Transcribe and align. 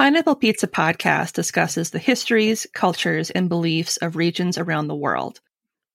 Pineapple 0.00 0.36
Pizza 0.36 0.66
podcast 0.66 1.34
discusses 1.34 1.90
the 1.90 1.98
histories, 1.98 2.66
cultures, 2.72 3.28
and 3.28 3.50
beliefs 3.50 3.98
of 3.98 4.16
regions 4.16 4.56
around 4.56 4.88
the 4.88 4.94
world. 4.94 5.42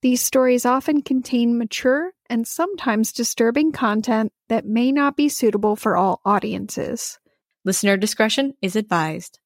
These 0.03 0.21
stories 0.21 0.63
often 0.63 1.01
contain 1.01 1.57
mature 1.57 2.11
and 2.29 2.45
sometimes 2.45 3.11
disturbing 3.11 3.71
content 3.71 4.31
that 4.47 4.63
may 4.63 4.91
not 4.91 5.17
be 5.17 5.27
suitable 5.27 5.75
for 5.75 5.97
all 5.97 6.21
audiences. 6.23 7.17
Listener 7.63 7.97
discretion 7.97 8.53
is 8.61 8.75
advised. 8.75 9.39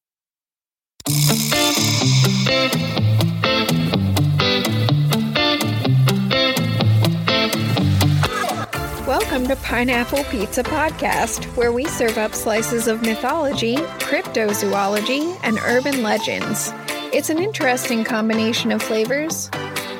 Welcome 9.20 9.48
to 9.48 9.56
Pineapple 9.56 10.24
Pizza 10.24 10.62
Podcast, 10.62 11.44
where 11.54 11.72
we 11.72 11.84
serve 11.84 12.16
up 12.16 12.34
slices 12.34 12.88
of 12.88 13.02
mythology, 13.02 13.76
cryptozoology, 13.76 15.38
and 15.42 15.58
urban 15.58 16.02
legends. 16.02 16.72
It's 17.12 17.28
an 17.28 17.38
interesting 17.38 18.02
combination 18.02 18.72
of 18.72 18.82
flavors. 18.82 19.50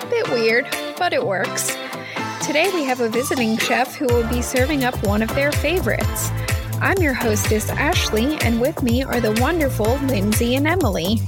Bit 0.09 0.31
weird, 0.31 0.67
but 0.99 1.13
it 1.13 1.25
works. 1.25 1.77
Today 2.43 2.71
we 2.73 2.83
have 2.85 3.03
a 3.03 3.11
visiting 3.11 3.59
chef 3.59 3.95
who 3.95 4.07
will 4.07 4.27
be 4.29 4.41
serving 4.41 4.85
up 4.85 5.01
one 5.07 5.23
of 5.23 5.33
their 5.35 5.53
favorites. 5.53 6.31
I'm 6.81 6.97
your 6.99 7.15
hostess, 7.15 7.69
Ashley, 7.69 8.39
and 8.41 8.59
with 8.59 8.83
me 8.83 9.05
are 9.05 9.21
the 9.21 9.39
wonderful 9.39 9.99
Lindsay 9.99 10.57
and 10.57 10.67
Emily. 10.67 11.21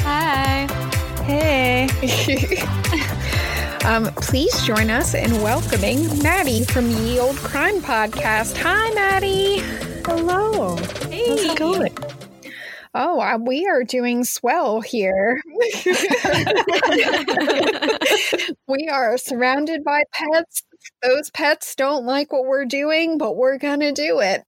Hi. 0.00 0.68
Hey. 1.22 2.81
Um, 3.84 4.04
please 4.16 4.62
join 4.62 4.90
us 4.90 5.14
in 5.14 5.30
welcoming 5.42 6.22
Maddie 6.22 6.64
from 6.64 6.88
Ye 6.90 7.18
Old 7.18 7.36
Crime 7.36 7.80
Podcast. 7.80 8.56
Hi, 8.58 8.90
Maddie. 8.94 9.58
Hello. 10.04 10.76
Hey. 11.10 11.28
How's 11.28 11.40
it 11.44 11.58
going? 11.58 11.96
Oh, 12.94 13.20
uh, 13.20 13.38
we 13.38 13.66
are 13.66 13.84
doing 13.84 14.24
swell 14.24 14.80
here. 14.82 15.40
we 18.68 18.88
are 18.88 19.16
surrounded 19.16 19.82
by 19.82 20.04
pets. 20.12 20.62
Those 21.02 21.30
pets 21.30 21.74
don't 21.74 22.04
like 22.04 22.32
what 22.32 22.44
we're 22.44 22.66
doing, 22.66 23.16
but 23.18 23.36
we're 23.36 23.58
going 23.58 23.80
to 23.80 23.92
do 23.92 24.20
it. 24.20 24.44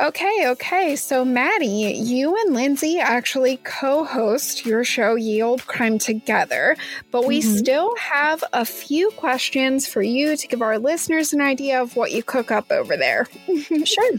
Okay, 0.00 0.44
okay. 0.46 0.94
So, 0.94 1.24
Maddie, 1.24 1.92
you 1.96 2.36
and 2.36 2.54
Lindsay 2.54 3.00
actually 3.00 3.56
co 3.64 4.04
host 4.04 4.64
your 4.64 4.84
show, 4.84 5.16
Ye 5.16 5.42
Old 5.42 5.66
Crime, 5.66 5.98
together, 5.98 6.76
but 7.10 7.26
we 7.26 7.40
Mhm. 7.40 7.58
still 7.58 7.96
have 7.96 8.44
a 8.52 8.64
few 8.64 9.10
questions 9.12 9.88
for 9.88 10.00
you 10.00 10.36
to 10.36 10.46
give 10.46 10.62
our 10.62 10.78
listeners 10.78 11.32
an 11.32 11.40
idea 11.40 11.82
of 11.82 11.96
what 11.96 12.12
you 12.12 12.22
cook 12.22 12.52
up 12.52 12.70
over 12.70 12.96
there. 12.96 13.26
Sure. 13.84 14.10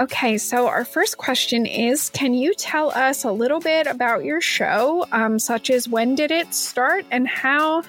Okay, 0.00 0.38
so 0.38 0.66
our 0.66 0.84
first 0.84 1.18
question 1.18 1.66
is 1.66 2.08
Can 2.10 2.32
you 2.34 2.54
tell 2.54 2.90
us 2.90 3.24
a 3.24 3.32
little 3.32 3.60
bit 3.60 3.86
about 3.86 4.24
your 4.24 4.40
show, 4.40 5.06
um, 5.12 5.38
such 5.38 5.68
as 5.70 5.88
when 5.88 6.14
did 6.14 6.30
it 6.30 6.54
start 6.54 7.04
and 7.10 7.28
how 7.28 7.82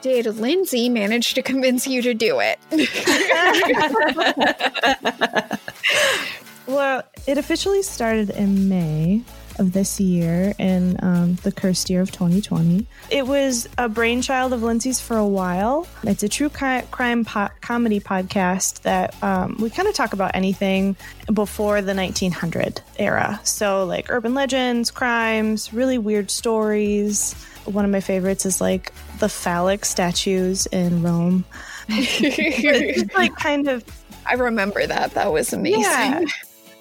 did 0.00 0.26
Lindsay 0.38 0.88
manage 0.88 1.34
to 1.34 1.42
convince 1.42 1.86
you 1.86 2.00
to 2.02 2.14
do 2.14 2.40
it? 2.40 2.58
well, 6.66 7.02
it 7.26 7.38
officially 7.38 7.82
started 7.82 8.30
in 8.30 8.68
May 8.68 9.22
of 9.58 9.72
this 9.72 10.00
year 10.00 10.54
in 10.58 10.96
um, 11.02 11.34
the 11.42 11.52
cursed 11.52 11.90
year 11.90 12.00
of 12.00 12.10
2020. 12.10 12.86
It 13.10 13.26
was 13.26 13.68
a 13.78 13.88
brainchild 13.88 14.52
of 14.52 14.62
Lindsay's 14.62 15.00
for 15.00 15.16
a 15.16 15.26
while. 15.26 15.86
It's 16.04 16.22
a 16.22 16.28
true 16.28 16.48
crime 16.48 17.24
po- 17.24 17.50
comedy 17.60 18.00
podcast 18.00 18.82
that 18.82 19.20
um, 19.22 19.56
we 19.60 19.70
kind 19.70 19.88
of 19.88 19.94
talk 19.94 20.12
about 20.12 20.34
anything 20.34 20.96
before 21.32 21.82
the 21.82 21.94
1900 21.94 22.80
era. 22.98 23.40
So, 23.44 23.84
like 23.84 24.10
urban 24.10 24.34
legends, 24.34 24.90
crimes, 24.90 25.72
really 25.72 25.98
weird 25.98 26.30
stories. 26.30 27.34
One 27.64 27.84
of 27.84 27.90
my 27.90 28.00
favorites 28.00 28.46
is 28.46 28.60
like 28.60 28.92
the 29.18 29.28
phallic 29.28 29.84
statues 29.84 30.66
in 30.66 31.02
Rome. 31.02 31.44
it's 31.88 32.96
just 32.96 33.14
like 33.14 33.34
kind 33.36 33.68
of 33.68 33.84
I 34.24 34.34
remember 34.34 34.86
that. 34.86 35.14
That 35.14 35.32
was 35.32 35.52
amazing. 35.52 35.82
Yeah. 35.82 36.24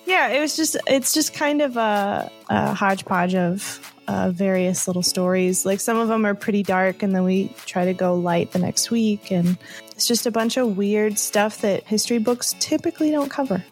Yeah, 0.05 0.29
it 0.29 0.39
was 0.39 0.55
just 0.55 0.77
it's 0.87 1.13
just 1.13 1.33
kind 1.33 1.61
of 1.61 1.77
a, 1.77 2.31
a 2.49 2.73
hodgepodge 2.73 3.35
of 3.35 3.93
uh, 4.07 4.31
various 4.31 4.87
little 4.87 5.03
stories. 5.03 5.65
Like 5.65 5.79
some 5.79 5.97
of 5.97 6.07
them 6.07 6.25
are 6.25 6.35
pretty 6.35 6.63
dark, 6.63 7.03
and 7.03 7.15
then 7.15 7.23
we 7.23 7.49
try 7.65 7.85
to 7.85 7.93
go 7.93 8.15
light 8.15 8.51
the 8.51 8.59
next 8.59 8.91
week, 8.91 9.31
and 9.31 9.57
it's 9.91 10.07
just 10.07 10.25
a 10.25 10.31
bunch 10.31 10.57
of 10.57 10.77
weird 10.77 11.17
stuff 11.17 11.61
that 11.61 11.83
history 11.85 12.17
books 12.17 12.55
typically 12.59 13.11
don't 13.11 13.29
cover. 13.29 13.63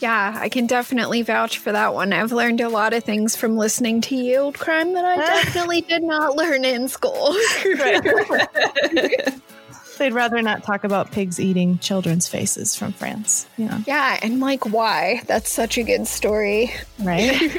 Yeah, 0.00 0.36
I 0.38 0.48
can 0.48 0.66
definitely 0.66 1.22
vouch 1.22 1.58
for 1.58 1.72
that 1.72 1.94
one. 1.94 2.12
I've 2.12 2.32
learned 2.32 2.60
a 2.60 2.68
lot 2.68 2.92
of 2.92 3.04
things 3.04 3.36
from 3.36 3.56
listening 3.56 4.00
to 4.02 4.14
Ye 4.16 4.36
Old 4.36 4.58
Crime 4.58 4.92
that 4.94 5.04
I 5.04 5.16
definitely 5.44 5.82
did 5.82 6.02
not 6.02 6.36
learn 6.36 6.64
in 6.64 6.88
school. 6.88 7.34
They'd 9.98 10.12
rather 10.12 10.42
not 10.42 10.64
talk 10.64 10.84
about 10.84 11.12
pigs 11.12 11.38
eating 11.38 11.78
children's 11.78 12.26
faces 12.28 12.74
from 12.76 12.92
France. 12.92 13.46
You 13.56 13.66
know, 13.66 13.78
yeah, 13.86 14.18
and 14.22 14.40
like 14.40 14.66
why? 14.66 15.22
That's 15.26 15.50
such 15.50 15.78
a 15.78 15.82
good 15.84 16.06
story. 16.06 16.72
right? 17.00 17.30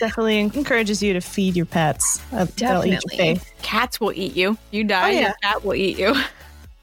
Definitely 0.00 0.38
encourages 0.38 1.02
you 1.02 1.12
to 1.14 1.20
feed 1.20 1.56
your 1.56 1.66
pets. 1.66 2.20
Uh, 2.32 2.46
they'll 2.56 2.84
eat 2.84 2.90
your 2.92 3.00
Definitely. 3.00 3.40
Cats 3.62 4.00
will 4.00 4.12
eat 4.12 4.36
you. 4.36 4.56
You 4.70 4.84
die, 4.84 5.08
Oh, 5.08 5.12
yeah. 5.12 5.20
your 5.20 5.34
cat 5.42 5.64
will 5.64 5.74
eat 5.74 5.98
you. 5.98 6.14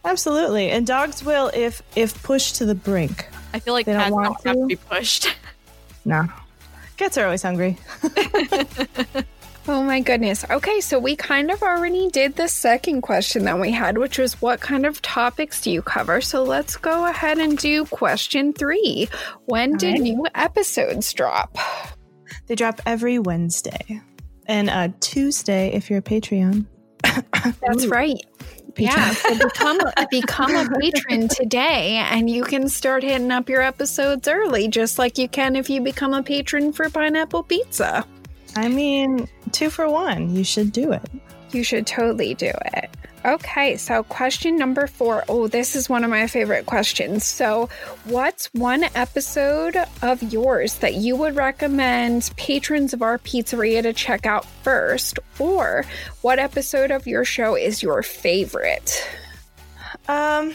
Absolutely, 0.04 0.70
and 0.70 0.86
dogs 0.86 1.24
will 1.24 1.50
if 1.54 1.82
if 1.96 2.22
pushed 2.22 2.56
to 2.58 2.66
the 2.66 2.76
brink. 2.76 3.28
I 3.54 3.60
feel 3.60 3.74
like 3.74 3.86
They 3.86 3.94
don't 3.94 4.02
cats 4.02 4.12
don't, 4.12 4.22
want 4.22 4.44
have 4.46 4.56
to 4.56 4.62
to? 4.62 4.68
be 4.68 4.76
pushed. 4.76 5.36
No, 6.04 6.28
cats 6.98 7.18
are 7.18 7.26
always 7.26 7.42
hungry. 7.42 7.78
Oh 9.68 9.82
my 9.82 10.00
goodness. 10.00 10.46
Okay, 10.52 10.80
so 10.80 11.00
we 11.00 11.16
kind 11.16 11.50
of 11.50 11.64
already 11.64 12.08
did 12.10 12.36
the 12.36 12.48
second 12.48 13.02
question 13.02 13.46
that 13.46 13.60
we 13.60 13.72
had, 13.72 13.98
which 13.98 14.20
was 14.20 14.40
what 14.40 14.60
kind 14.60 14.86
of 14.86 15.02
topics 15.02 15.60
do 15.62 15.72
you 15.72 15.82
cover? 15.82 16.22
So 16.22 16.44
let's 16.44 16.78
go 16.78 17.06
ahead 17.06 17.40
and 17.40 17.58
do 17.58 17.86
question 17.86 18.54
three. 18.54 19.10
When 19.46 19.76
did 19.78 19.94
right. 19.94 20.02
new 20.02 20.28
episodes 20.36 21.12
drop? 21.14 21.58
They 22.46 22.54
drop 22.54 22.80
every 22.86 23.18
Wednesday 23.18 24.02
and 24.46 24.70
uh, 24.70 24.90
Tuesday 25.00 25.74
if 25.74 25.90
you're 25.90 26.00
a 26.00 26.04
Patreon. 26.04 26.68
That's 27.62 27.88
right. 27.88 28.22
Yeah, 28.78 29.14
so 29.14 29.38
become 29.40 29.80
become 30.12 30.56
a 30.56 30.70
patron 30.80 31.28
today, 31.30 31.96
and 32.12 32.30
you 32.30 32.44
can 32.44 32.68
start 32.68 33.04
hitting 33.04 33.32
up 33.32 33.48
your 33.48 33.62
episodes 33.62 34.28
early, 34.28 34.68
just 34.68 35.00
like 35.00 35.18
you 35.18 35.30
can 35.30 35.56
if 35.56 35.70
you 35.70 35.82
become 35.82 36.14
a 36.14 36.22
patron 36.22 36.74
for 36.74 36.90
Pineapple 36.90 37.44
Pizza. 37.44 38.06
I 38.56 38.70
mean, 38.70 39.28
two 39.52 39.70
for 39.70 39.90
one. 39.90 40.36
You 40.36 40.44
should 40.44 40.72
do 40.72 40.92
it. 40.92 41.10
You 41.52 41.64
should 41.64 41.88
totally 41.88 42.34
do 42.34 42.52
it. 42.74 42.90
Okay, 43.26 43.76
so 43.76 44.04
question 44.04 44.56
number 44.56 44.86
four. 44.86 45.24
Oh, 45.28 45.48
this 45.48 45.76
is 45.76 45.90
one 45.90 46.04
of 46.04 46.12
my 46.12 46.28
favorite 46.28 46.68
questions. 46.68 47.26
So, 47.26 47.70
what's 48.04 48.54
one 48.54 48.84
episode 48.94 49.76
of 50.04 50.22
yours 50.22 50.76
that 50.76 50.94
you 50.94 51.16
would 51.16 51.36
recommend 51.36 52.30
patrons 52.38 52.94
of 52.94 53.02
our 53.02 53.18
pizzeria 53.18 53.82
to 53.82 53.94
check 53.94 54.28
out 54.28 54.46
first? 54.46 55.18
Or 55.40 55.86
what 56.22 56.38
episode 56.38 56.92
of 56.92 57.08
your 57.08 57.26
show 57.26 57.56
is 57.56 57.82
your 57.82 58.04
favorite? 58.04 59.10
Um, 60.08 60.54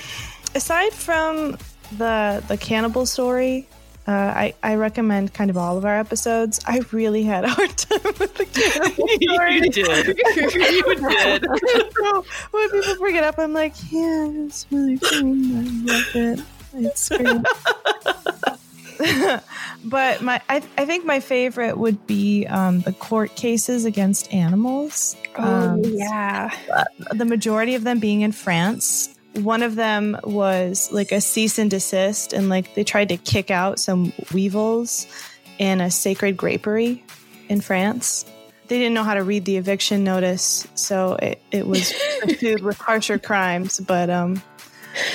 aside 0.55 0.93
from 0.93 1.59
the 1.99 2.41
the 2.47 2.57
cannibal 2.57 3.05
story, 3.05 3.67
Uh, 4.07 4.13
I, 4.13 4.55
I 4.63 4.75
recommend 4.75 5.35
kind 5.35 5.51
of 5.51 5.57
all 5.57 5.77
of 5.79 5.85
our 5.85 5.97
episodes. 5.99 6.59
I 6.67 6.81
really 6.91 7.23
had 7.23 7.45
a 7.45 7.49
hard 7.49 7.71
time 7.77 8.01
with 8.19 8.35
the 8.35 8.45
cannibal 8.53 9.07
story. 9.09 9.55
you 9.61 9.71
did. 9.71 10.07
you 10.19 10.95
did. 10.97 11.93
so 11.97 12.25
when 12.51 12.71
people 12.71 12.97
bring 12.97 13.15
it 13.17 13.23
up, 13.25 13.39
I'm 13.39 13.53
like, 13.53 13.75
yeah, 13.93 14.29
it's 14.47 14.67
really 14.73 14.97
fun. 14.97 15.53
I 15.55 15.93
love 15.93 16.17
it. 16.17 16.41
It's 16.73 17.09
great. 17.09 17.43
but 19.85 20.23
my, 20.23 20.41
I, 20.49 20.63
I 20.77 20.85
think 20.85 21.05
my 21.05 21.21
favorite 21.21 21.79
would 21.79 22.07
be 22.07 22.47
um, 22.47 22.81
the 22.81 22.93
court 22.93 23.35
cases 23.37 23.85
against 23.85 24.33
animals. 24.33 25.17
Oh, 25.37 25.43
Um, 25.71 25.83
yeah. 25.85 26.51
the 27.13 27.25
majority 27.25 27.75
of 27.75 27.85
them 27.85 27.99
being 27.99 28.23
in 28.23 28.33
France. 28.33 29.15
One 29.35 29.63
of 29.63 29.77
them 29.77 30.19
was 30.25 30.91
like 30.93 31.13
a 31.13 31.21
cease 31.21 31.59
and 31.59 31.71
desist, 31.71 32.33
and 32.33 32.49
like 32.49 32.75
they 32.75 32.85
tried 32.85 33.09
to 33.11 33.17
kick 33.17 33.51
out 33.51 33.79
some 33.79 34.13
weevils 34.33 35.07
in 35.59 35.81
a 35.81 35.91
sacred 35.91 36.37
grapery 36.37 37.05
in 37.49 37.61
France. 37.61 38.25
They 38.69 38.79
didn't 38.79 38.95
know 38.95 39.05
how 39.05 39.15
to 39.15 39.23
read 39.23 39.45
the 39.45 39.57
eviction 39.57 40.05
notice, 40.05 40.67
so 40.75 41.15
it, 41.17 41.43
it 41.51 41.67
was 41.67 41.93
pursued 42.23 42.63
with 42.63 42.79
harsher 42.79 43.19
crimes. 43.19 43.81
But 43.81 44.11
um, 44.11 44.43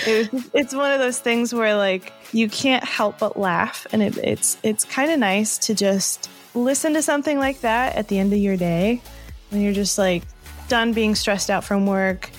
it 0.06 0.32
was, 0.32 0.50
it's 0.54 0.74
one 0.74 0.92
of 0.92 1.00
those 1.00 1.20
things 1.20 1.54
where 1.54 1.76
like 1.76 2.14
you 2.32 2.50
can't 2.50 2.84
help 2.84 3.20
but 3.20 3.38
laugh, 3.38 3.88
and 3.92 4.02
it, 4.02 4.18
it's 4.18 4.58
it's 4.64 4.86
kind 4.86 5.12
of 5.12 5.20
nice 5.20 5.58
to 5.60 5.76
just 5.76 6.30
listen 6.54 6.94
to 6.94 7.02
something 7.02 7.38
like 7.38 7.62
that 7.62 7.96
at 7.96 8.08
the 8.08 8.18
end 8.18 8.32
of 8.32 8.40
your 8.40 8.56
day 8.56 9.02
when 9.50 9.62
you're 9.62 9.74
just 9.74 9.98
like 9.98 10.24
done 10.68 10.94
being 10.94 11.16
stressed 11.16 11.50
out 11.50 11.64
from 11.64 11.86
work, 11.86 12.30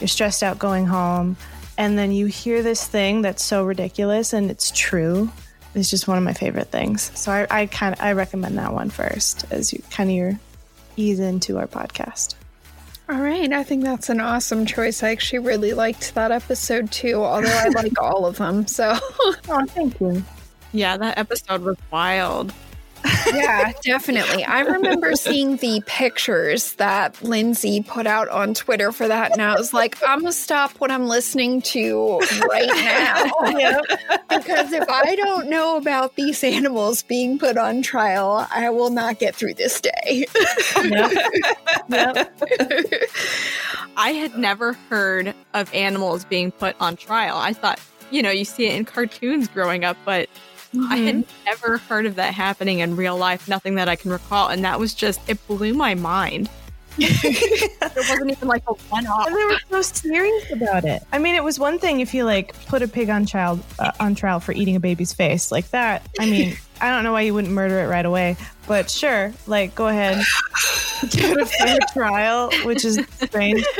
you're 0.00 0.08
stressed 0.08 0.42
out 0.42 0.58
going 0.58 0.86
home, 0.86 1.36
and 1.78 1.98
then 1.98 2.12
you 2.12 2.26
hear 2.26 2.62
this 2.62 2.86
thing 2.86 3.22
that's 3.22 3.42
so 3.42 3.64
ridiculous 3.64 4.32
and 4.32 4.50
it's 4.50 4.70
true. 4.70 5.30
It's 5.74 5.90
just 5.90 6.06
one 6.06 6.16
of 6.16 6.22
my 6.22 6.32
favorite 6.34 6.68
things. 6.68 7.10
So 7.18 7.32
I, 7.32 7.46
I 7.50 7.66
kind 7.66 7.94
of 7.94 8.00
I 8.00 8.12
recommend 8.12 8.58
that 8.58 8.72
one 8.72 8.90
first 8.90 9.44
as 9.50 9.72
you 9.72 9.82
kind 9.90 10.08
of 10.08 10.16
your 10.16 10.38
ease 10.96 11.18
into 11.18 11.58
our 11.58 11.66
podcast. 11.66 12.36
All 13.08 13.18
right. 13.20 13.52
I 13.52 13.64
think 13.64 13.82
that's 13.82 14.08
an 14.08 14.20
awesome 14.20 14.64
choice. 14.66 15.02
I 15.02 15.10
actually 15.10 15.40
really 15.40 15.74
liked 15.74 16.14
that 16.14 16.30
episode 16.30 16.90
too, 16.92 17.22
although 17.22 17.48
I 17.48 17.68
like 17.68 17.98
all 18.00 18.24
of 18.24 18.36
them. 18.38 18.66
So, 18.66 18.96
Oh, 19.48 19.66
thank 19.68 20.00
you. 20.00 20.22
Yeah, 20.72 20.96
that 20.96 21.18
episode 21.18 21.62
was 21.62 21.76
wild. 21.90 22.52
Yeah, 23.32 23.72
definitely. 23.82 24.44
I 24.44 24.60
remember 24.60 25.14
seeing 25.14 25.56
the 25.56 25.82
pictures 25.86 26.72
that 26.74 27.22
Lindsay 27.22 27.82
put 27.82 28.06
out 28.06 28.28
on 28.28 28.54
Twitter 28.54 28.92
for 28.92 29.08
that, 29.08 29.32
and 29.32 29.42
I 29.42 29.54
was 29.54 29.72
like, 29.72 29.96
I'm 30.06 30.20
going 30.20 30.32
to 30.32 30.38
stop 30.38 30.72
what 30.72 30.90
I'm 30.90 31.06
listening 31.06 31.62
to 31.62 32.18
right 32.50 32.68
now. 32.68 33.80
Because 34.28 34.72
if 34.72 34.88
I 34.88 35.14
don't 35.14 35.48
know 35.48 35.76
about 35.76 36.16
these 36.16 36.42
animals 36.42 37.02
being 37.04 37.38
put 37.38 37.56
on 37.56 37.82
trial, 37.82 38.46
I 38.52 38.68
will 38.70 38.90
not 38.90 39.18
get 39.20 39.34
through 39.34 39.54
this 39.54 39.80
day. 39.80 40.26
Yep. 40.82 41.12
yep. 41.88 42.40
I 43.96 44.10
had 44.10 44.36
never 44.36 44.72
heard 44.72 45.34
of 45.54 45.72
animals 45.72 46.24
being 46.24 46.50
put 46.50 46.74
on 46.80 46.96
trial. 46.96 47.36
I 47.36 47.52
thought, 47.52 47.80
you 48.10 48.22
know, 48.22 48.30
you 48.30 48.44
see 48.44 48.66
it 48.66 48.74
in 48.74 48.84
cartoons 48.84 49.46
growing 49.48 49.84
up, 49.84 49.96
but 50.04 50.28
I 50.82 50.96
had 50.96 51.24
never 51.44 51.78
heard 51.78 52.06
of 52.06 52.16
that 52.16 52.34
happening 52.34 52.80
in 52.80 52.96
real 52.96 53.16
life, 53.16 53.48
nothing 53.48 53.76
that 53.76 53.88
I 53.88 53.96
can 53.96 54.10
recall. 54.10 54.48
And 54.48 54.64
that 54.64 54.78
was 54.78 54.94
just, 54.94 55.20
it 55.28 55.44
blew 55.46 55.74
my 55.74 55.94
mind. 55.94 56.48
there 56.98 57.10
wasn't 57.96 58.30
even 58.30 58.46
like 58.46 58.62
a 58.68 58.72
one 58.72 59.06
off. 59.06 59.26
And 59.26 59.36
they 59.36 59.44
were 59.44 59.58
so 59.68 59.82
serious 59.82 60.52
about 60.52 60.84
it. 60.84 61.02
I 61.12 61.18
mean, 61.18 61.34
it 61.34 61.42
was 61.42 61.58
one 61.58 61.78
thing 61.78 62.00
if 62.00 62.14
you 62.14 62.24
like 62.24 62.54
put 62.66 62.82
a 62.82 62.88
pig 62.88 63.10
on 63.10 63.26
child 63.26 63.64
uh, 63.78 63.90
on 63.98 64.14
trial 64.14 64.38
for 64.38 64.52
eating 64.52 64.76
a 64.76 64.80
baby's 64.80 65.12
face 65.12 65.50
like 65.50 65.70
that. 65.70 66.08
I 66.20 66.26
mean, 66.26 66.56
I 66.80 66.90
don't 66.90 67.02
know 67.02 67.12
why 67.12 67.22
you 67.22 67.34
wouldn't 67.34 67.52
murder 67.52 67.80
it 67.80 67.88
right 67.88 68.06
away, 68.06 68.36
but 68.68 68.90
sure, 68.90 69.32
like 69.46 69.74
go 69.74 69.88
ahead, 69.88 70.24
give 71.10 71.32
it 71.32 71.40
a 71.40 71.46
fair 71.46 71.78
trial, 71.92 72.50
which 72.64 72.84
is 72.84 73.00
strange. 73.22 73.64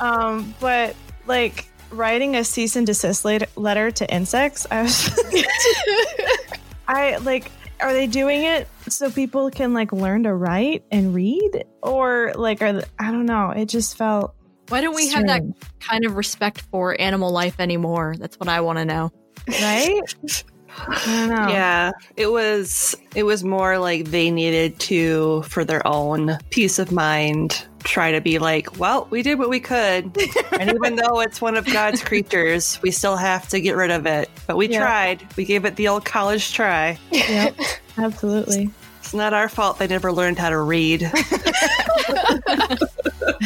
Um, 0.00 0.54
but 0.60 0.96
like 1.26 1.69
writing 1.90 2.36
a 2.36 2.44
cease 2.44 2.76
and 2.76 2.86
desist 2.86 3.24
letter 3.24 3.90
to 3.90 4.14
insects, 4.14 4.66
I 4.70 4.82
was, 4.82 5.10
I 6.88 7.16
like. 7.18 7.50
Are 7.80 7.94
they 7.94 8.06
doing 8.06 8.42
it 8.44 8.68
so 8.90 9.10
people 9.10 9.50
can 9.50 9.72
like 9.72 9.90
learn 9.90 10.24
to 10.24 10.34
write 10.34 10.84
and 10.90 11.14
read, 11.14 11.64
or 11.82 12.32
like 12.36 12.60
are 12.60 12.74
they, 12.74 12.84
I 12.98 13.10
don't 13.10 13.24
know? 13.24 13.52
It 13.52 13.70
just 13.70 13.96
felt 13.96 14.34
Why 14.68 14.82
don't 14.82 14.94
we 14.94 15.08
have 15.08 15.26
that 15.26 15.42
kind 15.80 16.04
of 16.04 16.14
respect 16.16 16.60
for 16.60 17.00
animal 17.00 17.30
life 17.32 17.58
anymore? 17.58 18.16
That's 18.18 18.38
what 18.38 18.50
I 18.50 18.60
want 18.60 18.80
to 18.80 18.84
know. 18.84 19.12
right? 19.48 20.02
I 20.78 21.26
don't 21.26 21.28
know. 21.28 21.48
Yeah, 21.52 21.90
it 22.16 22.30
was 22.30 22.94
it 23.14 23.24
was 23.24 23.44
more 23.44 23.78
like 23.78 24.06
they 24.06 24.30
needed 24.30 24.78
to 24.80 25.42
for 25.42 25.64
their 25.64 25.86
own 25.86 26.38
peace 26.50 26.78
of 26.78 26.92
mind 26.92 27.66
try 27.84 28.12
to 28.12 28.20
be 28.20 28.38
like, 28.38 28.78
well, 28.78 29.06
we 29.10 29.22
did 29.22 29.38
what 29.38 29.48
we 29.48 29.58
could. 29.60 30.16
and 30.52 30.70
even 30.70 30.96
though 30.96 31.20
it's 31.20 31.40
one 31.40 31.56
of 31.56 31.64
God's 31.66 32.02
creatures, 32.04 32.78
we 32.82 32.90
still 32.90 33.16
have 33.16 33.48
to 33.48 33.60
get 33.60 33.74
rid 33.76 33.90
of 33.90 34.06
it. 34.06 34.30
But 34.46 34.56
we 34.56 34.68
tried. 34.68 35.26
We 35.36 35.44
gave 35.44 35.64
it 35.64 35.76
the 35.76 35.88
old 35.88 36.04
college 36.04 36.52
try. 36.52 36.98
Yep, 37.10 37.56
absolutely. 37.98 38.70
It's 39.00 39.14
not 39.14 39.32
our 39.34 39.48
fault 39.48 39.78
they 39.78 39.86
never 39.86 40.12
learned 40.12 40.38
how 40.38 40.50
to 40.50 40.58
read. 40.60 41.00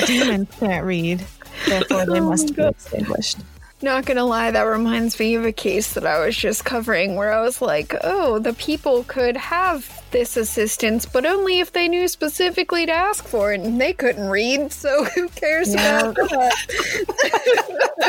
Demons 0.06 0.48
can't 0.58 0.84
read, 0.84 1.24
therefore 1.66 2.06
they 2.06 2.20
Oh 2.20 2.28
must 2.28 2.54
be 2.54 2.62
extinguished. 2.62 3.38
Not 3.84 4.06
gonna 4.06 4.24
lie, 4.24 4.50
that 4.50 4.62
reminds 4.62 5.18
me 5.20 5.34
of 5.34 5.44
a 5.44 5.52
case 5.52 5.92
that 5.92 6.06
I 6.06 6.24
was 6.24 6.34
just 6.34 6.64
covering 6.64 7.16
where 7.16 7.34
I 7.34 7.42
was 7.42 7.60
like, 7.60 7.94
oh, 8.02 8.38
the 8.38 8.54
people 8.54 9.04
could 9.04 9.36
have 9.36 10.02
this 10.10 10.38
assistance, 10.38 11.04
but 11.04 11.26
only 11.26 11.60
if 11.60 11.72
they 11.72 11.86
knew 11.86 12.08
specifically 12.08 12.86
to 12.86 12.92
ask 12.92 13.26
for 13.26 13.52
it, 13.52 13.60
and 13.60 13.78
they 13.78 13.92
couldn't 13.92 14.30
read, 14.30 14.72
so 14.72 15.04
who 15.14 15.28
cares 15.28 15.74
Yeah. 15.74 16.00
about 16.00 16.14
that? 16.30 16.54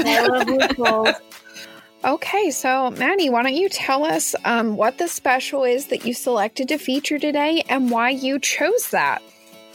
I 0.05 0.27
love 0.27 0.47
loopholes. 0.47 1.09
Okay, 2.05 2.51
so 2.51 2.91
Maddie, 2.91 3.29
why 3.29 3.43
don't 3.43 3.53
you 3.55 3.67
tell 3.67 4.05
us 4.05 4.33
um, 4.45 4.77
what 4.77 4.97
the 4.97 5.09
special 5.09 5.65
is 5.65 5.87
that 5.87 6.05
you 6.05 6.13
selected 6.13 6.69
to 6.69 6.77
feature 6.77 7.19
today 7.19 7.63
and 7.67 7.91
why 7.91 8.11
you 8.11 8.39
chose 8.39 8.91
that? 8.91 9.21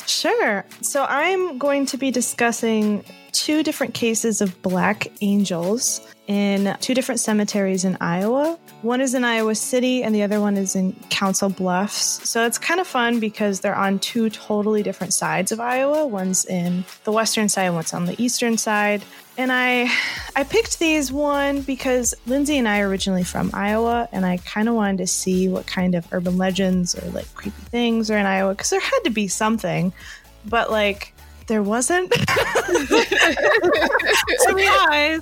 Sure. 0.06 0.64
So 0.80 1.04
I'm 1.08 1.58
going 1.58 1.84
to 1.86 1.98
be 1.98 2.10
discussing 2.10 3.04
two 3.32 3.62
different 3.62 3.94
cases 3.94 4.40
of 4.40 4.60
black 4.62 5.08
angels 5.20 6.00
in 6.30 6.76
two 6.80 6.94
different 6.94 7.20
cemeteries 7.20 7.84
in 7.84 7.96
Iowa. 8.00 8.56
One 8.82 9.00
is 9.00 9.14
in 9.14 9.24
Iowa 9.24 9.56
City 9.56 10.04
and 10.04 10.14
the 10.14 10.22
other 10.22 10.40
one 10.40 10.56
is 10.56 10.76
in 10.76 10.92
Council 11.10 11.48
Bluffs. 11.48 12.28
So 12.28 12.46
it's 12.46 12.56
kind 12.56 12.78
of 12.78 12.86
fun 12.86 13.18
because 13.18 13.58
they're 13.58 13.74
on 13.74 13.98
two 13.98 14.30
totally 14.30 14.84
different 14.84 15.12
sides 15.12 15.50
of 15.50 15.58
Iowa. 15.58 16.06
One's 16.06 16.44
in 16.44 16.84
the 17.02 17.10
western 17.10 17.48
side, 17.48 17.70
one's 17.70 17.92
on 17.92 18.06
the 18.06 18.14
eastern 18.22 18.56
side. 18.58 19.02
And 19.36 19.50
I 19.50 19.92
I 20.36 20.44
picked 20.44 20.78
these 20.78 21.10
one 21.10 21.62
because 21.62 22.14
Lindsay 22.26 22.58
and 22.58 22.68
I 22.68 22.78
are 22.78 22.88
originally 22.88 23.24
from 23.24 23.50
Iowa 23.52 24.08
and 24.12 24.24
I 24.24 24.36
kind 24.36 24.68
of 24.68 24.76
wanted 24.76 24.98
to 24.98 25.08
see 25.08 25.48
what 25.48 25.66
kind 25.66 25.96
of 25.96 26.06
urban 26.12 26.38
legends 26.38 26.94
or 26.94 27.10
like 27.10 27.34
creepy 27.34 27.60
things 27.62 28.08
are 28.08 28.18
in 28.18 28.26
Iowa 28.26 28.54
because 28.54 28.70
there 28.70 28.78
had 28.78 29.00
to 29.00 29.10
be 29.10 29.26
something. 29.26 29.92
But 30.44 30.70
like 30.70 31.12
there 31.50 31.62
wasn't. 31.64 32.14
Surprise! 32.14 33.10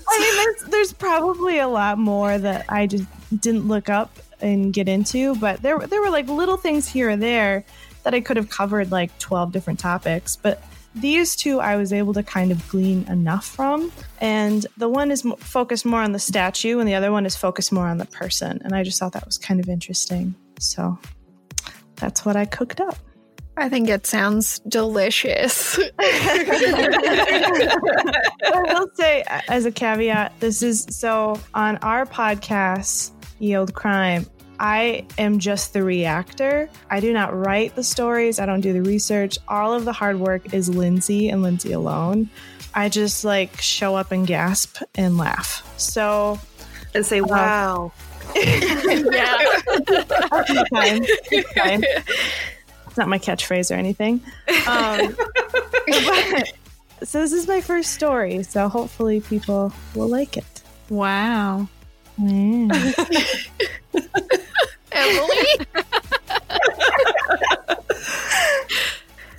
I 0.06 0.20
mean, 0.20 0.37
there's, 0.37 0.62
there's 0.70 0.92
probably 0.92 1.58
a 1.58 1.66
lot 1.66 1.97
more 1.97 2.37
that 2.37 2.66
I 2.68 2.87
just 2.87 3.06
didn't 3.40 3.66
look 3.66 3.88
up 3.88 4.14
and 4.42 4.70
get 4.70 4.88
into, 4.90 5.37
but 5.37 5.62
there 5.62 5.78
there 5.78 6.02
were 6.02 6.11
like 6.11 6.28
little 6.28 6.58
things 6.58 6.87
here 6.87 7.08
or 7.11 7.16
there 7.16 7.64
that 8.02 8.12
I 8.12 8.20
could 8.20 8.37
have 8.37 8.50
covered 8.50 8.92
like 8.92 9.18
12 9.18 9.52
different 9.52 9.80
topics, 9.80 10.37
but 10.37 10.62
these 10.94 11.35
two 11.35 11.61
I 11.61 11.76
was 11.76 11.94
able 11.94 12.12
to 12.12 12.23
kind 12.23 12.52
of 12.52 12.68
glean 12.68 13.06
enough 13.08 13.47
from. 13.47 13.90
And 14.20 14.66
the 14.76 14.90
one 14.90 15.11
is 15.11 15.23
focused 15.38 15.87
more 15.87 16.02
on 16.02 16.12
the 16.12 16.18
statue, 16.18 16.78
and 16.78 16.87
the 16.87 16.94
other 16.94 17.11
one 17.11 17.25
is 17.25 17.37
focused 17.37 17.73
more 17.73 17.87
on 17.87 17.97
the 17.97 18.06
person. 18.06 18.61
And 18.64 18.75
I 18.75 18.82
just 18.82 18.99
thought 18.99 19.12
that 19.14 19.25
was 19.25 19.38
kind 19.38 19.61
of 19.61 19.68
interesting. 19.70 20.35
So 20.58 20.99
that's 21.97 22.26
what 22.26 22.37
I 22.37 22.44
cooked 22.44 22.82
up. 22.82 22.97
I 23.58 23.68
think 23.68 23.88
it 23.88 24.06
sounds 24.06 24.60
delicious. 24.60 25.78
I 25.98 27.76
will 28.68 28.88
say, 28.94 29.24
as 29.48 29.66
a 29.66 29.72
caveat, 29.72 30.38
this 30.40 30.62
is 30.62 30.86
so 30.90 31.38
on 31.54 31.76
our 31.78 32.06
podcast, 32.06 33.10
Ye 33.40 33.56
Old 33.56 33.74
Crime. 33.74 34.26
I 34.60 35.06
am 35.18 35.38
just 35.38 35.72
the 35.72 35.82
reactor. 35.84 36.68
I 36.90 37.00
do 37.00 37.12
not 37.12 37.36
write 37.36 37.74
the 37.74 37.84
stories. 37.84 38.38
I 38.40 38.46
don't 38.46 38.60
do 38.60 38.72
the 38.72 38.82
research. 38.82 39.38
All 39.48 39.72
of 39.72 39.84
the 39.84 39.92
hard 39.92 40.18
work 40.20 40.52
is 40.54 40.68
Lindsay 40.68 41.28
and 41.28 41.42
Lindsay 41.42 41.72
alone. 41.72 42.30
I 42.74 42.88
just 42.88 43.24
like 43.24 43.60
show 43.60 43.96
up 43.96 44.12
and 44.12 44.26
gasp 44.26 44.82
and 44.94 45.16
laugh. 45.16 45.64
So 45.80 46.38
And 46.94 47.04
say, 47.04 47.20
uh, 47.20 47.26
wow. 47.26 47.92
Yeah. 48.36 49.38
it's 49.88 50.68
fine. 50.68 51.02
It's 51.30 51.52
fine. 51.52 51.82
It's 52.99 53.07
not 53.07 53.09
my 53.09 53.21
catchphrase 53.21 53.71
or 53.71 53.75
anything. 53.75 54.21
Um, 54.67 55.14
but- 55.87 56.52
so 57.05 57.21
this 57.21 57.33
is 57.33 57.47
my 57.47 57.61
first 57.61 57.93
story. 57.93 58.43
So 58.43 58.69
hopefully 58.69 59.21
people 59.21 59.73
will 59.95 60.09
like 60.09 60.37
it. 60.37 60.62
wow. 60.90 61.69
Yeah. 62.21 62.26
Emily. 64.90 65.47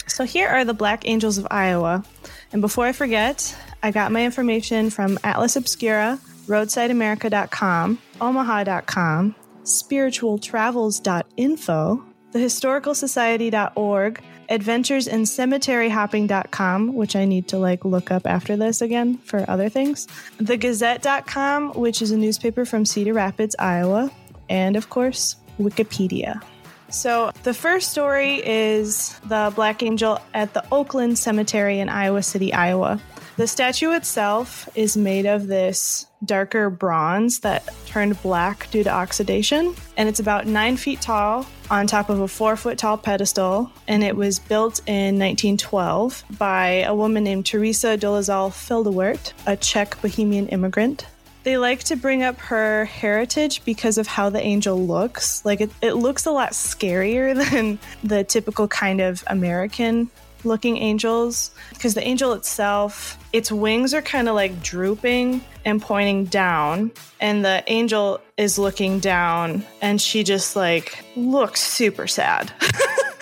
So 0.08 0.24
here 0.24 0.48
are 0.48 0.63
the 0.63 0.74
Black 0.74 1.06
Angels 1.06 1.38
of 1.38 1.46
Iowa. 1.51 2.06
And 2.54 2.62
before 2.62 2.86
I 2.86 2.94
forget, 2.94 3.54
I 3.84 3.92
got 3.92 4.13
my 4.13 4.24
information 4.24 4.89
from 4.89 5.20
Atlas 5.25 5.58
Obscura, 5.58 6.18
roadsideamerica.com, 6.48 8.00
omaha.com, 8.22 9.36
spiritualtravels.info, 9.63 12.04
thehistoricalsociety.org, 12.33 14.21
adventuresincemeteryhopping.com, 14.50 16.93
which 16.93 17.15
I 17.15 17.24
need 17.25 17.48
to 17.50 17.57
like 17.57 17.86
look 17.86 18.12
up 18.12 18.27
after 18.27 18.57
this 18.57 18.81
again 18.81 19.17
for 19.19 19.50
other 19.50 19.69
things, 19.69 20.07
thegazette.com, 20.39 21.74
which 21.74 22.01
is 22.01 22.09
a 22.12 22.17
newspaper 22.17 22.65
from 22.65 22.86
Cedar 22.86 23.13
Rapids, 23.13 23.55
Iowa, 23.59 24.12
and 24.50 24.75
of 24.75 24.89
course, 24.89 25.36
Wikipedia. 25.59 26.41
So, 26.89 27.31
the 27.43 27.53
first 27.53 27.91
story 27.91 28.41
is 28.43 29.19
the 29.25 29.53
Black 29.55 29.83
Angel 29.83 30.19
at 30.33 30.55
the 30.55 30.65
Oakland 30.71 31.19
Cemetery 31.19 31.79
in 31.79 31.88
Iowa 31.88 32.24
City, 32.24 32.51
Iowa. 32.51 33.00
The 33.39 33.48
statue 33.48 33.91
itself 33.91 34.67
is 34.75 34.98
made 34.98 35.25
of 35.25 35.48
this 35.48 36.08
darker 36.25 36.69
bronze 36.69 37.39
that 37.39 37.69
turned 37.86 38.22
black 38.22 38.69
due 38.69 38.84
to 38.84 38.89
oxidation, 38.89 39.75
and 39.96 40.10
it's 40.10 40.19
about 40.19 40.46
nine 40.46 40.75
feet 40.75 41.00
tall 41.00 41.46
on 41.72 41.88
top 41.88 42.10
of 42.10 42.19
a 42.19 42.27
four 42.27 42.58
foot 42.58 42.77
tall 42.77 42.98
pedestal. 42.98 43.72
And 43.88 44.03
it 44.03 44.17
was 44.17 44.39
built 44.39 44.81
in 44.88 45.17
1912 45.17 46.25
by 46.38 46.84
a 46.84 46.93
woman 46.93 47.24
named 47.24 47.46
Teresa 47.46 47.98
Dolezal 47.98 48.51
Feldevert, 48.51 49.31
a 49.48 49.55
Czech 49.55 50.01
Bohemian 50.01 50.50
immigrant. 50.50 51.08
They 51.43 51.58
like 51.58 51.86
to 51.86 51.96
bring 51.96 52.24
up 52.24 52.38
her 52.39 52.84
heritage 52.84 53.63
because 53.63 53.98
of 53.98 54.05
how 54.05 54.29
the 54.29 54.41
angel 54.41 54.86
looks. 54.86 55.46
Like 55.46 55.62
it, 55.62 55.72
it 55.81 55.93
looks 55.93 56.25
a 56.25 56.31
lot 56.31 56.51
scarier 56.51 57.34
than 57.51 57.79
the 58.03 58.25
typical 58.25 58.67
kind 58.67 59.00
of 59.00 59.24
American 59.27 60.10
looking 60.43 60.77
angels 60.77 61.51
because 61.69 61.93
the 61.93 62.05
angel 62.05 62.34
itself 62.34 63.17
its 63.33 63.51
wings 63.51 63.93
are 63.93 64.01
kind 64.01 64.27
of 64.27 64.36
like 64.36 64.62
drooping 64.63 65.41
and 65.65 65.81
pointing 65.81 66.25
down 66.25 66.91
and 67.19 67.45
the 67.45 67.63
angel 67.67 68.19
is 68.38 68.57
looking 68.57 69.00
down 69.00 69.63
and 69.81 70.01
she 70.01 70.24
just 70.24 70.55
like 70.55 71.03
looks 71.15 71.62
super 71.62 72.07
sad. 72.07 72.51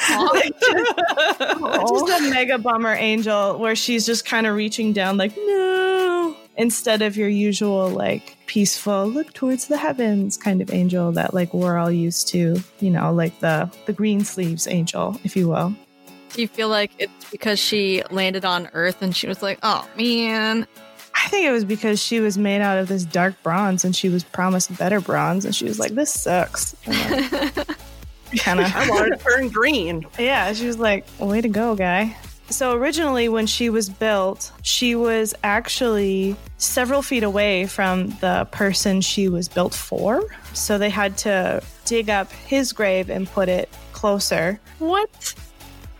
Like, 0.09 0.57
just, 0.61 0.93
just 1.49 2.21
a 2.21 2.29
mega 2.29 2.57
bummer 2.57 2.93
angel 2.93 3.59
where 3.59 3.75
she's 3.75 4.05
just 4.05 4.25
kind 4.25 4.47
of 4.47 4.55
reaching 4.55 4.93
down 4.93 5.17
like 5.17 5.35
no 5.35 6.35
instead 6.55 7.01
of 7.01 7.17
your 7.17 7.27
usual 7.27 7.89
like 7.89 8.37
peaceful 8.45 9.07
look 9.07 9.33
towards 9.33 9.67
the 9.67 9.77
heavens 9.77 10.37
kind 10.37 10.61
of 10.61 10.71
angel 10.71 11.11
that 11.11 11.33
like 11.33 11.53
we're 11.53 11.77
all 11.77 11.91
used 11.91 12.27
to 12.29 12.57
you 12.79 12.89
know 12.89 13.13
like 13.13 13.37
the 13.41 13.69
the 13.85 13.93
green 13.93 14.23
sleeves 14.23 14.65
angel 14.67 15.19
if 15.23 15.35
you 15.35 15.47
will 15.49 15.75
Do 16.33 16.41
you 16.41 16.47
feel 16.47 16.69
like 16.69 16.91
it's 16.99 17.31
because 17.31 17.59
she 17.59 18.03
landed 18.11 18.45
on 18.45 18.69
Earth 18.73 19.01
and 19.01 19.15
she 19.15 19.27
was 19.27 19.41
like, 19.41 19.59
oh 19.63 19.87
man, 19.97 20.67
I 21.15 21.27
think 21.29 21.45
it 21.47 21.51
was 21.51 21.65
because 21.65 22.01
she 22.01 22.19
was 22.19 22.37
made 22.37 22.61
out 22.61 22.77
of 22.77 22.87
this 22.87 23.03
dark 23.03 23.41
bronze 23.43 23.83
and 23.83 23.95
she 23.95 24.09
was 24.09 24.23
promised 24.23 24.77
better 24.77 25.01
bronze 25.01 25.45
and 25.45 25.55
she 25.55 25.65
was 25.65 25.79
like, 25.79 25.93
this 25.93 26.13
sucks. 26.13 26.75
Kind 26.85 28.59
of. 28.59 28.75
I 28.75 28.89
wanted 28.89 29.17
to 29.17 29.23
turn 29.23 29.49
green. 29.49 30.05
Yeah, 30.19 30.51
she 30.53 30.67
was 30.67 30.77
like, 30.77 31.05
way 31.19 31.41
to 31.41 31.47
go, 31.47 31.75
guy. 31.75 32.15
So 32.49 32.73
originally, 32.73 33.27
when 33.29 33.45
she 33.45 33.69
was 33.69 33.89
built, 33.89 34.51
she 34.61 34.95
was 34.95 35.33
actually 35.43 36.35
several 36.57 37.01
feet 37.01 37.23
away 37.23 37.65
from 37.67 38.09
the 38.21 38.47
person 38.51 39.01
she 39.01 39.27
was 39.27 39.49
built 39.49 39.73
for. 39.73 40.23
So 40.53 40.77
they 40.77 40.89
had 40.89 41.17
to 41.19 41.61
dig 41.85 42.09
up 42.09 42.31
his 42.31 42.71
grave 42.73 43.09
and 43.09 43.27
put 43.27 43.49
it 43.49 43.69
closer. 43.91 44.59
what? 44.79 45.33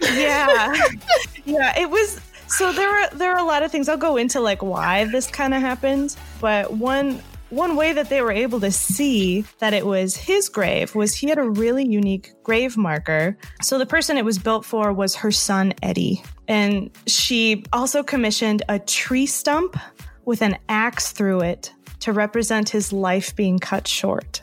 Yeah. 0.01 0.75
yeah, 1.45 1.79
it 1.79 1.89
was 1.89 2.19
so 2.47 2.71
there 2.71 2.89
were 2.89 3.17
there 3.17 3.33
are 3.33 3.39
a 3.39 3.43
lot 3.43 3.63
of 3.63 3.71
things. 3.71 3.89
I'll 3.89 3.97
go 3.97 4.17
into 4.17 4.39
like 4.39 4.61
why 4.61 5.05
this 5.05 5.27
kind 5.27 5.53
of 5.53 5.61
happened, 5.61 6.15
but 6.39 6.73
one 6.73 7.21
one 7.49 7.75
way 7.75 7.93
that 7.93 8.09
they 8.09 8.21
were 8.21 8.31
able 8.31 8.59
to 8.59 8.71
see 8.71 9.45
that 9.59 9.73
it 9.73 9.85
was 9.85 10.17
his 10.17 10.49
grave 10.49 10.95
was 10.95 11.15
he 11.15 11.29
had 11.29 11.37
a 11.37 11.49
really 11.49 11.87
unique 11.87 12.31
grave 12.43 12.75
marker. 12.75 13.37
So 13.61 13.77
the 13.77 13.85
person 13.85 14.17
it 14.17 14.25
was 14.25 14.37
built 14.37 14.65
for 14.65 14.91
was 14.91 15.15
her 15.15 15.31
son 15.31 15.73
Eddie. 15.81 16.21
And 16.47 16.91
she 17.07 17.63
also 17.71 18.03
commissioned 18.03 18.63
a 18.67 18.79
tree 18.79 19.25
stump 19.25 19.77
with 20.25 20.41
an 20.41 20.57
axe 20.67 21.13
through 21.13 21.41
it 21.41 21.73
to 22.01 22.11
represent 22.11 22.69
his 22.69 22.91
life 22.91 23.35
being 23.35 23.59
cut 23.59 23.87
short. 23.87 24.41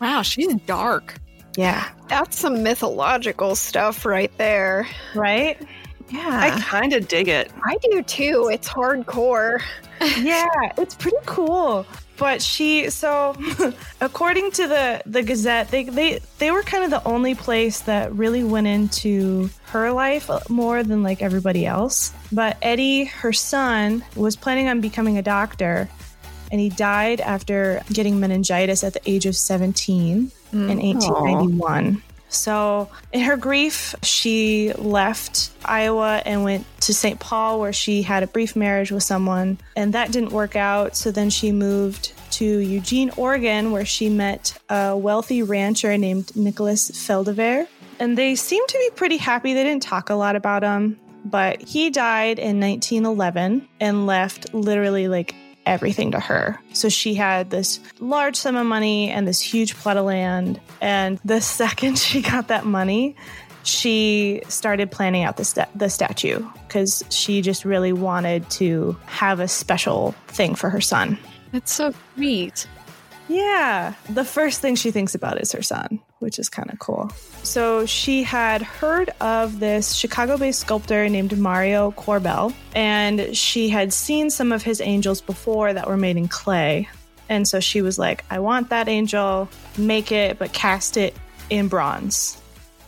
Wow, 0.00 0.22
she's 0.22 0.54
dark. 0.66 1.14
Yeah. 1.56 1.88
That's 2.08 2.38
some 2.38 2.62
mythological 2.62 3.56
stuff 3.56 4.04
right 4.04 4.36
there. 4.38 4.86
Right? 5.14 5.60
Yeah. 6.10 6.28
I 6.28 6.60
kind 6.60 6.92
of 6.92 7.08
dig 7.08 7.28
it. 7.28 7.50
I 7.64 7.76
do 7.78 8.02
too. 8.02 8.50
It's 8.52 8.68
hardcore. 8.68 9.60
yeah, 10.20 10.46
it's 10.76 10.94
pretty 10.94 11.16
cool. 11.26 11.86
But 12.16 12.42
she 12.42 12.90
so 12.90 13.34
according 14.00 14.52
to 14.52 14.68
the 14.68 15.02
the 15.06 15.22
Gazette, 15.22 15.70
they 15.70 15.84
they 15.84 16.20
they 16.38 16.50
were 16.50 16.62
kind 16.62 16.84
of 16.84 16.90
the 16.90 17.04
only 17.08 17.34
place 17.34 17.80
that 17.82 18.12
really 18.14 18.44
went 18.44 18.66
into 18.66 19.50
her 19.66 19.90
life 19.92 20.30
more 20.48 20.82
than 20.82 21.02
like 21.02 21.22
everybody 21.22 21.66
else. 21.66 22.12
But 22.30 22.58
Eddie, 22.62 23.04
her 23.04 23.32
son, 23.32 24.04
was 24.14 24.36
planning 24.36 24.68
on 24.68 24.80
becoming 24.80 25.18
a 25.18 25.22
doctor 25.22 25.88
and 26.52 26.60
he 26.60 26.68
died 26.68 27.20
after 27.20 27.82
getting 27.92 28.20
meningitis 28.20 28.84
at 28.84 28.92
the 28.92 29.00
age 29.10 29.26
of 29.26 29.34
17 29.34 30.30
Mm. 30.54 30.70
in 30.70 30.78
1891. 30.78 32.02
So, 32.28 32.88
in 33.12 33.20
her 33.20 33.36
grief, 33.36 33.94
she 34.02 34.72
left 34.74 35.50
Iowa 35.64 36.20
and 36.24 36.42
went 36.42 36.66
to 36.80 36.94
St. 36.94 37.20
Paul, 37.20 37.60
where 37.60 37.72
she 37.72 38.02
had 38.02 38.22
a 38.22 38.26
brief 38.26 38.56
marriage 38.56 38.90
with 38.90 39.02
someone, 39.04 39.58
and 39.76 39.94
that 39.94 40.10
didn't 40.10 40.30
work 40.30 40.56
out. 40.56 40.96
So, 40.96 41.10
then 41.10 41.30
she 41.30 41.52
moved 41.52 42.12
to 42.32 42.44
Eugene, 42.44 43.10
Oregon, 43.16 43.70
where 43.70 43.84
she 43.84 44.08
met 44.08 44.58
a 44.68 44.96
wealthy 44.96 45.42
rancher 45.42 45.96
named 45.96 46.34
Nicholas 46.34 46.90
Feldever. 46.90 47.68
And 48.00 48.18
they 48.18 48.34
seemed 48.34 48.68
to 48.68 48.78
be 48.78 48.90
pretty 48.96 49.16
happy. 49.16 49.54
They 49.54 49.62
didn't 49.62 49.84
talk 49.84 50.10
a 50.10 50.14
lot 50.14 50.34
about 50.34 50.64
him, 50.64 50.98
but 51.24 51.62
he 51.62 51.90
died 51.90 52.40
in 52.40 52.58
1911 52.58 53.68
and 53.80 54.06
left 54.06 54.52
literally 54.52 55.06
like 55.06 55.36
everything 55.66 56.10
to 56.12 56.20
her. 56.20 56.58
So 56.72 56.88
she 56.88 57.14
had 57.14 57.50
this 57.50 57.80
large 58.00 58.36
sum 58.36 58.56
of 58.56 58.66
money 58.66 59.10
and 59.10 59.26
this 59.26 59.40
huge 59.40 59.74
plot 59.76 59.96
of 59.96 60.04
land. 60.04 60.60
And 60.80 61.18
the 61.24 61.40
second 61.60 61.98
she 61.98 62.22
got 62.22 62.48
that 62.48 62.64
money, 62.66 63.16
she 63.62 64.42
started 64.48 64.90
planning 64.90 65.24
out 65.24 65.36
the, 65.36 65.44
sta- 65.44 65.68
the 65.74 65.88
statue 65.88 66.46
because 66.66 67.04
she 67.10 67.40
just 67.40 67.64
really 67.64 67.92
wanted 67.92 68.48
to 68.50 68.96
have 69.06 69.40
a 69.40 69.48
special 69.48 70.12
thing 70.28 70.54
for 70.54 70.70
her 70.70 70.80
son. 70.80 71.18
That's 71.52 71.72
so 71.72 71.94
sweet. 72.14 72.66
Yeah. 73.28 73.94
The 74.10 74.24
first 74.24 74.60
thing 74.60 74.76
she 74.76 74.90
thinks 74.90 75.14
about 75.14 75.40
is 75.40 75.52
her 75.52 75.62
son, 75.62 76.00
which 76.24 76.38
is 76.38 76.48
kind 76.48 76.72
of 76.72 76.78
cool. 76.78 77.12
So 77.42 77.84
she 77.86 78.22
had 78.22 78.62
heard 78.62 79.10
of 79.20 79.60
this 79.60 79.94
Chicago 79.94 80.38
based 80.38 80.60
sculptor 80.60 81.08
named 81.08 81.38
Mario 81.38 81.92
Korbel, 81.92 82.52
and 82.74 83.36
she 83.36 83.68
had 83.68 83.92
seen 83.92 84.30
some 84.30 84.50
of 84.50 84.62
his 84.62 84.80
angels 84.80 85.20
before 85.20 85.72
that 85.74 85.86
were 85.86 85.98
made 85.98 86.16
in 86.16 86.26
clay. 86.26 86.88
And 87.28 87.46
so 87.46 87.60
she 87.60 87.82
was 87.82 87.98
like, 87.98 88.24
I 88.30 88.38
want 88.38 88.70
that 88.70 88.88
angel, 88.88 89.48
make 89.78 90.10
it, 90.10 90.38
but 90.38 90.52
cast 90.52 90.96
it 90.96 91.14
in 91.50 91.68
bronze. 91.68 92.40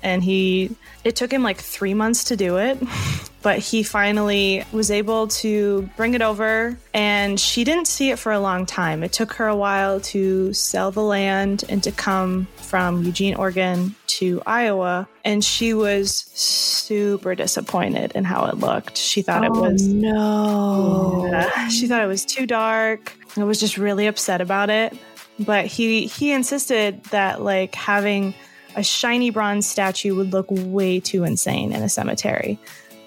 And 0.07 0.23
he, 0.23 0.71
it 1.03 1.17
took 1.17 1.33
him 1.33 1.43
like 1.43 1.59
three 1.59 1.93
months 1.93 2.23
to 2.25 2.37
do 2.37 2.59
it, 2.59 2.79
but 3.43 3.59
he 3.59 3.83
finally 3.83 4.63
was 4.71 4.89
able 4.89 5.27
to 5.43 5.91
bring 5.97 6.15
it 6.15 6.23
over. 6.23 6.79
And 6.95 7.41
she 7.41 7.65
didn't 7.65 7.89
see 7.89 8.11
it 8.11 8.19
for 8.21 8.31
a 8.31 8.39
long 8.39 8.67
time. 8.67 9.03
It 9.03 9.13
took 9.13 9.33
her 9.33 9.49
a 9.49 9.57
while 9.57 9.99
to 10.13 10.53
sell 10.53 10.93
the 10.93 11.03
land 11.03 11.65
and 11.69 11.83
to 11.83 11.91
come 11.91 12.47
from 12.55 13.03
Eugene, 13.03 13.35
Oregon 13.35 13.97
to 14.07 14.41
Iowa. 14.47 15.09
And 15.25 15.45
she 15.45 15.75
was 15.75 16.27
super 16.35 17.35
disappointed 17.35 18.13
in 18.15 18.23
how 18.23 18.47
it 18.47 18.59
looked. 18.59 18.97
She 18.97 19.23
thought 19.23 19.43
it 19.43 19.51
oh, 19.53 19.63
was 19.63 19.83
no. 19.89 21.27
yeah. 21.33 21.67
She 21.67 21.89
thought 21.89 22.03
it 22.03 22.07
was 22.07 22.25
too 22.25 22.47
dark. 22.47 23.13
I 23.37 23.43
was 23.43 23.59
just 23.59 23.77
really 23.77 24.07
upset 24.07 24.41
about 24.41 24.71
it. 24.71 24.97
But 25.41 25.67
he 25.67 26.07
he 26.07 26.33
insisted 26.33 27.03
that 27.07 27.43
like 27.43 27.75
having 27.75 28.35
a 28.77 28.85
shiny 28.85 29.31
bronze 29.31 29.67
statue 29.67 30.15
would 30.15 30.33
look 30.33 30.47
way 30.51 31.01
too 31.01 31.25
insane 31.25 31.73
in 31.73 31.83
a 31.83 31.89
cemetery. 31.89 32.59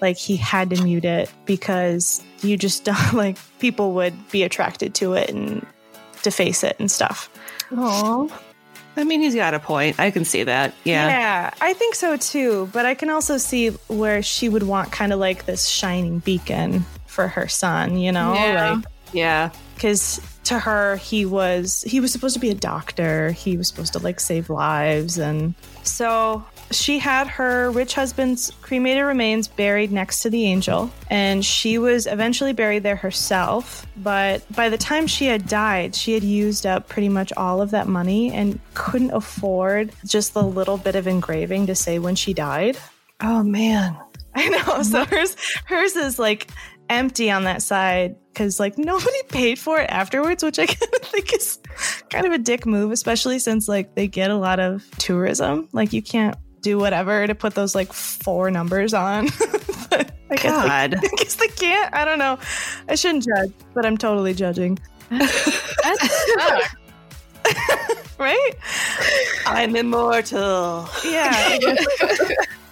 Like 0.02 0.16
he 0.16 0.36
had 0.36 0.70
to 0.70 0.82
mute 0.82 1.04
it 1.04 1.32
because 1.46 2.22
you 2.42 2.56
just 2.56 2.84
don't 2.84 3.14
like 3.14 3.38
people 3.58 3.92
would 3.94 4.30
be 4.30 4.42
attracted 4.42 4.94
to 4.96 5.14
it 5.14 5.30
and 5.30 5.64
deface 6.22 6.62
it 6.64 6.76
and 6.78 6.90
stuff. 6.90 7.30
Aww. 7.70 8.30
I 8.96 9.04
mean, 9.04 9.20
he's 9.20 9.36
got 9.36 9.54
a 9.54 9.60
point. 9.60 10.00
I 10.00 10.10
can 10.10 10.24
see 10.24 10.42
that. 10.42 10.74
Yeah. 10.84 11.08
Yeah, 11.08 11.50
I 11.60 11.72
think 11.74 11.94
so 11.94 12.16
too. 12.16 12.68
But 12.72 12.86
I 12.86 12.94
can 12.94 13.08
also 13.08 13.38
see 13.38 13.68
where 13.88 14.22
she 14.22 14.48
would 14.48 14.64
want 14.64 14.90
kind 14.90 15.12
of 15.12 15.20
like 15.20 15.46
this 15.46 15.68
shining 15.68 16.18
beacon 16.18 16.84
for 17.06 17.28
her 17.28 17.46
son, 17.46 17.96
you 17.96 18.10
know? 18.10 18.34
Yeah. 18.34 18.72
Like 18.72 18.84
Yeah. 19.12 19.50
because 19.74 20.20
to 20.44 20.58
her 20.58 20.96
he 20.96 21.24
was 21.26 21.82
he 21.82 22.00
was 22.00 22.10
supposed 22.12 22.34
to 22.34 22.40
be 22.40 22.50
a 22.50 22.54
doctor 22.54 23.30
he 23.32 23.56
was 23.56 23.68
supposed 23.68 23.92
to 23.92 23.98
like 24.00 24.18
save 24.18 24.50
lives 24.50 25.18
and 25.18 25.54
so 25.84 26.44
she 26.72 26.98
had 26.98 27.26
her 27.28 27.70
rich 27.70 27.94
husband's 27.94 28.50
cremated 28.62 29.04
remains 29.04 29.46
buried 29.48 29.92
next 29.92 30.22
to 30.22 30.30
the 30.30 30.44
angel 30.46 30.90
and 31.08 31.44
she 31.44 31.78
was 31.78 32.06
eventually 32.06 32.52
buried 32.52 32.82
there 32.82 32.96
herself 32.96 33.86
but 33.98 34.42
by 34.56 34.68
the 34.68 34.78
time 34.78 35.06
she 35.06 35.26
had 35.26 35.46
died 35.46 35.94
she 35.94 36.14
had 36.14 36.24
used 36.24 36.66
up 36.66 36.88
pretty 36.88 37.08
much 37.08 37.32
all 37.36 37.60
of 37.60 37.70
that 37.70 37.86
money 37.86 38.32
and 38.32 38.58
couldn't 38.74 39.10
afford 39.12 39.92
just 40.06 40.34
the 40.34 40.42
little 40.42 40.78
bit 40.78 40.96
of 40.96 41.06
engraving 41.06 41.66
to 41.66 41.74
say 41.74 41.98
when 41.98 42.14
she 42.14 42.32
died 42.34 42.76
Oh 43.20 43.42
man. 43.42 43.96
I 44.34 44.48
know. 44.48 44.82
So 44.82 45.04
hers 45.04 45.36
hers 45.66 45.96
is 45.96 46.18
like 46.18 46.50
empty 46.90 47.30
on 47.30 47.44
that 47.44 47.62
side 47.62 48.16
because 48.32 48.60
like 48.60 48.76
nobody 48.76 49.22
paid 49.28 49.58
for 49.58 49.78
it 49.78 49.88
afterwards, 49.88 50.42
which 50.44 50.58
I 50.58 50.66
kind 50.66 50.94
of 50.94 51.02
think 51.08 51.32
is 51.32 51.58
kind 52.10 52.26
of 52.26 52.32
a 52.32 52.38
dick 52.38 52.66
move, 52.66 52.90
especially 52.90 53.38
since 53.38 53.68
like 53.68 53.94
they 53.94 54.08
get 54.08 54.30
a 54.30 54.36
lot 54.36 54.60
of 54.60 54.84
tourism. 54.98 55.68
Like 55.72 55.92
you 55.92 56.02
can't 56.02 56.36
do 56.60 56.78
whatever 56.78 57.26
to 57.26 57.34
put 57.34 57.54
those 57.54 57.74
like 57.74 57.92
four 57.92 58.50
numbers 58.50 58.92
on. 58.92 59.28
I 60.32 60.36
guess, 60.36 60.42
they, 60.42 60.68
God. 60.68 60.94
I 60.94 61.08
guess 61.16 61.34
they 61.36 61.48
can't. 61.48 61.94
I 61.94 62.04
don't 62.04 62.18
know. 62.18 62.38
I 62.88 62.94
shouldn't 62.94 63.24
judge, 63.24 63.52
but 63.74 63.84
I'm 63.84 63.96
totally 63.96 64.34
judging. 64.34 64.78
right? 68.18 68.50
I'm 69.46 69.74
immortal. 69.74 70.88
Yeah. 71.04 71.58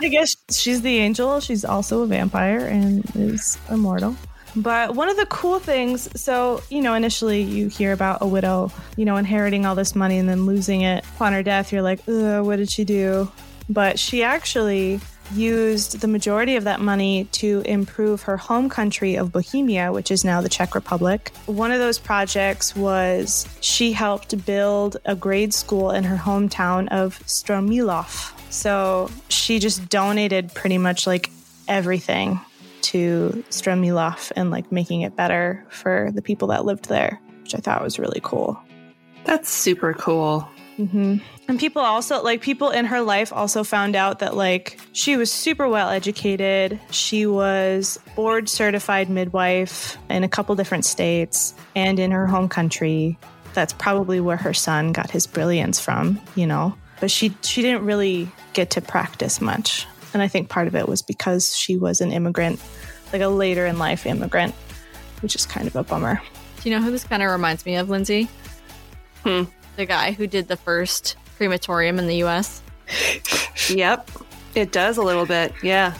I 0.00 0.08
guess, 0.08 0.36
she's 0.50 0.82
the 0.82 0.98
angel. 0.98 1.40
She's 1.40 1.64
also 1.64 2.02
a 2.02 2.06
vampire 2.06 2.66
and 2.66 3.04
is 3.16 3.58
immortal. 3.70 4.16
But 4.56 4.94
one 4.94 5.08
of 5.08 5.16
the 5.16 5.26
cool 5.26 5.58
things, 5.58 6.08
so, 6.20 6.62
you 6.70 6.80
know, 6.80 6.94
initially 6.94 7.42
you 7.42 7.68
hear 7.68 7.92
about 7.92 8.18
a 8.22 8.26
widow, 8.26 8.72
you 8.96 9.04
know, 9.04 9.16
inheriting 9.16 9.66
all 9.66 9.74
this 9.74 9.94
money 9.94 10.18
and 10.18 10.28
then 10.28 10.46
losing 10.46 10.80
it 10.80 11.04
upon 11.14 11.32
her 11.32 11.42
death. 11.42 11.72
You're 11.72 11.82
like, 11.82 12.00
what 12.06 12.56
did 12.56 12.70
she 12.70 12.84
do? 12.84 13.30
But 13.68 13.98
she 13.98 14.22
actually 14.22 15.00
used 15.34 16.00
the 16.00 16.08
majority 16.08 16.56
of 16.56 16.64
that 16.64 16.80
money 16.80 17.24
to 17.32 17.62
improve 17.66 18.22
her 18.22 18.38
home 18.38 18.70
country 18.70 19.16
of 19.16 19.30
Bohemia, 19.30 19.92
which 19.92 20.10
is 20.10 20.24
now 20.24 20.40
the 20.40 20.48
Czech 20.48 20.74
Republic. 20.74 21.30
One 21.44 21.70
of 21.70 21.78
those 21.78 21.98
projects 21.98 22.74
was 22.74 23.46
she 23.60 23.92
helped 23.92 24.46
build 24.46 24.96
a 25.04 25.14
grade 25.14 25.52
school 25.52 25.90
in 25.90 26.04
her 26.04 26.16
hometown 26.16 26.88
of 26.88 27.18
Stromilov. 27.26 28.32
So 28.50 29.10
she 29.28 29.58
just 29.58 29.88
donated 29.88 30.52
pretty 30.54 30.78
much 30.78 31.06
like 31.06 31.30
everything 31.66 32.40
to 32.82 33.44
Stromilov 33.50 34.32
and 34.36 34.50
like 34.50 34.72
making 34.72 35.02
it 35.02 35.14
better 35.16 35.64
for 35.68 36.10
the 36.14 36.22
people 36.22 36.48
that 36.48 36.64
lived 36.64 36.88
there, 36.88 37.20
which 37.42 37.54
I 37.54 37.58
thought 37.58 37.82
was 37.82 37.98
really 37.98 38.20
cool. 38.22 38.58
That's 39.24 39.50
super 39.50 39.92
cool. 39.92 40.48
hmm 40.76 41.16
And 41.48 41.58
people 41.58 41.82
also, 41.82 42.22
like, 42.22 42.40
people 42.40 42.70
in 42.70 42.86
her 42.86 43.00
life 43.02 43.32
also 43.32 43.64
found 43.64 43.96
out 43.96 44.20
that, 44.20 44.36
like, 44.36 44.78
she 44.92 45.16
was 45.16 45.30
super 45.30 45.68
well 45.68 45.90
educated. 45.90 46.80
She 46.90 47.26
was 47.26 47.98
board 48.16 48.48
certified 48.48 49.10
midwife 49.10 49.98
in 50.08 50.24
a 50.24 50.28
couple 50.28 50.54
different 50.54 50.84
states 50.84 51.52
and 51.74 51.98
in 51.98 52.10
her 52.10 52.26
home 52.26 52.48
country. 52.48 53.18
That's 53.54 53.72
probably 53.72 54.20
where 54.20 54.36
her 54.36 54.54
son 54.54 54.92
got 54.92 55.10
his 55.10 55.26
brilliance 55.26 55.80
from, 55.80 56.20
you 56.34 56.46
know. 56.46 56.74
But 57.00 57.10
she 57.10 57.34
she 57.42 57.62
didn't 57.62 57.84
really 57.84 58.28
get 58.52 58.70
to 58.70 58.80
practice 58.80 59.40
much. 59.40 59.86
And 60.14 60.22
I 60.22 60.28
think 60.28 60.48
part 60.48 60.66
of 60.66 60.74
it 60.74 60.88
was 60.88 61.02
because 61.02 61.56
she 61.56 61.76
was 61.76 62.00
an 62.00 62.12
immigrant, 62.12 62.60
like 63.12 63.22
a 63.22 63.28
later 63.28 63.66
in 63.66 63.78
life 63.78 64.06
immigrant, 64.06 64.54
which 65.20 65.34
is 65.34 65.44
kind 65.46 65.66
of 65.66 65.76
a 65.76 65.84
bummer. 65.84 66.20
Do 66.60 66.68
you 66.68 66.74
know 66.76 66.82
who 66.82 66.90
this 66.90 67.04
kind 67.04 67.22
of 67.22 67.30
reminds 67.30 67.64
me 67.66 67.76
of, 67.76 67.88
Lindsay? 67.90 68.28
Hmm. 69.22 69.44
The 69.76 69.86
guy 69.86 70.12
who 70.12 70.26
did 70.26 70.48
the 70.48 70.56
first 70.56 71.16
crematorium 71.36 71.98
in 71.98 72.06
the 72.06 72.16
U.S. 72.16 72.62
Yep. 73.68 74.10
It 74.54 74.72
does 74.72 74.96
a 74.96 75.02
little 75.02 75.26
bit. 75.26 75.52
Yeah. 75.62 75.94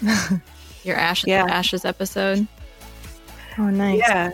Your 0.84 0.96
Ash 0.96 1.26
Yeah. 1.26 1.46
Ashes 1.48 1.84
episode. 1.84 2.46
Oh, 3.58 3.64
nice. 3.70 3.98
Yeah. 3.98 4.30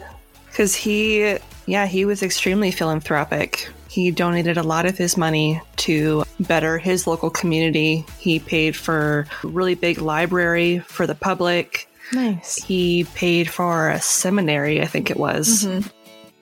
Because 0.51 0.75
he, 0.75 1.39
yeah, 1.67 1.87
he 1.87 2.05
was 2.05 2.23
extremely 2.23 2.71
philanthropic. 2.71 3.71
He 3.89 4.11
donated 4.11 4.57
a 4.57 4.63
lot 4.63 4.87
of 4.87 4.97
his 4.97 5.17
money 5.17 5.61
to 5.77 6.25
better 6.41 6.79
his 6.79 7.07
local 7.07 7.31
community. 7.31 8.05
He 8.19 8.39
paid 8.39 8.77
for 8.77 9.27
a 9.43 9.47
really 9.47 9.75
big 9.75 10.01
library 10.01 10.81
for 10.81 11.07
the 11.07 11.15
public. 11.15 11.89
Nice. 12.13 12.63
He 12.63 13.05
paid 13.15 13.51
for 13.51 13.91
a 13.91 14.01
seminary, 14.01 14.81
I 14.81 14.87
think 14.87 15.11
it 15.11 15.17
was. 15.17 15.65
Mm-hmm. 15.65 15.89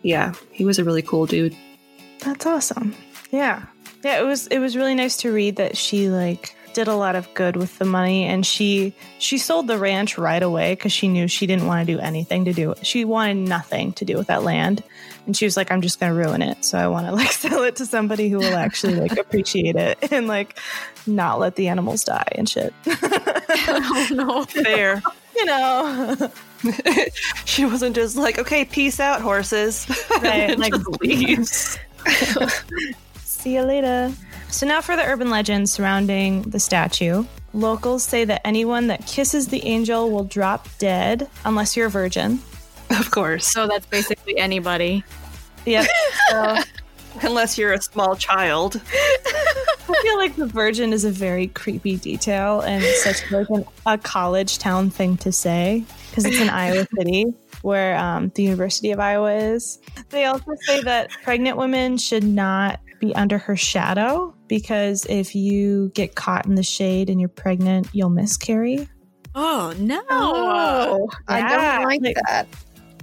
Yeah, 0.03 0.35
he 0.53 0.65
was 0.65 0.79
a 0.79 0.85
really 0.85 1.03
cool 1.03 1.27
dude. 1.27 1.57
That's 2.21 2.47
awesome. 2.47 2.95
Yeah. 3.31 3.65
Yeah, 4.05 4.21
it 4.21 4.25
was 4.25 4.47
it 4.49 4.59
was 4.59 4.77
really 4.77 4.95
nice 4.95 5.17
to 5.19 5.33
read 5.33 5.57
that 5.57 5.77
she 5.77 6.09
like 6.09 6.57
did 6.75 6.89
a 6.89 6.95
lot 6.95 7.17
of 7.17 7.33
good 7.35 7.57
with 7.57 7.79
the 7.79 7.85
money 7.85 8.25
and 8.25 8.45
she 8.45 8.95
she 9.19 9.39
sold 9.39 9.67
the 9.67 9.79
ranch 9.79 10.19
right 10.19 10.43
away 10.43 10.77
cuz 10.77 10.93
she 10.93 11.09
knew 11.09 11.27
she 11.27 11.47
didn't 11.47 11.67
want 11.67 11.87
to 11.87 11.93
do 11.95 11.99
anything 11.99 12.45
to 12.45 12.53
do 12.53 12.75
she 12.83 13.05
wanted 13.05 13.37
nothing 13.39 13.95
to 13.95 14.05
do 14.05 14.15
with 14.17 14.27
that 14.27 14.43
land 14.43 14.83
and 15.27 15.37
she 15.37 15.45
was 15.45 15.57
like 15.57 15.71
I'm 15.71 15.83
just 15.83 16.01
going 16.01 16.13
to 16.13 16.19
ruin 16.19 16.43
it 16.43 16.65
so 16.65 16.79
I 16.79 16.89
want 16.89 17.07
to 17.07 17.13
like 17.21 17.33
sell 17.33 17.63
it 17.65 17.77
to 17.77 17.87
somebody 17.87 18.29
who 18.29 18.39
will 18.39 18.57
actually 18.57 18.95
like 18.95 19.13
appreciate 19.19 19.77
it 19.77 20.13
and 20.13 20.27
like 20.29 20.59
not 21.07 21.39
let 21.39 21.57
the 21.57 21.69
animals 21.69 22.05
die 22.05 22.29
and 22.33 22.49
shit. 22.49 22.73
oh 22.87 24.09
no. 24.13 24.45
Fair. 24.65 25.03
you 25.37 25.45
know. 25.45 26.31
she 27.45 27.65
wasn't 27.65 27.95
just 27.95 28.17
like, 28.17 28.39
okay, 28.39 28.65
peace 28.65 28.99
out, 28.99 29.21
horses. 29.21 29.87
Right, 30.23 30.51
and 30.51 30.61
like- 30.61 30.73
just 30.73 31.01
leaves. 31.03 31.79
See 33.21 33.55
you 33.55 33.63
later. 33.63 34.13
So, 34.49 34.67
now 34.67 34.81
for 34.81 34.97
the 34.97 35.05
urban 35.05 35.31
legend 35.31 35.69
surrounding 35.69 36.43
the 36.43 36.59
statue. 36.59 37.25
Locals 37.53 38.03
say 38.03 38.25
that 38.25 38.43
anyone 38.45 38.89
that 38.89 39.07
kisses 39.07 39.49
the 39.49 39.65
angel 39.65 40.11
will 40.11 40.25
drop 40.25 40.69
dead 40.79 41.29
unless 41.45 41.77
you're 41.77 41.87
a 41.87 41.91
virgin. 41.91 42.41
Of 42.99 43.11
course. 43.11 43.47
So 43.47 43.67
that's 43.67 43.87
basically 43.87 44.39
anybody. 44.39 45.05
Yep. 45.65 45.87
So, 46.31 46.57
Unless 47.23 47.57
you're 47.57 47.73
a 47.73 47.81
small 47.81 48.15
child. 48.17 48.81
I 48.87 49.95
feel 50.03 50.19
like 50.19 50.37
the 50.37 50.47
virgin 50.47 50.93
is 50.93 51.05
a 51.05 51.11
very 51.11 51.47
creepy 51.49 51.97
detail 51.97 52.61
and 52.61 52.85
such 52.97 53.31
like 53.31 53.49
an, 53.49 53.65
a 53.87 53.97
college 53.97 54.59
town 54.59 54.91
thing 54.91 55.17
to 55.19 55.33
say 55.33 55.85
because 56.11 56.27
it's 56.27 56.39
in 56.39 56.51
Iowa 56.51 56.87
City 56.99 57.27
where 57.63 57.97
um, 57.97 58.31
the 58.35 58.43
University 58.43 58.91
of 58.91 59.01
Iowa 59.01 59.35
is. 59.35 59.79
They 60.11 60.27
also 60.27 60.53
say 60.67 60.83
that 60.83 61.11
pregnant 61.23 61.57
women 61.57 61.97
should 61.97 62.25
not 62.25 62.81
be 63.01 63.15
under 63.15 63.39
her 63.39 63.57
shadow 63.57 64.35
because 64.49 65.07
if 65.09 65.35
you 65.35 65.91
get 65.95 66.17
caught 66.17 66.45
in 66.47 66.55
the 66.55 66.63
shade 66.63 67.09
and 67.09 67.19
you're 67.19 67.29
pregnant, 67.29 67.89
you'll 67.93 68.11
miscarry. 68.11 68.89
Oh 69.35 69.75
no. 69.79 70.03
Oh, 70.11 71.09
I 71.29 71.41
don't 71.41 71.85
like 71.85 72.03
like- 72.03 72.17
that. 72.27 72.47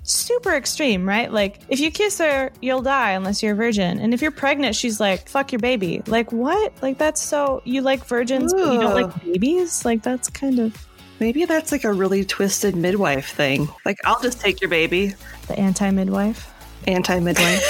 Super 0.03 0.53
extreme, 0.53 1.07
right? 1.07 1.31
Like 1.31 1.61
if 1.69 1.79
you 1.79 1.89
kiss 1.91 2.17
her, 2.19 2.51
you'll 2.61 2.81
die 2.81 3.11
unless 3.11 3.41
you're 3.41 3.53
a 3.53 3.55
virgin. 3.55 3.99
And 3.99 4.13
if 4.13 4.21
you're 4.21 4.31
pregnant, 4.31 4.75
she's 4.75 4.99
like, 4.99 5.27
fuck 5.29 5.51
your 5.51 5.59
baby. 5.59 6.01
Like 6.07 6.31
what? 6.31 6.73
Like 6.81 6.97
that's 6.97 7.21
so 7.21 7.61
you 7.65 7.81
like 7.81 8.05
virgins, 8.05 8.53
but 8.53 8.73
you 8.73 8.79
don't 8.79 9.01
like 9.01 9.23
babies? 9.23 9.85
Like 9.85 10.03
that's 10.03 10.29
kind 10.29 10.59
of 10.59 10.87
Maybe 11.19 11.45
that's 11.45 11.71
like 11.71 11.85
a 11.85 11.93
really 11.93 12.25
twisted 12.25 12.75
midwife 12.75 13.29
thing. 13.29 13.69
Like, 13.85 13.97
I'll 14.03 14.21
just 14.21 14.41
take 14.41 14.59
your 14.59 14.69
baby. 14.69 15.13
the 15.47 15.57
anti 15.57 15.89
midwife. 15.89 16.51
Anti 16.85 17.19
midwife. 17.21 17.63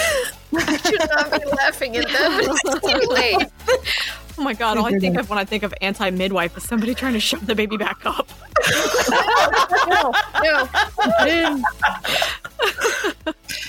I 0.56 0.78
should 0.78 1.00
not 1.00 1.32
be 1.32 1.46
laughing 1.50 1.98
at 1.98 2.08
them. 2.08 2.40
It's 2.66 3.04
too 3.04 3.10
late. 3.14 3.48
Oh 4.38 4.44
my 4.44 4.54
god, 4.54 4.78
all 4.78 4.86
I 4.86 4.98
think 4.98 5.18
of 5.18 5.30
when 5.30 5.38
I 5.38 5.46
think 5.46 5.64
of 5.64 5.74
anti 5.82 6.10
midwife 6.10 6.58
is 6.58 6.64
somebody 6.64 6.96
trying 6.96 7.14
to 7.14 7.20
shove 7.20 7.46
the 7.46 7.56
baby 7.56 7.78
back 7.78 8.06
up. 8.06 8.30
No, 10.44 10.44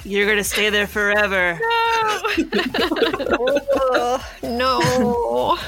You're 0.05 0.27
going 0.27 0.38
to 0.38 0.44
stay 0.44 0.70
there 0.70 0.87
forever. 0.87 1.59
no. 4.42 5.59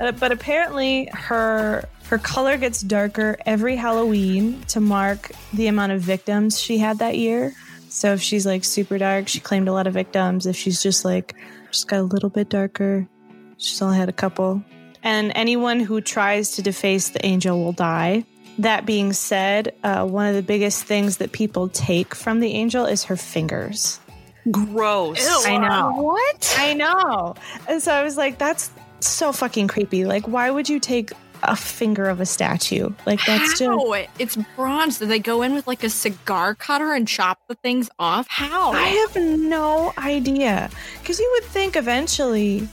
Uh, 0.00 0.12
but 0.12 0.32
apparently 0.32 1.08
her 1.12 1.84
her 2.06 2.18
color 2.18 2.56
gets 2.56 2.80
darker 2.80 3.36
every 3.46 3.76
Halloween 3.76 4.62
to 4.68 4.80
mark 4.80 5.30
the 5.52 5.68
amount 5.68 5.92
of 5.92 6.00
victims 6.00 6.60
she 6.60 6.78
had 6.78 6.98
that 6.98 7.16
year. 7.16 7.52
So 7.88 8.14
if 8.14 8.22
she's 8.22 8.46
like 8.46 8.64
super 8.64 8.98
dark, 8.98 9.28
she 9.28 9.40
claimed 9.40 9.68
a 9.68 9.72
lot 9.72 9.86
of 9.86 9.94
victims. 9.94 10.46
If 10.46 10.56
she's 10.56 10.82
just 10.82 11.04
like 11.04 11.34
just 11.70 11.86
got 11.86 12.00
a 12.00 12.02
little 12.02 12.30
bit 12.30 12.48
darker, 12.48 13.06
she's 13.60 13.80
only 13.80 13.96
had 13.96 14.08
a 14.08 14.12
couple. 14.12 14.62
And 15.02 15.32
anyone 15.34 15.80
who 15.80 16.00
tries 16.00 16.52
to 16.52 16.62
deface 16.62 17.10
the 17.10 17.24
angel 17.24 17.62
will 17.62 17.72
die. 17.72 18.24
That 18.58 18.84
being 18.84 19.12
said, 19.12 19.74
uh, 19.82 20.06
one 20.06 20.26
of 20.26 20.34
the 20.34 20.42
biggest 20.42 20.84
things 20.84 21.18
that 21.18 21.32
people 21.32 21.68
take 21.68 22.14
from 22.14 22.40
the 22.40 22.52
angel 22.52 22.84
is 22.84 23.04
her 23.04 23.16
fingers. 23.16 24.00
Gross. 24.50 25.46
I 25.46 25.56
know. 25.56 25.92
What? 26.02 26.56
I 26.58 26.74
know. 26.74 27.34
And 27.68 27.82
so 27.82 27.92
I 27.92 28.02
was 28.02 28.16
like, 28.16 28.38
that's 28.38 28.70
so 29.00 29.32
fucking 29.32 29.68
creepy. 29.68 30.04
Like, 30.04 30.28
why 30.28 30.50
would 30.50 30.68
you 30.68 30.80
take 30.80 31.12
a 31.42 31.56
finger 31.56 32.08
of 32.10 32.20
a 32.20 32.26
statue? 32.26 32.90
Like, 33.06 33.24
that's 33.24 33.58
just. 33.58 34.08
It's 34.18 34.36
bronze. 34.56 34.98
Do 34.98 35.06
they 35.06 35.18
go 35.18 35.40
in 35.40 35.54
with 35.54 35.66
like 35.66 35.82
a 35.82 35.90
cigar 35.90 36.54
cutter 36.54 36.92
and 36.92 37.08
chop 37.08 37.38
the 37.48 37.54
things 37.54 37.88
off? 37.98 38.26
How? 38.28 38.72
I 38.72 38.88
have 38.88 39.16
no 39.16 39.94
idea. 39.96 40.68
Because 41.00 41.18
you 41.18 41.30
would 41.34 41.44
think 41.44 41.76
eventually, 41.76 42.68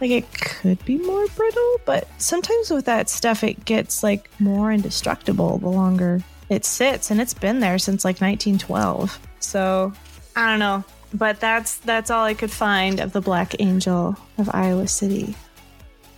like, 0.00 0.10
it 0.10 0.32
could 0.32 0.84
be 0.84 0.96
more 0.98 1.26
brittle, 1.28 1.80
but 1.84 2.08
sometimes 2.18 2.70
with 2.70 2.86
that 2.86 3.08
stuff, 3.08 3.44
it 3.44 3.64
gets 3.64 4.02
like 4.02 4.30
more 4.40 4.72
indestructible 4.72 5.58
the 5.58 5.68
longer 5.68 6.22
it 6.48 6.64
sits, 6.64 7.10
and 7.10 7.20
it's 7.20 7.34
been 7.34 7.60
there 7.60 7.78
since 7.78 8.04
like 8.04 8.20
1912. 8.20 9.18
So 9.38 9.92
I 10.36 10.50
don't 10.50 10.58
know, 10.58 10.84
but 11.14 11.40
that's 11.40 11.76
that's 11.78 12.10
all 12.10 12.24
I 12.24 12.34
could 12.34 12.50
find 12.50 13.00
of 13.00 13.12
the 13.12 13.20
Black 13.20 13.54
Angel 13.60 14.16
of 14.38 14.50
Iowa 14.52 14.88
City. 14.88 15.34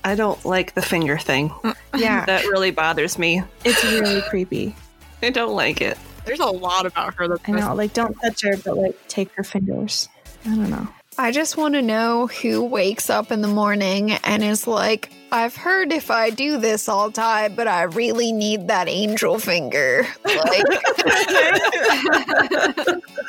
I 0.05 0.15
don't 0.15 0.43
like 0.45 0.75
the 0.75 0.83
finger 0.83 1.19
thing. 1.19 1.53
Yeah, 1.95 2.23
mm. 2.23 2.27
That 2.27 2.47
really 2.47 2.71
bothers 2.73 3.19
me. 3.19 3.43
it's 3.65 3.85
really 3.85 4.23
creepy. 4.23 4.75
I 5.23 5.31
don't 5.31 5.55
like 5.55 5.81
it. 5.81 5.97
There's 6.25 6.41
a 6.41 6.47
lot 6.47 6.87
about 6.87 7.15
her 7.15 7.29
that 7.29 7.41
I 7.47 7.53
know, 7.53 7.75
like 7.75 7.93
don't 7.93 8.15
touch 8.21 8.43
her, 8.43 8.57
but 8.57 8.77
like 8.77 9.09
take 9.09 9.31
her 9.35 9.45
fingers. 9.45 10.09
I 10.45 10.49
don't 10.51 10.71
know. 10.71 10.89
I 11.23 11.31
just 11.31 11.57
want 11.57 11.75
to 11.75 11.83
know 11.83 12.27
who 12.27 12.65
wakes 12.65 13.09
up 13.09 13.31
in 13.31 13.43
the 13.43 13.49
morning 13.49 14.11
and 14.11 14.43
is 14.43 14.67
like, 14.67 15.13
I've 15.31 15.55
heard 15.55 15.93
if 15.93 16.11
I 16.11 16.31
do 16.31 16.59
this, 16.59 16.89
I'll 16.89 17.11
die, 17.11 17.49
but 17.49 17.69
I 17.69 17.85
really 17.85 18.33
need 18.33 18.67
that 18.67 18.89
angel 18.89 19.39
finger. 19.39 20.05
Like, 20.25 20.65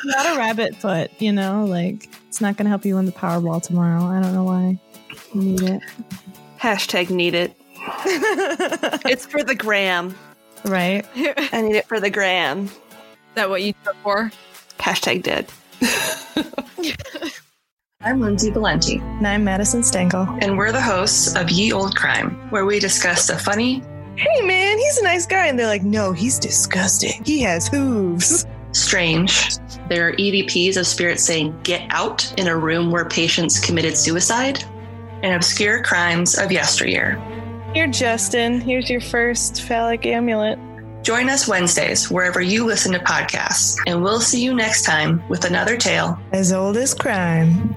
Not 0.06 0.26
a 0.26 0.36
rabbit 0.40 0.76
foot, 0.76 1.12
you 1.20 1.32
know, 1.32 1.66
like 1.66 2.10
it's 2.28 2.42
not 2.42 2.58
going 2.58 2.66
to 2.66 2.70
help 2.70 2.84
you 2.84 2.96
win 2.96 3.06
the 3.06 3.12
Powerball 3.12 3.62
tomorrow. 3.62 4.04
I 4.06 4.20
don't 4.24 4.34
know 4.34 4.44
why 4.44 4.80
you 5.36 5.42
need 5.42 5.62
it. 5.62 5.84
Hashtag 6.60 7.12
need 7.12 7.36
it. 7.36 7.56
it's 9.06 9.28
for 9.28 9.44
the 9.44 9.54
gram. 9.54 10.16
Right? 10.66 11.06
I 11.16 11.62
need 11.62 11.76
it 11.76 11.86
for 11.86 12.00
the 12.00 12.10
gram. 12.10 12.66
Is 12.66 12.72
that 13.36 13.52
what 13.52 13.62
you 13.62 13.76
took 13.84 13.98
for? 13.98 14.32
Hashtag 14.80 15.22
dead. 15.22 15.48
I'm 18.06 18.20
Lindsay 18.20 18.50
Valenti, 18.50 18.98
And 18.98 19.26
I'm 19.28 19.44
Madison 19.46 19.82
Stengel. 19.84 20.28
and 20.42 20.58
we're 20.58 20.72
the 20.74 20.82
hosts 20.82 21.36
of 21.36 21.50
Ye 21.50 21.72
Old 21.72 21.96
Crime, 21.96 22.32
where 22.50 22.66
we 22.66 22.80
discuss 22.80 23.28
the 23.28 23.38
funny, 23.38 23.82
Hey 24.16 24.42
man, 24.46 24.78
he's 24.78 24.98
a 25.00 25.04
nice 25.04 25.26
guy. 25.26 25.48
And 25.48 25.58
they're 25.58 25.68
like, 25.68 25.84
no, 25.84 26.12
he's 26.12 26.38
disgusting. 26.38 27.24
He 27.26 27.42
has 27.42 27.68
hooves. 27.68 28.46
strange. 28.74 29.58
There 29.90 30.08
are 30.10 30.14
EVPs 30.14 30.78
of 30.78 30.86
spirits 30.86 31.24
saying, 31.24 31.58
get 31.64 31.82
out 31.90 32.32
in 32.38 32.48
a 32.48 32.56
room 32.58 32.92
where 32.92 33.06
patients 33.06 33.60
committed 33.60 33.98
suicide, 33.98 34.64
and 35.24 35.34
obscure 35.34 35.82
crimes 35.82 36.38
of 36.38 36.52
yesteryear. 36.52 37.20
Here, 37.74 37.88
Justin, 37.88 38.60
here's 38.62 38.90
your 38.90 39.02
first 39.02 39.62
phallic 39.64 40.06
amulet. 40.06 40.60
Join 41.04 41.28
us 41.30 41.48
Wednesdays 41.48 42.12
wherever 42.12 42.40
you 42.42 42.66
listen 42.66 42.92
to 42.92 43.00
podcasts, 43.00 43.78
and 43.88 44.04
we'll 44.04 44.22
see 44.22 44.44
you 44.44 44.54
next 44.54 44.84
time 44.84 45.28
with 45.28 45.46
another 45.46 45.76
tale. 45.78 46.20
As 46.34 46.54
old 46.54 46.78
as 46.78 46.94
crime. 46.94 47.76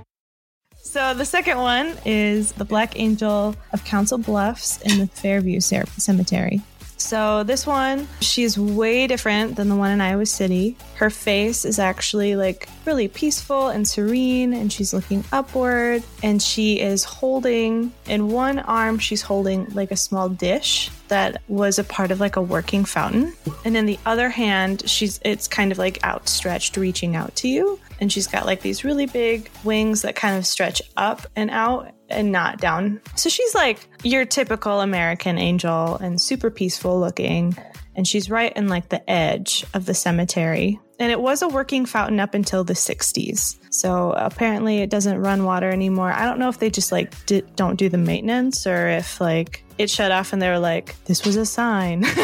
So 0.87 1.15
the 1.15 1.25
second 1.25 1.59
one 1.59 1.99
is 2.07 2.53
the 2.53 2.65
Black 2.65 2.99
Angel 2.99 3.57
of 3.73 3.85
Council 3.85 4.19
Bluffs 4.19 4.81
in 4.83 4.99
the 4.99 5.09
Fairview 5.09 5.59
Cemetery. 5.61 6.63
So 7.07 7.45
this 7.45 7.69
one, 7.69 8.09
she's 8.21 8.59
way 8.59 9.07
different 9.07 9.55
than 9.55 9.69
the 9.69 9.77
one 9.77 9.93
in 9.93 10.01
Iowa 10.01 10.27
City. 10.27 10.77
Her 10.97 11.09
face 11.09 11.65
is 11.65 11.79
actually 11.79 12.35
like 12.35 12.69
really 12.85 13.07
peaceful 13.07 13.69
and 13.69 13.87
serene, 13.87 14.53
and 14.53 14.73
she's 14.73 14.93
looking 14.93 15.23
upward. 15.31 16.03
And 16.25 16.43
she 16.43 16.81
is 16.81 17.05
holding 17.05 17.93
in 18.07 18.31
one 18.31 18.59
arm, 18.59 18.99
she's 18.99 19.23
holding 19.23 19.67
like 19.73 19.93
a 19.93 19.97
small 19.97 20.29
dish 20.29 20.91
that 21.07 21.41
was 21.47 21.79
a 21.79 21.85
part 21.85 22.11
of 22.11 22.19
like 22.19 22.35
a 22.35 22.43
working 22.43 22.85
fountain. 22.85 23.33
And 23.65 23.77
in 23.77 23.87
the 23.87 24.01
other 24.05 24.29
hand, 24.29 24.83
she's 24.91 25.21
it's 25.25 25.47
kind 25.47 25.71
of 25.71 25.79
like 25.79 26.03
outstretched, 26.03 26.77
reaching 26.77 27.15
out 27.15 27.37
to 27.37 27.49
you. 27.49 27.79
And 28.01 28.13
she's 28.13 28.27
got 28.27 28.47
like 28.47 28.63
these 28.63 28.83
really 28.83 29.07
big 29.07 29.49
wings 29.63 30.03
that 30.03 30.17
kind 30.17 30.37
of 30.37 30.45
stretch 30.45 30.83
up 30.97 31.25
and 31.37 31.53
out 31.53 31.93
and 32.09 32.33
not 32.33 32.59
down. 32.59 33.01
So 33.17 33.29
she's 33.29 33.55
like 33.55 33.89
your 34.03 34.25
typical 34.25 34.81
American 34.81 35.39
angel 35.39 35.97
and 35.97 36.21
super 36.21 36.51
peaceful 36.51 36.99
looking. 37.01 37.57
And 37.95 38.07
she's 38.07 38.29
right 38.29 38.55
in 38.57 38.69
like 38.69 38.91
the 38.91 39.09
edge 39.11 39.65
of 39.73 39.87
the 39.87 39.95
cemetery. 39.95 40.79
And 40.99 41.11
it 41.11 41.21
was 41.21 41.43
a 41.43 41.49
working 41.49 41.87
fountain 41.87 42.21
up 42.21 42.35
until 42.35 42.65
the 42.65 42.75
60s. 42.75 43.59
So 43.71 44.13
apparently 44.13 44.79
it 44.79 44.91
doesn't 44.91 45.21
run 45.21 45.45
water 45.45 45.71
anymore. 45.71 46.13
I 46.13 46.25
don't 46.25 46.39
know 46.39 46.49
if 46.49 46.59
they 46.59 46.71
just 46.71 46.93
like 46.93 47.13
don't 47.57 47.77
do 47.77 47.89
the 47.89 47.99
maintenance 47.99 48.67
or 48.67 48.89
if 48.89 49.21
like 49.21 49.63
it 49.79 49.91
shut 49.91 50.11
off 50.11 50.33
and 50.33 50.41
they 50.41 50.49
were 50.49 50.59
like, 50.59 50.95
this 51.05 51.25
was 51.25 51.37
a 51.37 51.45
sign. 51.47 52.01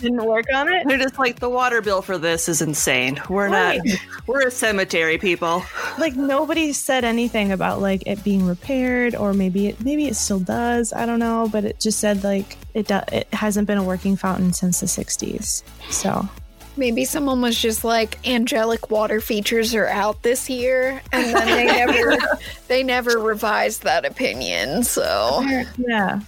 Didn't 0.00 0.24
work 0.26 0.44
on 0.54 0.70
it. 0.72 0.86
They're 0.86 0.98
just 0.98 1.18
like 1.18 1.38
the 1.40 1.48
water 1.48 1.80
bill 1.80 2.02
for 2.02 2.18
this 2.18 2.48
is 2.48 2.60
insane. 2.60 3.20
We're 3.30 3.48
Right. 3.48 3.80
not. 3.84 3.98
We're 4.26 4.46
a 4.48 4.50
cemetery 4.50 5.16
people. 5.18 5.64
like 5.98 6.14
nobody 6.16 6.72
said 6.72 7.04
anything 7.04 7.52
about 7.52 7.80
like 7.80 8.02
it 8.06 8.22
being 8.24 8.44
repaired 8.46 9.14
or 9.14 9.32
maybe 9.32 9.68
it 9.68 9.80
maybe 9.84 10.06
it 10.06 10.16
still 10.16 10.40
does 10.40 10.92
i 10.92 11.06
don't 11.06 11.18
know 11.20 11.48
but 11.52 11.64
it 11.64 11.78
just 11.78 12.00
said 12.00 12.24
like 12.24 12.56
it 12.74 12.88
do, 12.88 12.98
it 13.12 13.28
hasn't 13.32 13.66
been 13.66 13.78
a 13.78 13.82
working 13.84 14.16
fountain 14.16 14.52
since 14.52 14.80
the 14.80 14.86
60s 14.86 15.62
so 15.90 16.28
maybe 16.76 17.04
someone 17.04 17.40
was 17.40 17.60
just 17.60 17.84
like, 17.84 18.18
angelic 18.26 18.90
water 18.90 19.20
features 19.20 19.74
are 19.74 19.86
out 19.86 20.22
this 20.22 20.48
year, 20.50 21.02
and 21.12 21.34
then 21.34 21.46
they 21.46 21.66
never, 21.66 22.16
they 22.68 22.82
never 22.82 23.18
revised 23.18 23.82
that 23.82 24.04
opinion. 24.04 24.84
So 24.84 25.42
yeah 25.78 26.20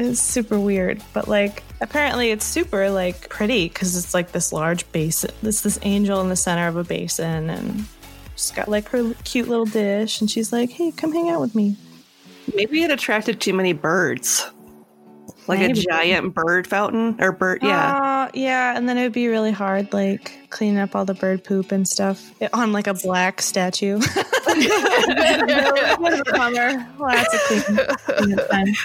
it's 0.00 0.20
super 0.20 0.60
weird 0.60 1.02
but 1.12 1.26
like 1.26 1.64
apparently 1.80 2.30
it's 2.30 2.44
super 2.44 2.88
like 2.88 3.28
pretty 3.28 3.66
because 3.66 3.96
it's 3.96 4.14
like 4.14 4.30
this 4.30 4.52
large 4.52 4.90
basin 4.92 5.32
this 5.42 5.62
this 5.62 5.76
angel 5.82 6.20
in 6.20 6.28
the 6.28 6.36
center 6.36 6.68
of 6.68 6.76
a 6.76 6.84
basin 6.84 7.50
and 7.50 7.84
she's 8.36 8.52
got 8.52 8.68
like 8.68 8.88
her 8.90 9.12
cute 9.24 9.48
little 9.48 9.64
dish 9.64 10.20
and 10.20 10.30
she's 10.30 10.52
like 10.52 10.70
hey 10.70 10.92
come 10.92 11.10
hang 11.10 11.28
out 11.28 11.40
with 11.40 11.52
me 11.52 11.76
Maybe 12.54 12.82
it 12.82 12.90
attracted 12.90 13.40
too 13.40 13.52
many 13.52 13.72
birds. 13.72 14.50
Like 15.48 15.60
Maybe. 15.60 15.80
a 15.80 15.82
giant 15.82 16.34
bird 16.34 16.66
fountain 16.66 17.16
or 17.20 17.32
bird. 17.32 17.60
Yeah. 17.62 18.26
Uh, 18.26 18.30
yeah, 18.34 18.76
and 18.76 18.86
then 18.88 18.98
it 18.98 19.02
would 19.04 19.12
be 19.14 19.28
really 19.28 19.50
hard, 19.50 19.92
like 19.94 20.30
cleaning 20.50 20.78
up 20.78 20.94
all 20.94 21.06
the 21.06 21.14
bird 21.14 21.42
poop 21.42 21.72
and 21.72 21.88
stuff 21.88 22.30
it- 22.40 22.52
on 22.52 22.72
like 22.72 22.86
a 22.86 22.92
black 22.94 23.40
statue. 23.40 23.98
Lots 25.98 27.34
of 27.34 27.40
cleaning- 28.16 28.76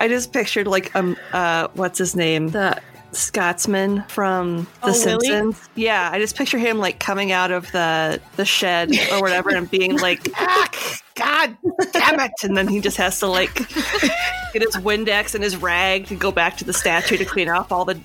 I 0.00 0.08
just 0.08 0.32
pictured 0.32 0.66
like 0.66 0.94
um 0.96 1.16
uh 1.32 1.68
what's 1.74 1.98
his 1.98 2.16
name 2.16 2.48
the 2.48 2.80
Scotsman 3.12 4.02
from 4.08 4.66
The 4.84 4.90
Oh, 4.90 5.04
Willie? 5.04 5.26
Simpsons. 5.26 5.68
Yeah, 5.74 6.10
I 6.12 6.18
just 6.18 6.36
picture 6.36 6.58
him 6.58 6.78
like 6.78 6.98
coming 6.98 7.32
out 7.32 7.50
of 7.50 7.70
the 7.72 8.20
the 8.36 8.44
shed 8.44 8.90
or 9.12 9.20
whatever 9.20 9.50
and 9.50 9.70
being 9.70 9.98
like, 9.98 10.20
ah, 10.36 10.98
God 11.14 11.56
damn 11.92 12.20
it! 12.20 12.32
And 12.42 12.56
then 12.56 12.68
he 12.68 12.80
just 12.80 12.96
has 12.96 13.18
to 13.20 13.26
like 13.26 13.54
get 13.54 14.62
his 14.62 14.76
Windex 14.76 15.34
and 15.34 15.44
his 15.44 15.56
rag 15.56 16.06
to 16.06 16.16
go 16.16 16.32
back 16.32 16.56
to 16.58 16.64
the 16.64 16.72
statue 16.72 17.16
to 17.18 17.24
clean 17.24 17.48
off 17.48 17.70
all 17.70 17.84
the 17.84 18.00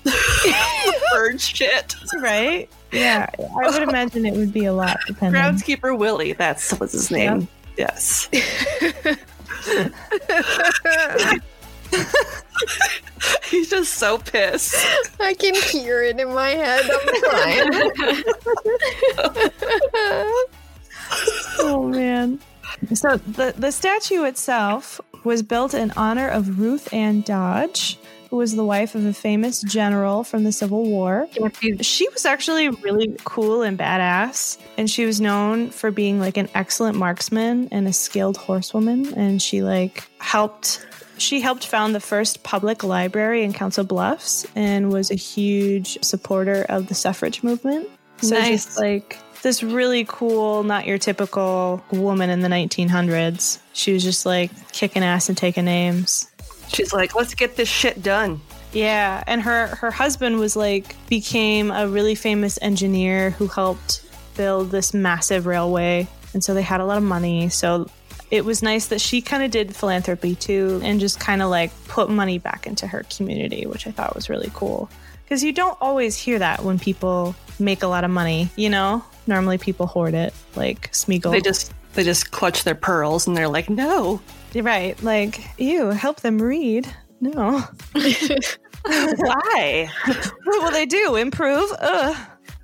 bird 1.12 1.40
shit. 1.40 1.94
Right? 2.20 2.68
Yeah, 2.92 3.26
I 3.38 3.70
would 3.70 3.82
imagine 3.82 4.26
it 4.26 4.34
would 4.34 4.52
be 4.52 4.66
a 4.66 4.72
lot 4.72 4.98
depending. 5.06 5.40
Groundskeeper 5.40 5.96
Willie, 5.96 6.34
that's 6.34 6.72
what's 6.78 6.92
his 6.92 7.10
name. 7.10 7.48
Yes. 7.76 8.28
He's 13.44 13.70
just 13.70 13.94
so 13.94 14.18
pissed. 14.18 14.76
I 15.20 15.34
can 15.34 15.54
hear 15.54 16.02
it 16.02 16.18
in 16.20 16.32
my 16.34 16.50
head. 16.50 16.84
I'm 16.90 17.22
crying. 17.22 18.22
Oh 21.60 21.88
man. 21.88 22.38
So 22.94 23.16
the 23.16 23.54
the 23.56 23.70
statue 23.72 24.24
itself 24.24 25.00
was 25.24 25.42
built 25.42 25.74
in 25.74 25.90
honor 25.92 26.28
of 26.28 26.58
Ruth 26.58 26.92
Ann 26.92 27.22
Dodge, 27.22 27.98
who 28.30 28.36
was 28.36 28.54
the 28.54 28.64
wife 28.64 28.94
of 28.94 29.04
a 29.04 29.12
famous 29.12 29.62
general 29.62 30.22
from 30.22 30.44
the 30.44 30.52
Civil 30.52 30.84
War. 30.84 31.26
She 31.80 32.08
was 32.10 32.24
actually 32.24 32.68
really 32.68 33.16
cool 33.24 33.62
and 33.62 33.78
badass, 33.78 34.58
and 34.76 34.88
she 34.90 35.06
was 35.06 35.20
known 35.20 35.70
for 35.70 35.90
being 35.90 36.20
like 36.20 36.36
an 36.36 36.48
excellent 36.54 36.96
marksman 36.96 37.68
and 37.72 37.88
a 37.88 37.92
skilled 37.92 38.36
horsewoman. 38.36 39.12
And 39.14 39.40
she 39.42 39.62
like 39.62 40.04
helped. 40.18 40.86
She 41.18 41.40
helped 41.40 41.66
found 41.66 41.94
the 41.94 42.00
first 42.00 42.42
public 42.42 42.82
library 42.84 43.44
in 43.44 43.52
Council 43.52 43.84
Bluffs 43.84 44.46
and 44.54 44.92
was 44.92 45.10
a 45.10 45.14
huge 45.16 46.02
supporter 46.02 46.64
of 46.68 46.88
the 46.88 46.94
suffrage 46.94 47.42
movement. 47.42 47.88
So 48.22 48.36
Nice. 48.38 48.64
just 48.66 48.78
like 48.78 49.18
this 49.42 49.62
really 49.62 50.04
cool, 50.08 50.64
not 50.64 50.86
your 50.86 50.98
typical 50.98 51.82
woman 51.92 52.30
in 52.30 52.40
the 52.40 52.48
1900s. 52.48 53.58
She 53.72 53.92
was 53.92 54.02
just 54.02 54.26
like 54.26 54.50
kicking 54.72 55.02
ass 55.04 55.28
and 55.28 55.38
taking 55.38 55.64
names. 55.64 56.28
She's 56.68 56.92
like, 56.92 57.14
let's 57.14 57.34
get 57.34 57.56
this 57.56 57.68
shit 57.68 58.02
done. 58.02 58.40
Yeah, 58.72 59.22
and 59.26 59.40
her 59.42 59.68
her 59.68 59.90
husband 59.90 60.38
was 60.38 60.54
like 60.54 60.94
became 61.08 61.70
a 61.70 61.88
really 61.88 62.14
famous 62.14 62.58
engineer 62.60 63.30
who 63.30 63.46
helped 63.46 64.02
build 64.36 64.70
this 64.70 64.92
massive 64.92 65.46
railway, 65.46 66.06
and 66.34 66.44
so 66.44 66.52
they 66.52 66.62
had 66.62 66.80
a 66.80 66.84
lot 66.84 66.98
of 66.98 67.02
money. 67.02 67.48
So 67.48 67.88
it 68.30 68.44
was 68.44 68.62
nice 68.62 68.88
that 68.88 69.00
she 69.00 69.20
kind 69.20 69.42
of 69.42 69.50
did 69.50 69.74
philanthropy 69.74 70.34
too 70.34 70.80
and 70.82 71.00
just 71.00 71.18
kind 71.18 71.42
of 71.42 71.50
like 71.50 71.70
put 71.86 72.10
money 72.10 72.38
back 72.38 72.66
into 72.66 72.86
her 72.86 73.04
community, 73.14 73.66
which 73.66 73.86
I 73.86 73.90
thought 73.90 74.14
was 74.14 74.28
really 74.28 74.50
cool. 74.54 74.90
Because 75.24 75.44
you 75.44 75.52
don't 75.52 75.76
always 75.80 76.16
hear 76.16 76.38
that 76.38 76.64
when 76.64 76.78
people 76.78 77.34
make 77.58 77.82
a 77.82 77.86
lot 77.86 78.04
of 78.04 78.10
money, 78.10 78.48
you 78.56 78.70
know? 78.70 79.04
Normally 79.26 79.58
people 79.58 79.86
hoard 79.86 80.14
it, 80.14 80.32
like 80.56 80.90
Smeagol. 80.92 81.32
They 81.32 81.40
just 81.40 81.72
they 81.94 82.04
just 82.04 82.30
clutch 82.30 82.64
their 82.64 82.74
pearls 82.74 83.26
and 83.26 83.36
they're 83.36 83.48
like, 83.48 83.68
no. 83.68 84.20
You're 84.52 84.64
Right. 84.64 85.00
Like, 85.02 85.40
ew, 85.58 85.88
help 85.90 86.20
them 86.20 86.40
read. 86.40 86.86
No. 87.20 87.62
Why? 88.84 89.90
what 90.04 90.62
will 90.62 90.70
they 90.70 90.86
do? 90.86 91.16
Improve? 91.16 91.70
Ugh. 91.78 92.16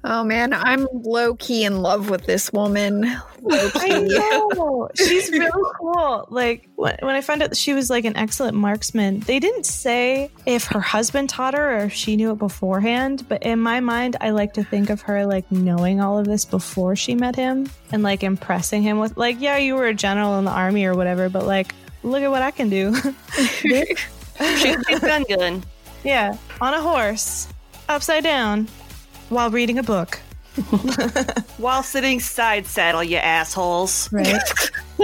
Oh 0.06 0.22
man, 0.22 0.52
I'm 0.52 0.86
low 0.92 1.34
key 1.34 1.64
in 1.64 1.80
love 1.80 2.10
with 2.10 2.26
this 2.26 2.52
woman. 2.52 3.06
I 3.50 4.00
know. 4.02 4.90
She's 4.94 5.30
really 5.32 5.70
cool. 5.80 6.26
Like 6.28 6.68
when, 6.76 6.96
when 7.00 7.14
I 7.14 7.22
found 7.22 7.42
out 7.42 7.48
that 7.48 7.56
she 7.56 7.72
was 7.72 7.88
like 7.88 8.04
an 8.04 8.14
excellent 8.14 8.54
marksman, 8.54 9.20
they 9.20 9.38
didn't 9.40 9.64
say 9.64 10.30
if 10.44 10.66
her 10.66 10.80
husband 10.80 11.30
taught 11.30 11.54
her 11.54 11.78
or 11.78 11.84
if 11.84 11.94
she 11.94 12.16
knew 12.16 12.32
it 12.32 12.38
beforehand. 12.38 13.24
But 13.30 13.44
in 13.44 13.60
my 13.60 13.80
mind, 13.80 14.16
I 14.20 14.30
like 14.30 14.52
to 14.54 14.62
think 14.62 14.90
of 14.90 15.00
her 15.02 15.24
like 15.24 15.50
knowing 15.50 16.02
all 16.02 16.18
of 16.18 16.26
this 16.26 16.44
before 16.44 16.94
she 16.96 17.14
met 17.14 17.34
him 17.34 17.70
and 17.90 18.02
like 18.02 18.22
impressing 18.22 18.82
him 18.82 18.98
with 18.98 19.16
like, 19.16 19.40
yeah, 19.40 19.56
you 19.56 19.74
were 19.74 19.86
a 19.86 19.94
general 19.94 20.38
in 20.38 20.44
the 20.44 20.50
army 20.50 20.84
or 20.84 20.94
whatever, 20.94 21.30
but 21.30 21.46
like, 21.46 21.74
look 22.02 22.22
at 22.22 22.30
what 22.30 22.42
I 22.42 22.50
can 22.50 22.68
do. 22.68 22.94
Shoot 23.32 23.98
your 24.90 25.00
gun 25.00 25.24
gun. 25.30 25.64
yeah, 26.04 26.36
on 26.60 26.74
a 26.74 26.80
horse, 26.82 27.48
upside 27.88 28.22
down, 28.22 28.68
while 29.28 29.50
reading 29.50 29.78
a 29.78 29.82
book. 29.82 30.20
While 31.56 31.82
sitting 31.82 32.20
side 32.20 32.66
saddle, 32.66 33.02
you 33.02 33.16
assholes. 33.16 34.08
Right. 34.12 34.24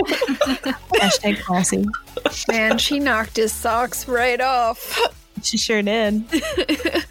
Hashtag 0.95 1.41
classy. 1.41 1.85
Man, 2.49 2.79
she 2.79 3.01
knocked 3.01 3.37
his 3.37 3.53
socks 3.53 4.07
right 4.07 4.41
off. 4.41 4.97
She 5.43 5.57
sure 5.59 5.83
did. 5.83 6.25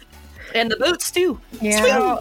And 0.52 0.68
the 0.68 0.76
boots 0.78 1.12
too. 1.12 1.40
Yeah. 1.60 2.18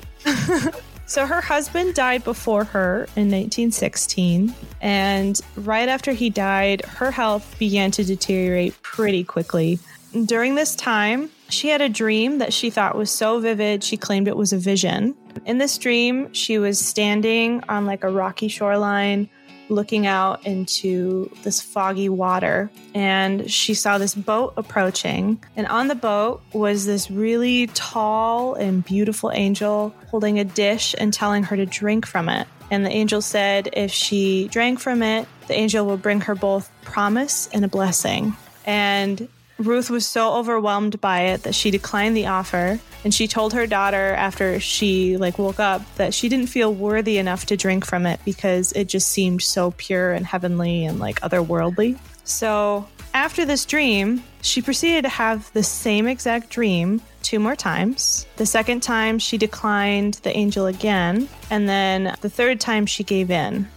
So 1.08 1.26
her 1.26 1.42
husband 1.42 1.96
died 1.96 2.24
before 2.24 2.64
her 2.66 3.08
in 3.16 3.32
1916, 3.32 4.54
and 4.80 5.42
right 5.56 5.90
after 5.90 6.12
he 6.12 6.30
died, 6.30 6.86
her 6.86 7.10
health 7.10 7.56
began 7.58 7.90
to 7.90 8.04
deteriorate 8.04 8.80
pretty 8.84 9.24
quickly. 9.24 9.80
During 10.26 10.54
this 10.54 10.76
time, 10.76 11.32
she 11.50 11.70
had 11.70 11.82
a 11.82 11.90
dream 11.90 12.38
that 12.40 12.54
she 12.54 12.70
thought 12.70 12.96
was 12.96 13.12
so 13.12 13.40
vivid, 13.40 13.84
she 13.84 13.98
claimed 13.98 14.28
it 14.28 14.38
was 14.38 14.54
a 14.54 14.58
vision. 14.58 15.16
In 15.46 15.58
this 15.58 15.78
dream, 15.78 16.32
she 16.34 16.58
was 16.58 16.80
standing 16.80 17.64
on 17.70 17.86
like 17.86 18.04
a 18.04 18.10
rocky 18.10 18.48
shoreline, 18.48 19.30
looking 19.70 20.08
out 20.08 20.46
into 20.46 21.32
this 21.44 21.62
foggy 21.62 22.10
water, 22.10 22.72
and 22.94 23.50
she 23.50 23.74
saw 23.74 23.98
this 23.98 24.16
boat 24.16 24.54
approaching. 24.58 25.44
And 25.56 25.68
on 25.68 25.88
the 25.88 25.96
boat 25.96 26.42
was 26.54 26.86
this 26.86 27.10
really 27.12 27.68
tall 27.68 28.56
and 28.56 28.84
beautiful 28.84 29.32
angel 29.32 29.94
holding 30.08 30.40
a 30.40 30.44
dish 30.44 30.96
and 30.98 31.14
telling 31.14 31.44
her 31.44 31.56
to 31.56 31.66
drink 31.66 32.06
from 32.06 32.30
it. 32.30 32.48
And 32.72 32.86
the 32.86 32.92
angel 32.92 33.22
said 33.22 33.70
if 33.74 33.92
she 33.92 34.48
drank 34.50 34.80
from 34.80 35.02
it, 35.02 35.28
the 35.48 35.56
angel 35.56 35.86
will 35.86 35.98
bring 35.98 36.22
her 36.22 36.36
both 36.36 36.72
promise 36.84 37.48
and 37.54 37.66
a 37.66 37.68
blessing. 37.68 38.36
And 38.66 39.28
Ruth 39.60 39.90
was 39.90 40.08
so 40.08 40.36
overwhelmed 40.36 41.02
by 41.02 41.22
it 41.22 41.44
that 41.44 41.54
she 41.54 41.70
declined 41.70 42.16
the 42.16 42.28
offer 42.28 42.80
and 43.04 43.14
she 43.14 43.28
told 43.28 43.54
her 43.54 43.68
daughter 43.68 44.14
after 44.14 44.60
she 44.60 45.18
like 45.18 45.38
woke 45.38 45.60
up 45.60 45.82
that 45.96 46.14
she 46.14 46.30
didn't 46.30 46.48
feel 46.48 46.74
worthy 46.74 47.18
enough 47.18 47.46
to 47.48 47.58
drink 47.58 47.86
from 47.86 48.06
it 48.06 48.22
because 48.24 48.72
it 48.72 48.86
just 48.86 49.10
seemed 49.10 49.42
so 49.42 49.72
pure 49.72 50.14
and 50.14 50.26
heavenly 50.26 50.86
and 50.86 51.00
like 51.00 51.20
otherworldly. 51.22 52.00
So, 52.24 52.88
after 53.14 53.44
this 53.44 53.66
dream, 53.66 54.24
she 54.42 54.62
proceeded 54.62 55.02
to 55.02 55.10
have 55.10 55.52
the 55.54 55.64
same 55.64 56.08
exact 56.08 56.50
dream 56.52 57.02
two 57.24 57.40
more 57.40 57.56
times. 57.56 58.28
The 58.38 58.46
second 58.46 58.82
time 58.82 59.20
she 59.20 59.38
declined 59.38 60.16
the 60.16 60.36
angel 60.36 60.68
again, 60.68 61.28
and 61.50 61.68
then 61.68 62.16
the 62.22 62.30
third 62.30 62.62
time 62.62 62.86
she 62.86 63.04
gave 63.04 63.32
in 63.32 63.68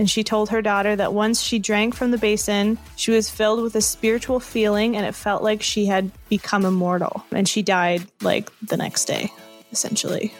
and 0.00 0.08
she 0.08 0.24
told 0.24 0.48
her 0.48 0.62
daughter 0.62 0.96
that 0.96 1.12
once 1.12 1.42
she 1.42 1.58
drank 1.58 1.94
from 1.94 2.10
the 2.10 2.16
basin, 2.16 2.78
she 2.96 3.10
was 3.10 3.28
filled 3.28 3.62
with 3.62 3.76
a 3.76 3.82
spiritual 3.82 4.40
feeling 4.40 4.96
and 4.96 5.04
it 5.04 5.14
felt 5.14 5.42
like 5.42 5.62
she 5.62 5.84
had 5.84 6.10
become 6.30 6.64
immortal. 6.64 7.22
And 7.32 7.46
she 7.46 7.60
died 7.60 8.02
like 8.22 8.50
the 8.62 8.78
next 8.78 9.04
day, 9.04 9.30
essentially. 9.72 10.32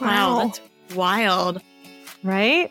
Wow, 0.00 0.44
that's 0.44 0.60
wild. 0.94 1.60
Right? 2.22 2.70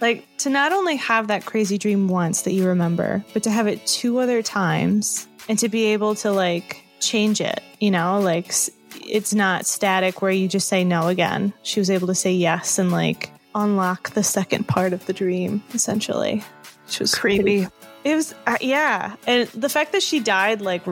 Like 0.00 0.26
to 0.38 0.50
not 0.50 0.72
only 0.72 0.96
have 0.96 1.28
that 1.28 1.46
crazy 1.46 1.78
dream 1.78 2.08
once 2.08 2.42
that 2.42 2.54
you 2.54 2.66
remember, 2.66 3.24
but 3.32 3.44
to 3.44 3.50
have 3.50 3.68
it 3.68 3.86
two 3.86 4.18
other 4.18 4.42
times 4.42 5.28
and 5.48 5.60
to 5.60 5.68
be 5.68 5.84
able 5.92 6.16
to 6.16 6.32
like 6.32 6.82
change 6.98 7.40
it, 7.40 7.60
you 7.78 7.92
know, 7.92 8.18
like 8.18 8.52
it's 9.00 9.32
not 9.32 9.64
static 9.64 10.20
where 10.22 10.32
you 10.32 10.48
just 10.48 10.66
say 10.66 10.82
no 10.82 11.06
again. 11.06 11.52
She 11.62 11.78
was 11.78 11.88
able 11.88 12.08
to 12.08 12.16
say 12.16 12.32
yes 12.32 12.80
and 12.80 12.90
like 12.90 13.30
unlock 13.54 14.10
the 14.10 14.22
second 14.22 14.66
part 14.66 14.92
of 14.92 15.06
the 15.06 15.12
dream, 15.12 15.62
essentially, 15.72 16.42
which 16.86 17.00
was 17.00 17.14
Creepy. 17.14 17.68
It 18.04 18.14
was, 18.14 18.34
uh, 18.46 18.58
yeah. 18.60 19.16
And 19.26 19.48
the 19.48 19.68
fact 19.68 19.92
that 19.92 20.02
she 20.02 20.20
died 20.20 20.60
like 20.60 20.82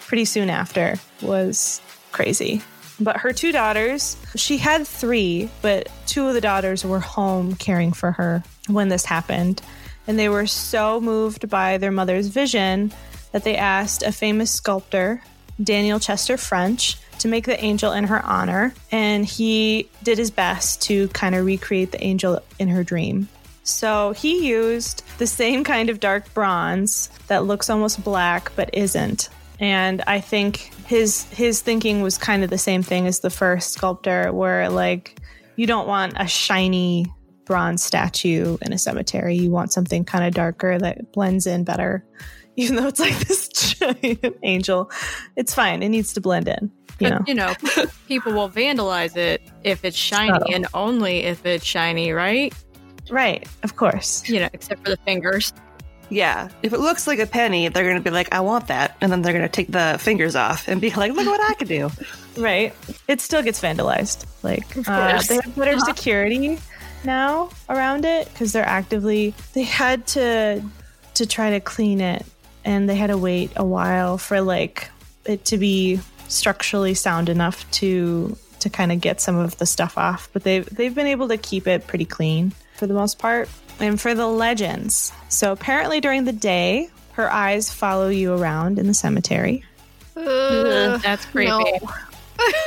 pretty 0.00 0.24
soon 0.24 0.48
after 0.50 0.96
was 1.20 1.80
crazy. 2.12 2.62
But 3.00 3.18
her 3.18 3.32
two 3.32 3.52
daughters, 3.52 4.16
she 4.36 4.58
had 4.58 4.86
three, 4.86 5.50
but 5.60 5.90
two 6.06 6.26
of 6.28 6.34
the 6.34 6.40
daughters 6.40 6.84
were 6.84 7.00
home 7.00 7.56
caring 7.56 7.92
for 7.92 8.12
her 8.12 8.42
when 8.68 8.88
this 8.88 9.04
happened. 9.04 9.60
And 10.06 10.18
they 10.18 10.28
were 10.28 10.46
so 10.46 11.00
moved 11.00 11.48
by 11.48 11.78
their 11.78 11.90
mother's 11.90 12.28
vision 12.28 12.92
that 13.32 13.44
they 13.44 13.56
asked 13.56 14.02
a 14.02 14.12
famous 14.12 14.50
sculptor, 14.50 15.22
Daniel 15.62 15.98
Chester 15.98 16.36
French, 16.36 16.96
to 17.18 17.28
make 17.28 17.46
the 17.46 17.62
angel 17.62 17.92
in 17.92 18.04
her 18.04 18.24
honor. 18.24 18.74
And 18.90 19.24
he 19.24 19.88
did 20.02 20.18
his 20.18 20.30
best 20.30 20.82
to 20.82 21.08
kind 21.08 21.34
of 21.34 21.46
recreate 21.46 21.92
the 21.92 22.02
angel 22.02 22.40
in 22.58 22.68
her 22.68 22.82
dream. 22.82 23.28
So 23.64 24.12
he 24.12 24.48
used 24.48 25.04
the 25.18 25.26
same 25.26 25.64
kind 25.64 25.88
of 25.88 26.00
dark 26.00 26.32
bronze 26.34 27.10
that 27.28 27.44
looks 27.44 27.70
almost 27.70 28.02
black 28.02 28.52
but 28.56 28.70
isn't. 28.72 29.28
And 29.60 30.02
I 30.06 30.20
think 30.20 30.72
his 30.86 31.24
his 31.30 31.60
thinking 31.60 32.02
was 32.02 32.18
kind 32.18 32.42
of 32.42 32.50
the 32.50 32.58
same 32.58 32.82
thing 32.82 33.06
as 33.06 33.20
the 33.20 33.30
first 33.30 33.72
sculptor 33.72 34.32
where 34.32 34.68
like 34.68 35.20
you 35.54 35.66
don't 35.66 35.86
want 35.86 36.14
a 36.16 36.26
shiny 36.26 37.06
bronze 37.44 37.82
statue 37.82 38.56
in 38.62 38.72
a 38.72 38.78
cemetery. 38.78 39.36
You 39.36 39.50
want 39.50 39.72
something 39.72 40.04
kind 40.04 40.24
of 40.24 40.34
darker 40.34 40.78
that 40.78 41.12
blends 41.12 41.46
in 41.46 41.64
better. 41.64 42.04
Even 42.56 42.76
though 42.76 42.88
it's 42.88 43.00
like 43.00 43.18
this 43.20 43.48
giant 43.78 44.36
angel, 44.42 44.90
it's 45.36 45.54
fine. 45.54 45.82
It 45.82 45.88
needs 45.88 46.12
to 46.14 46.20
blend 46.20 46.48
in. 46.48 46.70
You 47.02 47.10
know. 47.10 47.20
You 47.26 47.34
know, 47.34 47.54
people 48.08 48.32
will 48.32 48.50
vandalize 48.50 49.16
it 49.16 49.42
if 49.64 49.84
it's 49.84 49.96
shiny 49.96 50.54
and 50.54 50.66
only 50.74 51.24
if 51.24 51.44
it's 51.46 51.64
shiny, 51.64 52.12
right? 52.12 52.52
Right, 53.10 53.46
of 53.62 53.76
course. 53.76 54.28
You 54.28 54.40
know, 54.40 54.48
except 54.52 54.84
for 54.84 54.90
the 54.90 54.96
fingers. 54.98 55.52
Yeah. 56.08 56.50
If 56.62 56.72
it 56.72 56.80
looks 56.80 57.06
like 57.06 57.18
a 57.18 57.26
penny, 57.26 57.68
they're 57.68 57.84
going 57.84 57.96
to 57.96 58.02
be 58.02 58.10
like, 58.10 58.34
I 58.34 58.40
want 58.40 58.66
that. 58.66 58.96
And 59.00 59.10
then 59.10 59.22
they're 59.22 59.32
going 59.32 59.44
to 59.44 59.48
take 59.48 59.68
the 59.72 59.96
fingers 59.98 60.36
off 60.36 60.68
and 60.68 60.80
be 60.80 60.90
like, 60.90 61.12
look 61.12 61.26
what 61.26 61.40
I 61.40 61.54
can 61.54 61.68
do. 61.68 61.90
Right. 62.36 62.74
It 63.08 63.20
still 63.20 63.42
gets 63.42 63.60
vandalized. 63.60 64.26
Like 64.42 64.76
uh, 64.86 65.22
they 65.22 65.36
have 65.36 65.56
better 65.56 65.78
security 65.78 66.58
now 67.04 67.50
around 67.68 68.04
it 68.04 68.28
because 68.32 68.52
they're 68.52 68.64
actively 68.64 69.34
they 69.54 69.64
had 69.64 70.06
to 70.06 70.62
to 71.14 71.26
try 71.26 71.50
to 71.50 71.60
clean 71.60 72.00
it 72.00 72.24
and 72.64 72.88
they 72.88 72.94
had 72.94 73.08
to 73.08 73.18
wait 73.18 73.50
a 73.56 73.64
while 73.64 74.18
for 74.18 74.40
like 74.40 74.88
it 75.24 75.44
to 75.46 75.58
be 75.58 75.98
structurally 76.32 76.94
sound 76.94 77.28
enough 77.28 77.70
to 77.72 78.36
to 78.60 78.70
kind 78.70 78.92
of 78.92 79.00
get 79.00 79.20
some 79.20 79.36
of 79.36 79.56
the 79.58 79.66
stuff 79.66 79.98
off 79.98 80.28
but 80.32 80.42
they've 80.44 80.66
they've 80.66 80.94
been 80.94 81.06
able 81.06 81.28
to 81.28 81.36
keep 81.36 81.66
it 81.66 81.86
pretty 81.86 82.04
clean 82.04 82.52
for 82.76 82.86
the 82.86 82.94
most 82.94 83.18
part 83.18 83.48
and 83.80 84.00
for 84.00 84.14
the 84.14 84.26
legends 84.26 85.12
so 85.28 85.52
apparently 85.52 86.00
during 86.00 86.24
the 86.24 86.32
day 86.32 86.88
her 87.12 87.30
eyes 87.30 87.70
follow 87.70 88.08
you 88.08 88.32
around 88.34 88.78
in 88.78 88.86
the 88.86 88.94
cemetery 88.94 89.64
Ugh, 90.16 91.00
That's 91.02 91.24
creepy. 91.26 91.80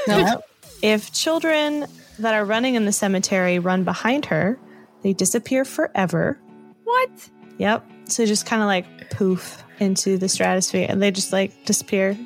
no. 0.07 0.41
if 0.81 1.11
children 1.13 1.85
that 2.19 2.33
are 2.33 2.45
running 2.45 2.75
in 2.75 2.85
the 2.85 2.91
cemetery 2.91 3.59
run 3.59 3.83
behind 3.83 4.25
her, 4.25 4.57
they 5.03 5.13
disappear 5.13 5.65
forever. 5.65 6.39
What? 6.83 7.29
Yep. 7.57 7.85
So 8.05 8.25
just 8.25 8.45
kind 8.45 8.61
of 8.61 8.67
like 8.67 9.11
poof 9.11 9.63
into 9.79 10.17
the 10.17 10.29
stratosphere 10.29 10.87
and 10.89 11.01
they 11.01 11.11
just 11.11 11.31
like 11.33 11.65
disappear. 11.65 12.17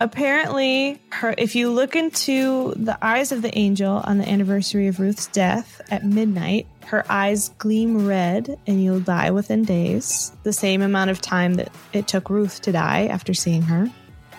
Apparently, 0.00 1.00
her 1.10 1.34
if 1.38 1.54
you 1.54 1.70
look 1.70 1.96
into 1.96 2.74
the 2.76 2.98
eyes 3.00 3.32
of 3.32 3.42
the 3.42 3.56
angel 3.56 4.02
on 4.04 4.18
the 4.18 4.28
anniversary 4.28 4.88
of 4.88 5.00
Ruth's 5.00 5.26
death 5.28 5.80
at 5.90 6.04
midnight, 6.04 6.66
her 6.86 7.04
eyes 7.10 7.48
gleam 7.58 8.06
red 8.06 8.58
and 8.66 8.82
you'll 8.82 9.00
die 9.00 9.30
within 9.30 9.64
days. 9.64 10.32
The 10.42 10.52
same 10.52 10.82
amount 10.82 11.10
of 11.10 11.20
time 11.20 11.54
that 11.54 11.72
it 11.92 12.06
took 12.06 12.28
Ruth 12.28 12.60
to 12.62 12.72
die 12.72 13.06
after 13.06 13.32
seeing 13.32 13.62
her. 13.62 13.90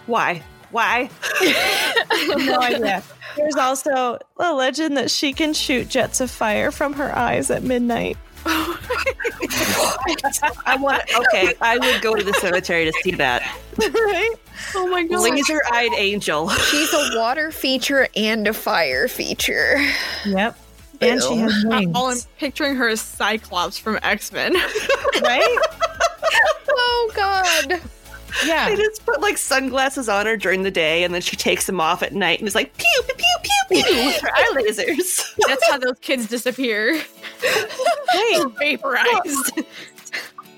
Why? 0.06 0.44
Why? 0.72 1.10
no 2.36 2.60
idea. 2.60 3.04
There's 3.36 3.56
also 3.56 4.20
a 4.38 4.54
legend 4.54 4.98
that 4.98 5.12
she 5.12 5.34
can 5.34 5.54
shoot 5.54 5.90
jets 5.90 6.22
of 6.22 6.30
fire 6.30 6.72
from 6.72 6.94
her 6.94 7.16
eyes 7.18 7.50
at 7.50 7.64
midnight. 7.64 8.18
I 10.66 10.78
want. 10.80 11.04
Okay, 11.16 11.54
I 11.62 11.78
would 11.78 12.02
go 12.02 12.16
to 12.16 12.24
the 12.24 12.34
cemetery 12.36 12.86
to 12.86 12.94
see 13.04 13.12
that. 13.12 13.42
right? 13.78 14.32
Oh 14.76 14.88
my 14.88 15.04
god. 15.04 15.22
Laser-eyed 15.22 15.92
angel. 15.98 16.50
She's 16.50 16.92
a 16.94 17.12
water 17.18 17.52
feature 17.52 18.08
and 18.16 18.48
a 18.48 18.54
fire 18.54 19.08
feature. 19.08 19.78
Yep. 20.26 20.58
And 21.00 21.22
she 21.22 21.38
has 21.38 21.64
wings. 21.68 21.92
All 21.96 22.08
I'm 22.08 22.18
picturing 22.40 22.76
her 22.76 22.88
as 22.90 23.02
Cyclops 23.02 23.78
from 23.78 24.00
X 24.02 24.32
Men. 24.32 24.54
right? 25.22 25.58
Oh 26.80 27.12
God. 27.16 27.82
Yeah. 28.46 28.70
They 28.70 28.76
just 28.76 29.06
put 29.06 29.22
like 29.22 29.38
sunglasses 29.38 30.10
on 30.10 30.26
her 30.26 30.38
during 30.38 30.64
the 30.64 30.72
day, 30.72 31.04
and 31.04 31.14
then 31.14 31.22
she 31.22 31.36
takes 31.36 31.66
them 31.66 31.80
off 31.80 32.04
at 32.04 32.14
night 32.14 32.40
and 32.40 32.48
is 32.48 32.56
like 32.56 32.76
pew 32.78 33.02
pew 33.04 33.16
pew 33.16 33.52
pew 33.70 33.84
pew 33.84 33.96
with 34.06 34.22
her 34.22 34.30
eye 34.34 34.54
lasers. 34.56 35.36
That's 35.48 35.70
how 35.70 35.78
those 35.78 36.00
kids 36.00 36.28
disappear. 36.28 37.02
Right. 38.14 38.46
Vaporized. 38.60 39.52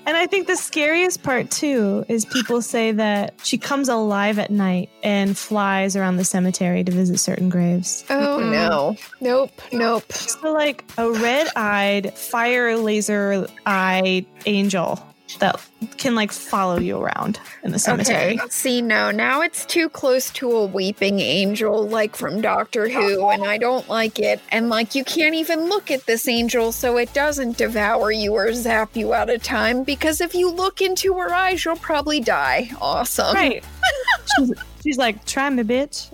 And 0.06 0.16
I 0.16 0.26
think 0.26 0.46
the 0.46 0.56
scariest 0.56 1.22
part 1.22 1.50
too 1.50 2.04
is 2.08 2.24
people 2.24 2.62
say 2.62 2.90
that 2.92 3.34
she 3.44 3.58
comes 3.58 3.88
alive 3.88 4.38
at 4.38 4.50
night 4.50 4.88
and 5.02 5.36
flies 5.36 5.94
around 5.94 6.16
the 6.16 6.24
cemetery 6.24 6.82
to 6.82 6.90
visit 6.90 7.18
certain 7.18 7.48
graves. 7.48 8.04
Oh, 8.08 8.36
oh 8.36 8.50
no. 8.50 8.96
Nope. 9.20 9.52
Nope. 9.72 10.10
So 10.12 10.52
like 10.52 10.84
a 10.96 11.10
red-eyed 11.10 12.14
fire 12.14 12.76
laser 12.76 13.46
eyed 13.66 14.26
angel 14.46 15.04
that 15.38 15.60
can 15.96 16.14
like 16.14 16.32
follow 16.32 16.78
you 16.78 16.98
around 16.98 17.38
in 17.62 17.72
the 17.72 17.78
cemetery. 17.78 18.38
Okay. 18.38 18.48
See, 18.50 18.82
no, 18.82 19.10
now 19.10 19.40
it's 19.40 19.64
too 19.64 19.88
close 19.88 20.30
to 20.32 20.50
a 20.50 20.66
weeping 20.66 21.20
angel, 21.20 21.86
like 21.88 22.16
from 22.16 22.40
Doctor 22.40 22.88
Who, 22.88 23.28
and 23.28 23.44
I 23.44 23.56
don't 23.58 23.88
like 23.88 24.18
it. 24.18 24.40
And 24.50 24.68
like, 24.68 24.94
you 24.94 25.04
can't 25.04 25.34
even 25.34 25.68
look 25.68 25.90
at 25.90 26.06
this 26.06 26.26
angel 26.28 26.72
so 26.72 26.96
it 26.96 27.12
doesn't 27.12 27.56
devour 27.56 28.10
you 28.12 28.32
or 28.34 28.52
zap 28.52 28.96
you 28.96 29.14
out 29.14 29.30
of 29.30 29.42
time. 29.42 29.84
Because 29.84 30.20
if 30.20 30.34
you 30.34 30.50
look 30.50 30.80
into 30.80 31.14
her 31.18 31.32
eyes, 31.32 31.64
you'll 31.64 31.76
probably 31.76 32.20
die. 32.20 32.70
Awesome. 32.80 33.34
Right. 33.34 33.64
she's, 34.38 34.52
she's 34.82 34.98
like, 34.98 35.24
try 35.26 35.48
me, 35.50 35.62
bitch. 35.62 36.08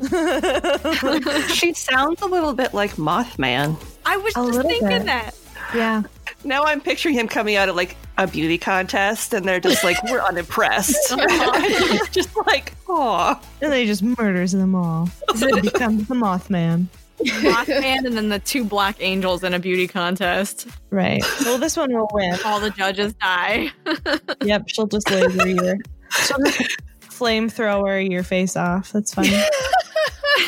she 1.54 1.72
sounds 1.72 2.22
a 2.22 2.26
little 2.26 2.54
bit 2.54 2.74
like 2.74 2.92
Mothman. 2.92 3.76
I 4.04 4.16
was 4.18 4.32
A 4.36 4.52
just 4.52 4.62
thinking 4.68 4.88
bit. 4.88 5.06
that. 5.06 5.34
yeah. 5.74 6.02
Now 6.44 6.64
I'm 6.64 6.80
picturing 6.80 7.14
him 7.14 7.28
coming 7.28 7.56
out 7.56 7.68
of 7.68 7.76
like 7.76 7.96
a 8.18 8.26
beauty 8.26 8.58
contest, 8.58 9.34
and 9.34 9.46
they're 9.46 9.60
just 9.60 9.82
like, 9.84 9.96
"We're 10.10 10.20
unimpressed." 10.20 10.96
Uh-huh. 11.12 12.06
Just 12.12 12.30
like, 12.46 12.72
"Aw." 12.88 13.40
And 13.62 13.72
then 13.72 13.80
he 13.80 13.86
just 13.86 14.02
murders 14.02 14.52
them 14.52 14.74
all. 14.74 15.08
He 15.34 15.60
becomes 15.60 16.06
the 16.08 16.14
Mothman. 16.14 16.86
Mothman 17.18 18.04
and 18.06 18.16
then 18.16 18.28
the 18.28 18.38
two 18.38 18.64
black 18.64 18.96
angels 19.00 19.42
in 19.42 19.54
a 19.54 19.58
beauty 19.58 19.86
contest. 19.88 20.66
Right. 20.90 21.22
Well, 21.44 21.58
this 21.58 21.76
one 21.76 21.92
will 21.92 22.08
win. 22.12 22.36
All 22.44 22.60
the 22.60 22.70
judges 22.70 23.14
die. 23.14 23.70
Yep. 24.44 24.68
She'll 24.68 24.86
just 24.86 25.10
laser 25.10 25.48
your. 25.48 25.76
She'll 26.10 26.38
just 26.38 26.76
flamethrower 27.00 28.08
your 28.08 28.22
face 28.22 28.56
off. 28.56 28.92
That's 28.92 29.12
funny. 29.14 29.30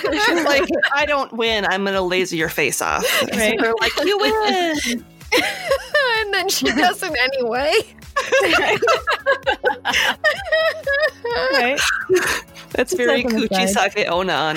She's 0.00 0.44
like, 0.44 0.68
"I 0.94 1.06
don't 1.06 1.32
win. 1.32 1.64
I'm 1.64 1.84
gonna 1.84 2.02
laser 2.02 2.36
your 2.36 2.48
face 2.50 2.80
off." 2.82 3.04
Right. 3.32 3.58
They're 3.58 3.74
like, 3.80 3.92
"You 4.04 4.18
win." 4.18 5.04
and 6.20 6.34
then 6.34 6.48
she 6.48 6.66
doesn't 6.74 7.16
anyway. 7.16 7.72
Right. 11.52 11.78
That's 12.72 12.92
very 12.94 13.22
like 13.22 13.34
on 13.34 13.40
Kuchisake-onna 13.42 14.54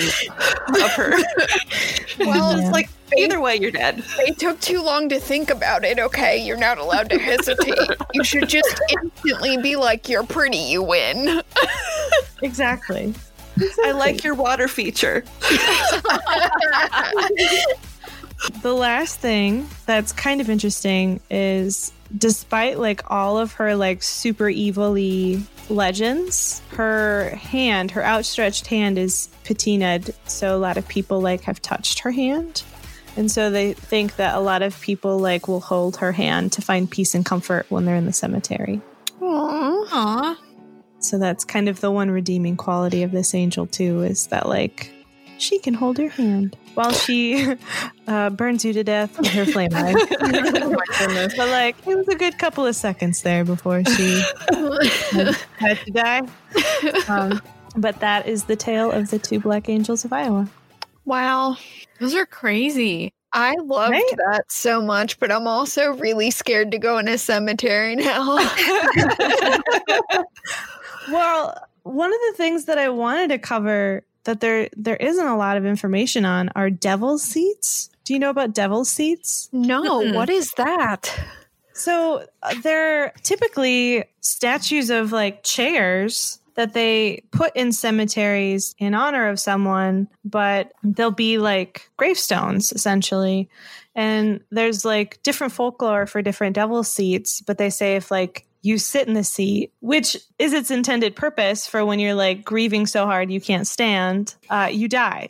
of 0.84 0.90
her. 0.92 1.12
Well, 2.18 2.52
Yeah. 2.52 2.60
It's 2.60 2.70
like 2.70 2.90
either 3.16 3.40
way, 3.40 3.56
you're 3.56 3.70
dead. 3.70 4.04
They 4.18 4.32
took 4.32 4.60
too 4.60 4.82
long 4.82 5.08
to 5.08 5.18
think 5.18 5.50
about 5.50 5.84
it, 5.84 5.98
okay? 5.98 6.44
You're 6.44 6.58
not 6.58 6.78
allowed 6.78 7.08
to 7.10 7.18
hesitate. 7.18 7.74
You 8.12 8.22
should 8.22 8.48
just 8.48 8.80
instantly 8.90 9.56
be 9.56 9.76
like, 9.76 10.08
you're 10.08 10.24
pretty, 10.26 10.58
you 10.58 10.82
win. 10.82 11.42
Exactly. 12.42 13.14
I 13.84 13.92
like 13.92 14.22
your 14.24 14.34
water 14.34 14.68
feature. 14.68 15.24
The 18.62 18.72
last 18.72 19.20
thing 19.20 19.68
that's 19.86 20.12
kind 20.12 20.40
of 20.40 20.50
interesting 20.50 21.20
is 21.30 21.92
despite 22.16 22.78
like 22.78 23.10
all 23.10 23.38
of 23.38 23.52
her 23.54 23.76
like 23.76 24.02
super 24.02 24.48
evilly 24.48 25.42
legends, 25.68 26.60
her 26.70 27.30
hand, 27.30 27.92
her 27.92 28.04
outstretched 28.04 28.66
hand 28.66 28.98
is 28.98 29.28
patinaed, 29.44 30.14
so 30.26 30.56
a 30.56 30.58
lot 30.58 30.76
of 30.76 30.86
people 30.88 31.20
like 31.20 31.42
have 31.42 31.62
touched 31.62 32.00
her 32.00 32.10
hand. 32.10 32.62
And 33.16 33.30
so 33.30 33.50
they 33.50 33.74
think 33.74 34.16
that 34.16 34.34
a 34.34 34.40
lot 34.40 34.62
of 34.62 34.80
people 34.80 35.18
like 35.18 35.46
will 35.46 35.60
hold 35.60 35.98
her 35.98 36.12
hand 36.12 36.52
to 36.52 36.62
find 36.62 36.90
peace 36.90 37.14
and 37.14 37.24
comfort 37.24 37.66
when 37.68 37.84
they're 37.84 37.96
in 37.96 38.06
the 38.06 38.12
cemetery. 38.12 38.80
Aww. 39.20 39.86
Aw. 39.92 40.40
So 40.98 41.18
that's 41.18 41.44
kind 41.44 41.68
of 41.68 41.80
the 41.80 41.90
one 41.90 42.10
redeeming 42.10 42.56
quality 42.56 43.02
of 43.02 43.10
this 43.10 43.34
angel 43.34 43.66
too 43.66 44.02
is 44.02 44.28
that 44.28 44.48
like 44.48 44.92
she 45.42 45.58
can 45.58 45.74
hold 45.74 45.98
your 45.98 46.08
hand 46.10 46.56
while 46.74 46.92
she 46.92 47.54
uh, 48.06 48.30
burns 48.30 48.64
you 48.64 48.72
to 48.72 48.84
death 48.84 49.18
with 49.18 49.28
her 49.28 49.44
flame 49.44 49.70
eye. 49.74 49.92
but 51.36 51.48
like 51.48 51.76
it 51.86 51.96
was 51.96 52.08
a 52.08 52.14
good 52.14 52.38
couple 52.38 52.64
of 52.66 52.76
seconds 52.76 53.22
there 53.22 53.44
before 53.44 53.84
she 53.84 54.22
had 55.58 55.78
to 55.84 55.90
die. 55.92 56.22
Um, 57.08 57.42
but 57.76 57.98
that 58.00 58.26
is 58.28 58.44
the 58.44 58.56
tale 58.56 58.90
of 58.90 59.10
the 59.10 59.18
two 59.18 59.40
black 59.40 59.68
angels 59.68 60.04
of 60.04 60.12
Iowa. 60.12 60.48
Wow. 61.04 61.56
Those 62.00 62.14
are 62.14 62.26
crazy. 62.26 63.12
I 63.34 63.54
loved 63.64 63.92
Right? 63.92 64.04
that 64.28 64.52
so 64.52 64.82
much, 64.82 65.18
but 65.18 65.32
I'm 65.32 65.46
also 65.46 65.92
really 65.94 66.30
scared 66.30 66.70
to 66.72 66.78
go 66.78 66.98
in 66.98 67.08
a 67.08 67.16
cemetery 67.16 67.96
now. 67.96 68.36
Well, 71.10 71.56
one 71.82 72.12
of 72.12 72.20
the 72.30 72.34
things 72.36 72.66
that 72.66 72.78
I 72.78 72.88
wanted 72.90 73.28
to 73.30 73.38
cover 73.38 74.04
that 74.24 74.40
there 74.40 74.68
there 74.76 74.96
isn't 74.96 75.26
a 75.26 75.36
lot 75.36 75.56
of 75.56 75.66
information 75.66 76.24
on 76.24 76.50
are 76.54 76.70
devil's 76.70 77.22
seats. 77.22 77.90
Do 78.04 78.12
you 78.14 78.18
know 78.18 78.30
about 78.30 78.54
devil's 78.54 78.90
seats? 78.90 79.48
no, 79.52 80.00
Mm-mm. 80.00 80.14
what 80.14 80.30
is 80.30 80.52
that? 80.56 81.12
So 81.74 82.26
uh, 82.42 82.54
they're 82.62 83.12
typically 83.22 84.04
statues 84.20 84.90
of 84.90 85.12
like 85.12 85.42
chairs 85.42 86.38
that 86.54 86.74
they 86.74 87.22
put 87.30 87.54
in 87.56 87.72
cemeteries 87.72 88.74
in 88.78 88.94
honor 88.94 89.28
of 89.28 89.40
someone, 89.40 90.06
but 90.24 90.72
they'll 90.82 91.10
be 91.10 91.38
like 91.38 91.90
gravestones 91.96 92.72
essentially. 92.72 93.48
And 93.94 94.40
there's 94.50 94.84
like 94.84 95.22
different 95.22 95.52
folklore 95.52 96.06
for 96.06 96.22
different 96.22 96.54
devil 96.54 96.82
seats, 96.84 97.40
but 97.40 97.58
they 97.58 97.70
say 97.70 97.96
if 97.96 98.10
like 98.10 98.46
you 98.62 98.78
sit 98.78 99.08
in 99.08 99.14
the 99.14 99.24
seat, 99.24 99.72
which 99.80 100.16
is 100.38 100.52
its 100.52 100.70
intended 100.70 101.16
purpose 101.16 101.66
for 101.66 101.84
when 101.84 101.98
you're 101.98 102.14
like 102.14 102.44
grieving 102.44 102.86
so 102.86 103.06
hard 103.06 103.30
you 103.30 103.40
can't 103.40 103.66
stand, 103.66 104.34
uh, 104.48 104.68
you 104.72 104.88
die. 104.88 105.26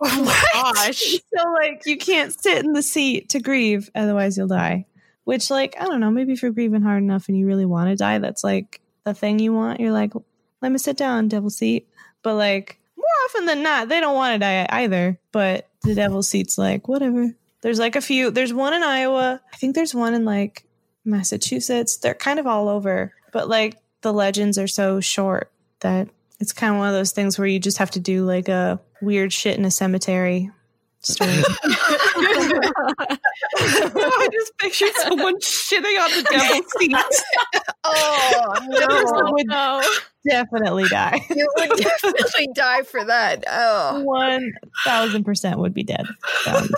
Oh 0.00 0.24
my 0.24 0.72
gosh. 0.74 1.12
so 1.12 1.52
like 1.52 1.82
you 1.86 1.96
can't 1.96 2.32
sit 2.32 2.64
in 2.64 2.72
the 2.72 2.82
seat 2.82 3.28
to 3.30 3.40
grieve, 3.40 3.90
otherwise 3.94 4.36
you'll 4.36 4.48
die. 4.48 4.86
Which 5.24 5.50
like 5.50 5.76
I 5.78 5.84
don't 5.84 6.00
know, 6.00 6.10
maybe 6.10 6.32
if 6.32 6.42
you're 6.42 6.52
grieving 6.52 6.82
hard 6.82 7.02
enough 7.02 7.28
and 7.28 7.38
you 7.38 7.46
really 7.46 7.66
want 7.66 7.90
to 7.90 7.96
die, 7.96 8.18
that's 8.18 8.42
like 8.42 8.80
the 9.04 9.14
thing 9.14 9.38
you 9.38 9.52
want. 9.52 9.80
You're 9.80 9.92
like, 9.92 10.12
let 10.62 10.72
me 10.72 10.78
sit 10.78 10.96
down, 10.96 11.28
devil 11.28 11.50
seat. 11.50 11.88
But 12.22 12.34
like 12.34 12.78
more 12.96 13.06
often 13.26 13.46
than 13.46 13.62
not, 13.62 13.88
they 13.88 14.00
don't 14.00 14.14
want 14.14 14.34
to 14.34 14.38
die 14.38 14.66
either. 14.70 15.18
But 15.32 15.68
the 15.82 15.94
devil 15.94 16.22
seat's 16.22 16.58
like 16.58 16.88
whatever. 16.88 17.34
There's 17.60 17.78
like 17.78 17.96
a 17.96 18.00
few. 18.00 18.30
There's 18.30 18.54
one 18.54 18.74
in 18.74 18.82
Iowa. 18.82 19.40
I 19.52 19.56
think 19.56 19.74
there's 19.74 19.94
one 19.94 20.14
in 20.14 20.24
like 20.24 20.64
Massachusetts. 21.04 21.96
They're 21.96 22.14
kind 22.14 22.38
of 22.38 22.46
all 22.46 22.68
over. 22.68 23.12
But 23.32 23.48
like 23.48 23.76
the 24.02 24.12
legends 24.12 24.58
are 24.58 24.68
so 24.68 25.00
short 25.00 25.50
that 25.80 26.08
it's 26.40 26.52
kind 26.52 26.72
of 26.72 26.78
one 26.78 26.88
of 26.88 26.94
those 26.94 27.12
things 27.12 27.38
where 27.38 27.48
you 27.48 27.58
just 27.58 27.78
have 27.78 27.90
to 27.92 28.00
do 28.00 28.24
like 28.24 28.48
a 28.48 28.80
weird 29.02 29.32
shit 29.32 29.58
in 29.58 29.64
a 29.64 29.70
cemetery 29.70 30.50
story. 31.00 31.30
I 33.56 34.28
just 34.32 34.56
pictured 34.58 34.92
someone 34.96 35.38
shitting 35.40 35.98
on 36.00 36.10
the 36.10 36.26
devil's 36.30 36.72
seat. 36.78 36.96
Oh, 37.90 38.54
no. 38.68 39.32
would 39.32 39.46
No. 39.46 39.82
definitely 40.28 40.84
die. 40.88 41.20
you 41.34 41.48
would 41.56 41.70
definitely 41.78 42.48
die 42.54 42.82
for 42.82 43.02
that. 43.02 43.44
Oh. 43.48 44.02
One 44.02 44.52
thousand 44.84 45.24
percent 45.24 45.58
would 45.58 45.72
be 45.72 45.84
dead. 45.84 46.04
Um, 46.46 46.68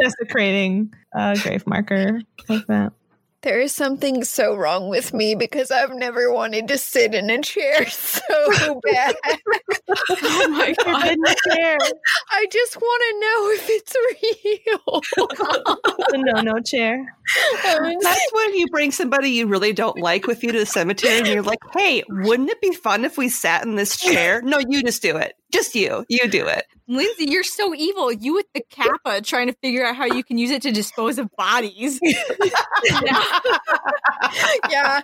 desecrating 0.00 0.92
a 1.14 1.38
grave 1.40 1.64
marker 1.68 2.20
like 2.48 2.66
that. 2.66 2.92
There 3.44 3.60
is 3.60 3.72
something 3.74 4.24
so 4.24 4.56
wrong 4.56 4.88
with 4.88 5.12
me 5.14 5.34
because 5.34 5.70
I've 5.70 5.94
never 5.94 6.32
wanted 6.32 6.66
to 6.68 6.78
sit 6.78 7.14
in 7.14 7.28
a 7.30 7.42
chair 7.42 7.86
so 7.90 8.80
bad. 8.82 9.14
Oh 10.22 10.48
my 10.48 10.74
god. 10.84 11.08
In 11.08 11.20
the 11.20 11.36
chair. 11.52 11.76
I 11.80 11.92
I 12.32 12.46
just 12.50 12.76
want 12.76 13.02
to 13.06 13.20
know 13.20 13.50
if 13.52 13.66
it's 13.70 13.96
real. 14.86 15.00
The 16.10 16.18
no 16.18 16.40
no 16.40 16.60
chair. 16.60 17.16
That's 17.64 18.30
when 18.32 18.54
you 18.54 18.66
bring 18.68 18.90
somebody 18.90 19.30
you 19.30 19.46
really 19.46 19.72
don't 19.72 19.98
like 19.98 20.26
with 20.26 20.42
you 20.42 20.52
to 20.52 20.58
the 20.58 20.66
cemetery 20.66 21.18
and 21.18 21.26
you're 21.26 21.42
like, 21.42 21.60
hey, 21.72 22.02
wouldn't 22.08 22.50
it 22.50 22.60
be 22.60 22.72
fun 22.72 23.04
if 23.04 23.16
we 23.16 23.28
sat 23.28 23.64
in 23.64 23.76
this 23.76 23.98
chair? 23.98 24.42
No, 24.42 24.58
you 24.68 24.82
just 24.82 25.02
do 25.02 25.16
it. 25.16 25.34
Just 25.52 25.74
you. 25.74 26.04
You 26.08 26.28
do 26.28 26.46
it. 26.46 26.64
Lindsay, 26.86 27.30
you're 27.30 27.44
so 27.44 27.74
evil. 27.74 28.12
You 28.12 28.34
with 28.34 28.46
the 28.52 28.62
kappa 28.70 29.22
trying 29.22 29.46
to 29.46 29.54
figure 29.62 29.86
out 29.86 29.96
how 29.96 30.04
you 30.04 30.22
can 30.22 30.36
use 30.36 30.50
it 30.50 30.60
to 30.62 30.72
dispose 30.72 31.18
of 31.18 31.30
bodies. 31.36 31.98
yeah, 32.02 32.20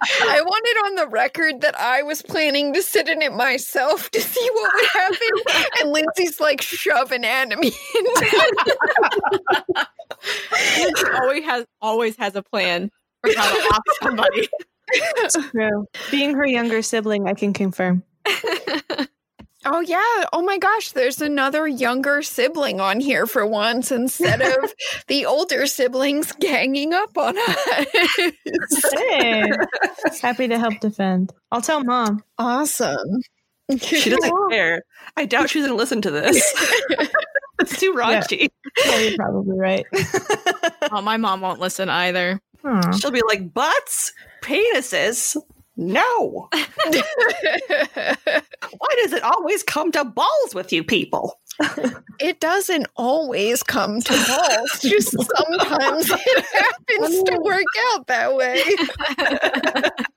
I 0.00 0.42
want 0.44 0.64
it 0.66 0.86
on 0.86 0.94
the 0.96 1.08
record 1.08 1.62
that 1.62 1.78
I 1.78 2.02
was 2.02 2.20
planning 2.20 2.74
to 2.74 2.82
sit 2.82 3.08
in 3.08 3.22
it 3.22 3.32
myself 3.32 4.10
to 4.10 4.20
see 4.20 4.50
what 4.52 4.70
would 4.74 4.88
happen. 4.88 5.28
And 5.80 5.92
Lindsay's 5.92 6.40
like 6.40 6.60
shoving 6.60 7.24
at 7.24 7.58
me. 7.58 7.72
Always 11.20 11.44
has 11.44 11.66
always 11.80 12.16
has 12.16 12.34
a 12.36 12.42
plan 12.42 12.90
for 13.22 13.32
how 13.36 13.50
to 13.52 13.74
off 13.74 13.82
somebody. 14.02 14.48
True. 15.50 15.86
Being 16.10 16.34
her 16.34 16.46
younger 16.46 16.82
sibling, 16.82 17.28
I 17.28 17.34
can 17.34 17.52
confirm. 17.52 18.02
Oh 19.66 19.80
yeah. 19.80 20.24
Oh 20.32 20.40
my 20.40 20.56
gosh, 20.56 20.92
there's 20.92 21.20
another 21.20 21.68
younger 21.68 22.22
sibling 22.22 22.80
on 22.80 22.98
here 22.98 23.26
for 23.26 23.44
once 23.44 23.92
instead 23.92 24.40
of 24.40 24.72
the 25.06 25.26
older 25.26 25.66
siblings 25.66 26.32
ganging 26.32 26.94
up 26.94 27.16
on 27.18 27.36
us. 27.36 27.76
Hey, 28.94 29.44
happy 30.22 30.48
to 30.48 30.58
help 30.58 30.80
defend. 30.80 31.34
I'll 31.52 31.60
tell 31.60 31.84
mom. 31.84 32.24
awesome. 32.38 33.20
She 33.78 34.10
doesn't 34.10 34.34
care. 34.50 34.82
I 35.16 35.26
doubt 35.26 35.50
she's 35.50 35.62
going 35.62 35.72
to 35.72 35.78
listen 35.78 36.00
to 36.02 36.10
this. 36.10 36.36
it's 37.60 37.78
too 37.78 37.92
raunchy. 37.94 38.48
Yeah, 38.84 38.98
you're 38.98 39.16
probably 39.16 39.58
right. 39.58 39.86
Oh, 40.92 41.00
my 41.00 41.16
mom 41.18 41.40
won't 41.40 41.60
listen 41.60 41.88
either. 41.88 42.40
Aw. 42.64 42.90
She'll 42.92 43.12
be 43.12 43.22
like, 43.28 43.54
butts, 43.54 44.12
penises. 44.42 45.36
No. 45.80 46.50
Why 46.52 46.64
does 49.02 49.14
it 49.14 49.22
always 49.22 49.62
come 49.62 49.90
to 49.92 50.04
balls 50.04 50.54
with 50.54 50.74
you 50.74 50.84
people? 50.84 51.40
it 52.20 52.38
doesn't 52.38 52.86
always 52.96 53.62
come 53.62 54.02
to 54.02 54.12
balls. 54.12 54.80
Just 54.82 55.10
sometimes 55.12 56.10
it 56.10 56.44
happens 56.52 57.22
to 57.22 57.38
oh. 57.38 57.42
work 57.42 57.64
out 57.92 58.06
that 58.08 58.36
way. 58.36 58.62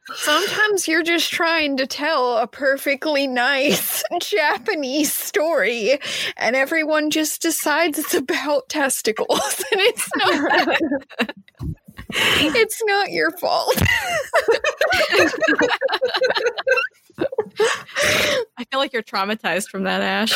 sometimes 0.15 0.85
you're 0.87 1.03
just 1.03 1.31
trying 1.31 1.77
to 1.77 1.87
tell 1.87 2.37
a 2.37 2.47
perfectly 2.47 3.25
nice 3.25 4.03
Japanese 4.21 5.13
story, 5.13 5.99
and 6.37 6.55
everyone 6.55 7.09
just 7.09 7.41
decides 7.41 7.99
it's 7.99 8.13
about 8.13 8.67
testicles, 8.69 9.63
and 9.71 9.81
it's 9.81 10.09
not. 10.17 11.31
It's 12.15 12.81
not 12.85 13.11
your 13.11 13.31
fault. 13.37 13.81
I 18.57 18.65
feel 18.65 18.79
like 18.79 18.93
you're 18.93 19.03
traumatized 19.03 19.69
from 19.69 19.83
that, 19.83 20.01
Ash. 20.01 20.33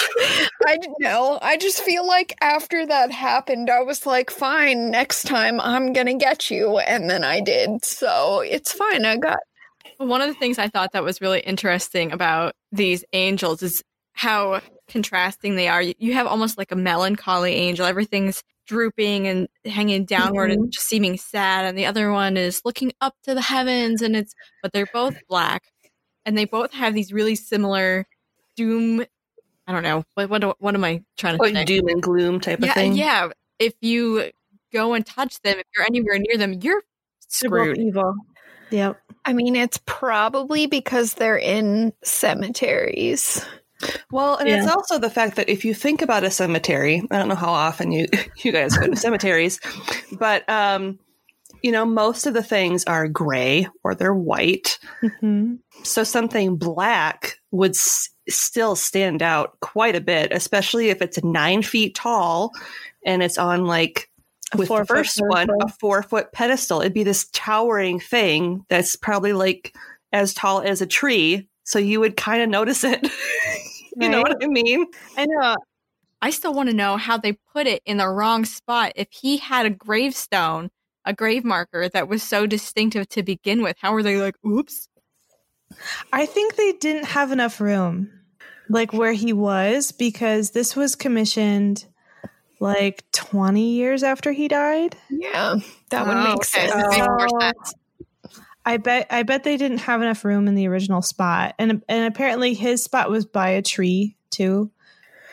I 0.65 0.77
know. 0.99 1.39
I 1.41 1.57
just 1.57 1.81
feel 1.81 2.05
like 2.05 2.35
after 2.41 2.85
that 2.85 3.11
happened, 3.11 3.69
I 3.69 3.81
was 3.81 4.05
like, 4.05 4.29
fine, 4.29 4.91
next 4.91 5.23
time 5.23 5.59
I'm 5.59 5.93
going 5.93 6.07
to 6.07 6.13
get 6.13 6.49
you. 6.49 6.77
And 6.79 7.09
then 7.09 7.23
I 7.23 7.41
did. 7.41 7.83
So 7.85 8.41
it's 8.41 8.71
fine. 8.71 9.05
I 9.05 9.17
got. 9.17 9.39
One 9.97 10.21
of 10.21 10.27
the 10.27 10.35
things 10.35 10.59
I 10.59 10.67
thought 10.67 10.91
that 10.91 11.03
was 11.03 11.21
really 11.21 11.39
interesting 11.39 12.11
about 12.11 12.53
these 12.71 13.03
angels 13.13 13.63
is 13.63 13.83
how 14.13 14.61
contrasting 14.87 15.55
they 15.55 15.67
are. 15.67 15.81
You 15.81 16.13
have 16.13 16.27
almost 16.27 16.57
like 16.57 16.71
a 16.71 16.75
melancholy 16.75 17.53
angel. 17.53 17.85
Everything's 17.85 18.43
drooping 18.67 19.27
and 19.27 19.47
hanging 19.65 20.05
downward 20.05 20.51
and 20.51 20.61
mm-hmm. 20.63 20.69
just 20.69 20.87
seeming 20.87 21.17
sad. 21.17 21.65
And 21.65 21.77
the 21.77 21.85
other 21.85 22.11
one 22.11 22.37
is 22.37 22.61
looking 22.63 22.91
up 23.01 23.15
to 23.23 23.33
the 23.33 23.41
heavens 23.41 24.01
and 24.01 24.15
it's, 24.15 24.35
but 24.61 24.73
they're 24.73 24.87
both 24.93 25.15
black 25.27 25.63
and 26.25 26.37
they 26.37 26.45
both 26.45 26.73
have 26.73 26.93
these 26.93 27.11
really 27.11 27.35
similar 27.35 28.05
doom. 28.55 29.05
I 29.65 29.71
don't 29.71 29.83
know. 29.83 30.03
What, 30.13 30.29
what, 30.29 30.41
do- 30.41 30.53
what 30.59 30.75
am 30.75 30.83
I 30.83 31.03
trying 31.17 31.37
to 31.37 31.43
Like 31.43 31.53
say? 31.53 31.65
doom 31.65 31.87
and 31.87 32.01
gloom 32.01 32.39
type 32.39 32.59
of 32.59 32.65
yeah, 32.65 32.73
thing. 32.73 32.93
yeah. 32.93 33.29
If 33.59 33.73
you 33.81 34.31
go 34.71 34.93
and 34.93 35.05
touch 35.05 35.41
them, 35.41 35.57
if 35.57 35.65
you're 35.75 35.85
anywhere 35.85 36.19
near 36.19 36.37
them, 36.37 36.53
you're 36.53 36.83
They're 37.41 37.49
both 37.49 37.59
screwed. 37.59 37.77
evil. 37.77 38.13
Yep. 38.69 38.99
I 39.25 39.33
mean, 39.33 39.55
it's 39.55 39.79
probably 39.85 40.67
because 40.67 41.13
they're 41.13 41.37
in 41.37 41.93
cemeteries. 42.03 43.45
Well, 44.11 44.37
and 44.37 44.49
it's 44.49 44.67
also 44.67 44.97
the 44.97 45.09
fact 45.09 45.35
that 45.35 45.49
if 45.49 45.63
you 45.65 45.73
think 45.73 46.01
about 46.01 46.23
a 46.23 46.31
cemetery, 46.31 47.03
I 47.11 47.17
don't 47.17 47.27
know 47.27 47.35
how 47.35 47.51
often 47.51 47.91
you 47.91 48.07
you 48.43 48.51
guys 48.51 48.77
go 48.77 48.87
to 48.87 48.95
cemeteries, 48.95 49.59
but 50.11 50.47
um, 50.49 50.99
you 51.61 51.71
know, 51.71 51.85
most 51.85 52.25
of 52.27 52.33
the 52.33 52.43
things 52.43 52.83
are 52.85 53.07
gray 53.07 53.67
or 53.83 53.95
they're 53.95 54.13
white. 54.13 54.79
hmm 55.19 55.55
So 55.83 56.03
something 56.03 56.57
black 56.57 57.39
would 57.51 57.71
s- 57.71 58.09
still 58.29 58.75
stand 58.75 59.21
out 59.21 59.59
quite 59.59 59.95
a 59.95 60.01
bit, 60.01 60.31
especially 60.31 60.89
if 60.89 61.01
it's 61.01 61.23
nine 61.23 61.61
feet 61.61 61.95
tall 61.95 62.51
and 63.05 63.23
it's 63.23 63.37
on 63.37 63.65
like 63.65 64.09
A 64.53 64.57
with 64.57 64.69
the 64.69 64.85
first 64.85 65.19
one 65.19 65.47
a 65.61 65.67
four 65.67 66.03
foot 66.03 66.31
pedestal. 66.31 66.81
It'd 66.81 66.93
be 66.93 67.03
this 67.03 67.27
towering 67.33 67.99
thing 67.99 68.65
that's 68.69 68.95
probably 68.95 69.33
like 69.33 69.75
as 70.11 70.33
tall 70.33 70.61
as 70.61 70.81
a 70.81 70.87
tree. 70.87 71.47
So 71.63 71.79
you 71.79 71.99
would 71.99 72.15
kind 72.15 72.41
of 72.41 72.49
notice 72.49 72.83
it. 72.83 73.07
you 73.99 74.09
know 74.09 74.21
what 74.21 74.43
I 74.43 74.47
mean? 74.47 74.85
I 75.17 75.25
know. 75.25 75.55
I 76.21 76.31
still 76.31 76.53
want 76.53 76.69
to 76.69 76.75
know 76.75 76.97
how 76.97 77.17
they 77.17 77.33
put 77.53 77.67
it 77.67 77.81
in 77.85 77.97
the 77.97 78.07
wrong 78.07 78.45
spot. 78.45 78.93
If 78.95 79.07
he 79.11 79.37
had 79.37 79.65
a 79.65 79.69
gravestone, 79.69 80.69
a 81.05 81.13
grave 81.13 81.45
marker 81.45 81.89
that 81.89 82.07
was 82.07 82.23
so 82.23 82.47
distinctive 82.47 83.07
to 83.09 83.23
begin 83.23 83.61
with, 83.61 83.77
how 83.79 83.93
were 83.93 84.03
they 84.03 84.17
like, 84.17 84.35
oops? 84.45 84.87
I 86.11 86.25
think 86.25 86.55
they 86.55 86.73
didn't 86.73 87.05
have 87.05 87.31
enough 87.31 87.61
room, 87.61 88.11
like 88.69 88.93
where 88.93 89.13
he 89.13 89.33
was, 89.33 89.91
because 89.91 90.51
this 90.51 90.75
was 90.75 90.95
commissioned 90.95 91.85
like 92.59 93.03
20 93.11 93.73
years 93.73 94.03
after 94.03 94.31
he 94.31 94.47
died. 94.47 94.95
Yeah, 95.09 95.55
that 95.91 96.07
would 96.07 96.17
Oh, 96.17 96.23
make 96.23 96.37
okay. 96.37 96.43
sense. 96.43 96.71
That 96.71 97.15
makes 97.17 97.45
sense. 97.45 97.75
I 98.67 98.75
bet 98.75 99.07
I 99.09 99.23
bet 99.23 99.45
they 99.45 99.55
didn't 99.55 99.77
have 99.77 100.01
enough 100.01 100.25
room 100.25 100.45
in 100.49 100.55
the 100.55 100.67
original 100.67 101.01
spot. 101.01 101.55
And 101.57 101.81
and 101.87 102.05
apparently 102.05 102.53
his 102.53 102.83
spot 102.83 103.09
was 103.09 103.25
by 103.25 103.51
a 103.51 103.61
tree 103.61 104.17
too. 104.29 104.69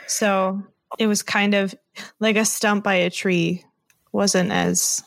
So 0.06 0.62
it 1.00 1.08
was 1.08 1.22
kind 1.24 1.54
of 1.54 1.74
like 2.20 2.36
a 2.36 2.44
stump 2.44 2.84
by 2.84 2.94
a 2.94 3.10
tree 3.10 3.64
wasn't 4.12 4.52
as 4.52 5.02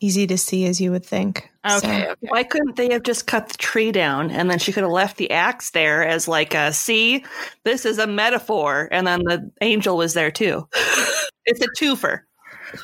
easy 0.00 0.26
to 0.28 0.38
see 0.38 0.64
as 0.64 0.80
you 0.80 0.92
would 0.92 1.04
think. 1.04 1.50
Okay, 1.70 2.04
So- 2.04 2.10
okay. 2.12 2.14
Why 2.28 2.42
couldn't 2.42 2.76
they 2.76 2.90
have 2.90 3.02
just 3.02 3.26
cut 3.26 3.50
the 3.50 3.58
tree 3.58 3.92
down 3.92 4.30
and 4.30 4.50
then 4.50 4.58
she 4.58 4.72
could 4.72 4.82
have 4.84 4.90
left 4.90 5.18
the 5.18 5.30
axe 5.30 5.72
there 5.72 6.02
as 6.08 6.26
like 6.26 6.54
a 6.54 6.72
see, 6.72 7.22
this 7.64 7.84
is 7.84 7.98
a 7.98 8.06
metaphor, 8.06 8.88
and 8.90 9.06
then 9.06 9.24
the 9.24 9.50
angel 9.60 9.98
was 9.98 10.14
there 10.14 10.30
too. 10.30 10.66
it's 11.44 11.60
a 11.60 11.68
twofer. 11.78 12.20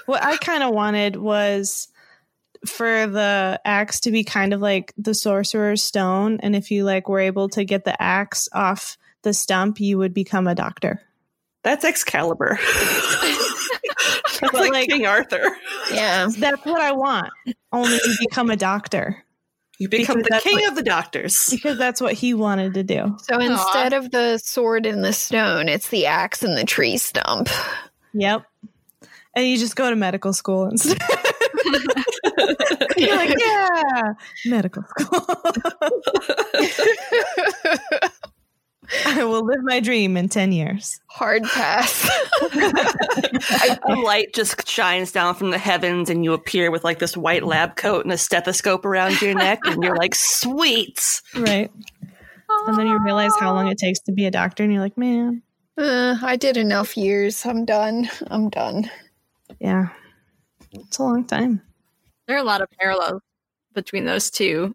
What 0.04 0.22
I 0.22 0.36
kind 0.36 0.62
of 0.62 0.74
wanted 0.74 1.16
was 1.16 1.88
for 2.66 3.06
the 3.06 3.60
axe 3.64 4.00
to 4.00 4.10
be 4.10 4.24
kind 4.24 4.52
of 4.52 4.60
like 4.60 4.92
the 4.96 5.14
sorcerer's 5.14 5.82
stone, 5.82 6.40
and 6.42 6.54
if 6.56 6.70
you 6.70 6.84
like 6.84 7.08
were 7.08 7.20
able 7.20 7.48
to 7.50 7.64
get 7.64 7.84
the 7.84 8.00
axe 8.02 8.48
off 8.52 8.96
the 9.22 9.32
stump, 9.34 9.80
you 9.80 9.98
would 9.98 10.14
become 10.14 10.46
a 10.46 10.54
doctor. 10.54 11.00
That's 11.64 11.84
Excalibur. 11.84 12.58
That's 14.40 14.52
like, 14.54 14.70
like- 14.72 14.88
King 14.88 15.06
Arthur. 15.06 15.44
Yeah. 15.92 16.28
That's 16.38 16.64
what 16.64 16.80
I 16.80 16.92
want. 16.92 17.30
Only 17.72 17.94
you 17.94 18.16
become 18.28 18.50
a 18.50 18.56
doctor 18.56 19.24
You 19.78 19.88
become 19.88 20.18
Because 20.18 20.40
the 20.42 20.48
king 20.48 20.60
what- 20.60 20.68
of 20.70 20.76
the 20.76 20.82
doctors. 20.82 21.48
because 21.50 21.76
that's 21.78 22.00
what 22.00 22.14
he 22.14 22.34
wanted 22.34 22.74
to 22.74 22.82
do. 22.84 23.16
So 23.24 23.38
instead 23.40 23.92
of 23.92 24.10
the 24.10 24.38
sword 24.38 24.86
and 24.86 25.04
the 25.04 25.12
stone, 25.12 25.68
it's 25.68 25.88
the 25.88 26.06
axe 26.06 26.42
and 26.42 26.56
the 26.56 26.64
tree 26.64 26.96
stump. 26.96 27.48
Yep. 28.14 28.44
And 29.34 29.46
you 29.46 29.58
just 29.58 29.76
go 29.76 29.90
to 29.90 29.96
medical 29.96 30.32
school 30.32 30.66
instead. 30.66 30.98
You're 32.96 33.16
like, 33.16 33.36
yeah, 33.38 34.12
medical 34.46 34.82
school. 34.98 35.26
I 39.04 39.22
will 39.22 39.44
live 39.44 39.62
my 39.64 39.80
dream 39.80 40.16
in 40.16 40.30
10 40.30 40.50
years. 40.52 40.98
Hard 41.08 41.42
pass. 41.42 42.08
A 43.86 43.94
light 44.02 44.32
just 44.34 44.66
shines 44.66 45.12
down 45.12 45.34
from 45.34 45.50
the 45.50 45.58
heavens, 45.58 46.08
and 46.08 46.24
you 46.24 46.32
appear 46.32 46.70
with 46.70 46.84
like 46.84 46.98
this 46.98 47.14
white 47.14 47.44
lab 47.44 47.76
coat 47.76 48.04
and 48.04 48.12
a 48.12 48.16
stethoscope 48.18 48.86
around 48.86 49.20
your 49.20 49.34
neck, 49.34 49.58
and 49.66 49.82
you're 49.82 49.96
like, 49.96 50.14
sweet. 50.14 51.20
Right. 51.34 51.70
And 52.66 52.78
then 52.78 52.86
you 52.86 52.98
realize 53.04 53.32
how 53.38 53.52
long 53.54 53.68
it 53.68 53.76
takes 53.76 54.00
to 54.00 54.12
be 54.12 54.24
a 54.24 54.30
doctor, 54.30 54.62
and 54.62 54.72
you're 54.72 54.82
like, 54.82 54.96
man, 54.96 55.42
Uh, 55.76 56.16
I 56.22 56.36
did 56.36 56.56
enough 56.56 56.96
years. 56.96 57.44
I'm 57.44 57.66
done. 57.66 58.08
I'm 58.28 58.48
done. 58.48 58.90
yeah, 59.60 59.88
it's 60.72 60.98
a 60.98 61.02
long 61.02 61.26
time. 61.26 61.60
There 62.28 62.36
are 62.36 62.40
a 62.40 62.44
lot 62.44 62.60
of 62.60 62.68
parallels 62.78 63.22
between 63.74 64.04
those 64.04 64.30
two. 64.30 64.74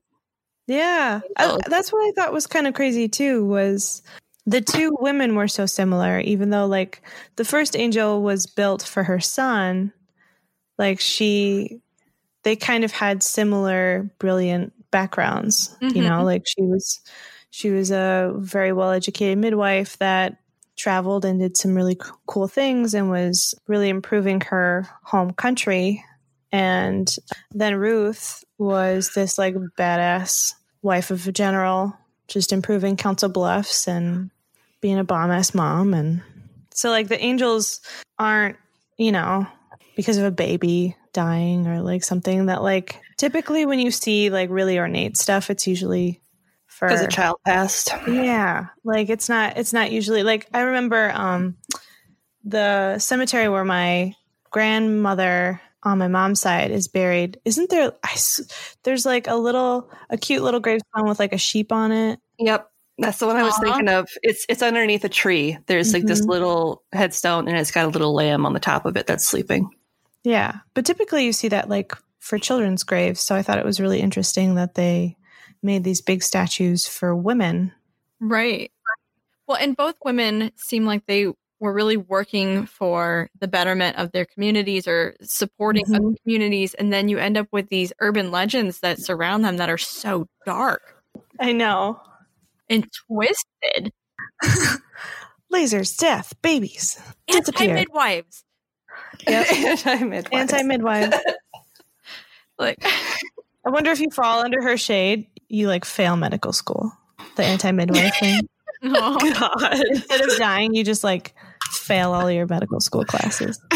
Yeah, 0.68 1.22
I, 1.38 1.58
that's 1.68 1.94
what 1.94 2.00
I 2.00 2.12
thought 2.16 2.34
was 2.34 2.48
kind 2.48 2.68
of 2.68 2.74
crazy 2.74 3.08
too. 3.08 3.46
Was 3.46 4.02
the 4.46 4.62
two 4.62 4.96
women 5.00 5.36
were 5.36 5.48
so 5.48 5.66
similar, 5.66 6.20
even 6.20 6.50
though 6.50 6.66
like 6.66 7.02
the 7.36 7.46
first 7.46 7.78
angel 7.78 8.22
was 8.22 8.48
built 8.48 8.82
for 8.84 9.04
her 9.04 9.20
son, 9.20 9.94
like 10.78 11.00
she 11.00 11.80
they 12.44 12.56
kind 12.56 12.84
of 12.84 12.92
had 12.92 13.24
similar 13.24 14.10
brilliant 14.20 14.74
backgrounds. 14.92 15.76
Mm-hmm. 15.82 15.98
You 15.98 16.04
know, 16.04 16.24
like 16.24 16.44
she 16.48 16.64
was 16.64 17.02
she 17.50 17.70
was 17.70 17.92
a 17.92 18.34
very 18.38 18.74
well 18.74 18.92
educated 18.92 19.38
midwife 19.38 19.98
that 20.00 20.38
traveled 20.76 21.24
and 21.24 21.40
did 21.40 21.56
some 21.56 21.76
really 21.76 22.00
cool 22.26 22.48
things 22.48 22.94
and 22.94 23.10
was 23.10 23.54
really 23.68 23.90
improving 23.90 24.42
her 24.42 24.88
home 25.04 25.32
country. 25.32 26.04
And 26.54 27.14
then 27.52 27.76
Ruth 27.76 28.46
was 28.60 29.14
this 29.16 29.40
like 29.40 29.56
badass 29.56 30.54
wife 30.84 31.10
of 31.10 31.28
a 31.28 31.32
general, 31.32 31.98
just 32.28 32.54
improving 32.54 32.96
Council 32.96 33.28
Bluffs 33.28 33.88
and 33.88 34.30
being 34.80 35.00
a 35.00 35.04
bomb 35.04 35.32
ass 35.32 35.56
mom. 35.56 35.96
And 35.96 36.22
so, 36.76 36.92
like, 36.92 37.08
the 37.08 37.20
angels 37.20 37.82
aren't, 38.20 38.58
you 38.98 39.12
know, 39.12 39.48
because 39.96 40.18
of 40.18 40.26
a 40.26 40.32
baby 40.32 40.96
dying 41.12 41.66
or 41.66 41.82
like 41.82 42.04
something 42.04 42.46
that, 42.46 42.62
like, 42.62 43.02
typically 43.18 43.66
when 43.66 43.80
you 43.80 43.90
see 43.90 44.30
like 44.30 44.52
really 44.52 44.78
ornate 44.78 45.18
stuff, 45.18 45.50
it's 45.50 45.66
usually 45.66 46.22
for 46.68 46.88
because 46.88 47.02
a 47.02 47.08
child 47.08 47.40
passed. 47.46 47.90
Yeah. 48.08 48.68
Like, 48.84 49.10
it's 49.10 49.28
not, 49.28 49.58
it's 49.58 49.74
not 49.74 49.92
usually 49.92 50.22
like, 50.22 50.48
I 50.54 50.62
remember, 50.62 51.12
um, 51.16 51.58
the 52.44 53.00
cemetery 53.00 53.50
where 53.50 53.66
my 53.66 54.16
grandmother 54.52 55.60
on 55.84 55.98
my 55.98 56.08
mom's 56.08 56.42
side 56.42 56.72
is 56.72 56.88
buried. 56.88 57.40
Isn't 57.46 57.70
there? 57.70 57.92
I, 58.04 58.18
there's 58.84 59.06
like 59.06 59.28
a 59.28 59.36
little, 59.36 59.92
a 60.10 60.18
cute 60.18 60.44
little 60.44 60.60
gravestone 60.60 61.08
with 61.08 61.20
like 61.20 61.34
a 61.34 61.38
sheep 61.38 61.72
on 61.72 61.92
it. 61.92 62.20
Yep. 62.40 62.70
That's 63.00 63.18
the 63.18 63.28
one 63.28 63.38
I 63.38 63.44
was 63.44 63.56
Aww. 63.56 63.64
thinking 63.64 63.90
of. 63.90 64.08
It's 64.22 64.46
it's 64.48 64.62
underneath 64.62 65.04
a 65.04 65.10
tree. 65.10 65.58
There's 65.66 65.88
mm-hmm. 65.88 65.96
like 65.96 66.06
this 66.06 66.22
mm-hmm. 66.22 66.30
little 66.30 66.84
headstone 66.94 67.48
and 67.48 67.58
it's 67.58 67.72
got 67.72 67.86
a 67.86 67.90
little 67.90 68.14
lamb 68.14 68.46
on 68.46 68.54
the 68.54 68.60
top 68.60 68.86
of 68.86 68.98
it 68.98 69.08
that's 69.08 69.26
sleeping. 69.26 69.70
Yeah. 70.24 70.60
But 70.74 70.86
typically 70.86 71.26
you 71.26 71.34
see 71.34 71.50
that 71.50 71.70
like 71.70 71.94
for 72.20 72.38
children's 72.38 72.84
graves. 72.84 73.20
So 73.20 73.36
I 73.36 73.42
thought 73.42 73.58
it 73.58 73.66
was 73.66 73.80
really 73.80 74.00
interesting 74.00 74.56
that 74.56 74.76
they 74.76 75.18
made 75.62 75.84
these 75.84 76.02
big 76.02 76.24
statues 76.24 76.88
for 76.88 77.16
women. 77.16 77.74
Right. 78.20 78.72
Well, 79.48 79.58
and 79.58 79.76
both 79.76 79.96
women 80.06 80.52
seem 80.56 80.86
like 80.86 81.06
they 81.06 81.28
were 81.64 81.74
really 81.74 81.98
working 81.98 82.66
for 82.66 83.30
the 83.40 83.48
betterment 83.48 83.98
of 83.98 84.12
their 84.12 84.26
communities 84.26 84.86
or 84.88 85.16
supporting 85.22 85.86
mm-hmm. 85.86 85.96
other 85.96 86.16
communities. 86.22 86.74
And 86.74 86.92
then 86.92 87.08
you 87.08 87.18
end 87.18 87.38
up 87.38 87.48
with 87.52 87.70
these 87.70 87.94
urban 88.02 88.32
legends 88.32 88.82
that 88.82 89.00
surround 89.00 89.46
them 89.46 89.58
that 89.58 89.70
are 89.70 89.78
so 89.78 90.28
dark. 90.46 91.02
I 91.40 91.54
know 91.54 92.02
and 92.70 92.88
twisted. 93.08 93.94
Lasers, 95.54 95.96
death, 95.98 96.34
babies, 96.42 97.00
anti 97.34 97.68
midwives. 97.68 98.44
Yep. 99.28 99.52
anti 99.54 100.04
midwives. 100.04 100.54
Anti 100.54 100.64
midwives. 100.64 101.16
like, 102.60 102.84
I 102.84 103.70
wonder 103.70 103.92
if 103.92 104.00
you 104.02 104.10
fall 104.10 104.44
under 104.44 104.62
her 104.62 104.76
shade, 104.76 105.28
you 105.48 105.68
like 105.68 105.86
fail 105.86 106.18
medical 106.18 106.52
school. 106.52 106.92
The 107.36 107.46
anti 107.46 107.72
midwife 107.72 108.16
thing. 108.20 108.42
Oh 108.84 109.18
God! 109.34 109.82
Instead 109.92 110.22
of 110.22 110.38
dying, 110.38 110.74
you 110.74 110.84
just 110.84 111.04
like 111.06 111.34
fail 111.74 112.14
all 112.14 112.30
your 112.32 112.48
medical 112.48 112.80
school 112.80 113.06
classes. 113.06 113.60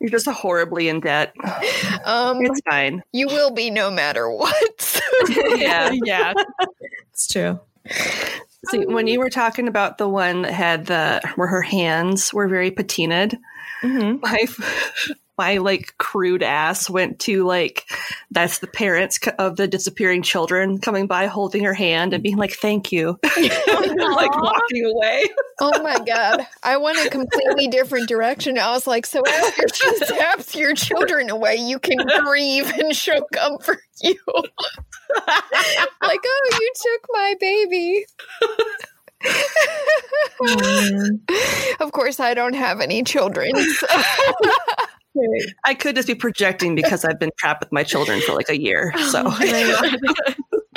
You're 0.00 0.10
just 0.10 0.28
horribly 0.28 0.88
in 0.88 1.00
debt. 1.00 1.34
Um, 2.04 2.44
it's 2.44 2.60
fine. 2.68 3.02
You 3.12 3.28
will 3.28 3.50
be 3.50 3.70
no 3.70 3.90
matter 3.90 4.30
what. 4.30 5.02
yeah, 5.56 5.90
yeah, 6.04 6.34
it's 7.10 7.26
true. 7.26 7.58
See, 8.68 8.84
when 8.84 9.06
you 9.06 9.18
were 9.18 9.30
talking 9.30 9.68
about 9.68 9.96
the 9.96 10.08
one 10.08 10.42
that 10.42 10.52
had 10.52 10.86
the 10.86 11.20
where 11.36 11.48
her 11.48 11.62
hands 11.62 12.32
were 12.34 12.46
very 12.46 12.70
patinaed, 12.70 13.36
mm-hmm. 13.82 14.20
my 14.20 14.46
my 15.38 15.58
like 15.58 15.94
crude 15.98 16.42
ass 16.42 16.88
went 16.88 17.18
to 17.20 17.44
like 17.44 17.84
that's 18.30 18.58
the 18.58 18.66
parents 18.66 19.18
of 19.38 19.56
the 19.56 19.68
disappearing 19.68 20.22
children 20.22 20.78
coming 20.78 21.06
by 21.06 21.26
holding 21.26 21.62
her 21.64 21.74
hand 21.74 22.12
and 22.12 22.22
being 22.22 22.36
like 22.36 22.52
thank 22.52 22.92
you. 22.92 23.18
Like 24.16 24.34
walking 24.40 24.86
away. 24.86 25.24
Oh 25.60 25.82
my 25.82 25.98
god. 25.98 26.46
I 26.62 26.76
went 26.76 27.04
a 27.04 27.10
completely 27.10 27.68
different 27.68 28.08
direction. 28.08 28.58
I 28.58 28.72
was 28.72 28.86
like 28.86 29.04
so 29.04 29.22
after 29.26 29.64
she 29.74 29.90
zaps 30.04 30.54
your 30.54 30.74
children 30.74 31.28
away 31.28 31.56
you 31.56 31.78
can 31.78 31.98
grieve 32.24 32.70
and 32.78 32.94
show 32.94 33.20
comfort 33.32 33.80
you. 34.02 34.16
Like 35.26 36.20
oh 36.24 36.58
you 36.60 36.72
took 36.74 37.06
my 37.10 37.34
baby. 37.40 38.06
Oh, 40.40 41.18
of 41.80 41.92
course 41.92 42.20
i 42.20 42.34
don't 42.34 42.54
have 42.54 42.80
any 42.80 43.02
children 43.02 43.50
so. 43.56 43.86
I 45.64 45.74
could 45.74 45.96
just 45.96 46.08
be 46.08 46.14
projecting 46.14 46.74
because 46.74 47.04
I've 47.04 47.18
been 47.18 47.30
trapped 47.38 47.60
with 47.60 47.72
my 47.72 47.82
children 47.82 48.20
for 48.20 48.34
like 48.34 48.48
a 48.48 48.60
year. 48.60 48.92
Oh 49.08 49.10
so, 49.10 49.30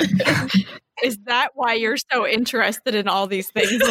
is 1.04 1.18
that 1.26 1.50
why 1.54 1.74
you're 1.74 1.96
so 1.96 2.26
interested 2.26 2.94
in 2.94 3.08
all 3.08 3.26
these 3.26 3.50
things? 3.50 3.82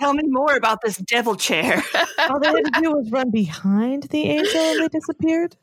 Tell 0.00 0.14
me 0.14 0.22
more 0.26 0.54
about 0.54 0.80
this 0.82 0.96
devil 0.98 1.34
chair. 1.34 1.82
all 2.28 2.38
they 2.40 2.48
had 2.48 2.64
to 2.64 2.80
do 2.80 2.90
was 2.92 3.10
run 3.10 3.30
behind 3.30 4.04
the 4.04 4.24
angel 4.24 4.60
and 4.60 4.82
they 4.82 4.88
disappeared. 4.88 5.56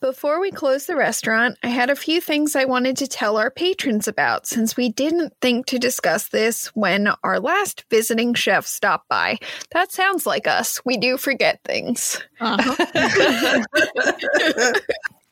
Before 0.00 0.40
we 0.40 0.50
close 0.50 0.86
the 0.86 0.96
restaurant, 0.96 1.58
I 1.62 1.68
had 1.68 1.90
a 1.90 1.96
few 1.96 2.20
things 2.20 2.56
I 2.56 2.64
wanted 2.64 2.96
to 2.98 3.06
tell 3.06 3.36
our 3.36 3.50
patrons 3.50 4.08
about 4.08 4.46
since 4.46 4.76
we 4.76 4.88
didn't 4.88 5.34
think 5.40 5.66
to 5.66 5.78
discuss 5.78 6.28
this 6.28 6.66
when 6.74 7.08
our 7.22 7.38
last 7.40 7.84
visiting 7.90 8.34
chef 8.34 8.66
stopped 8.66 9.08
by. 9.08 9.38
That 9.70 9.92
sounds 9.92 10.26
like 10.26 10.46
us. 10.46 10.80
We 10.84 10.96
do 10.96 11.16
forget 11.16 11.60
things. 11.64 12.20
Uh-huh. 12.40 13.62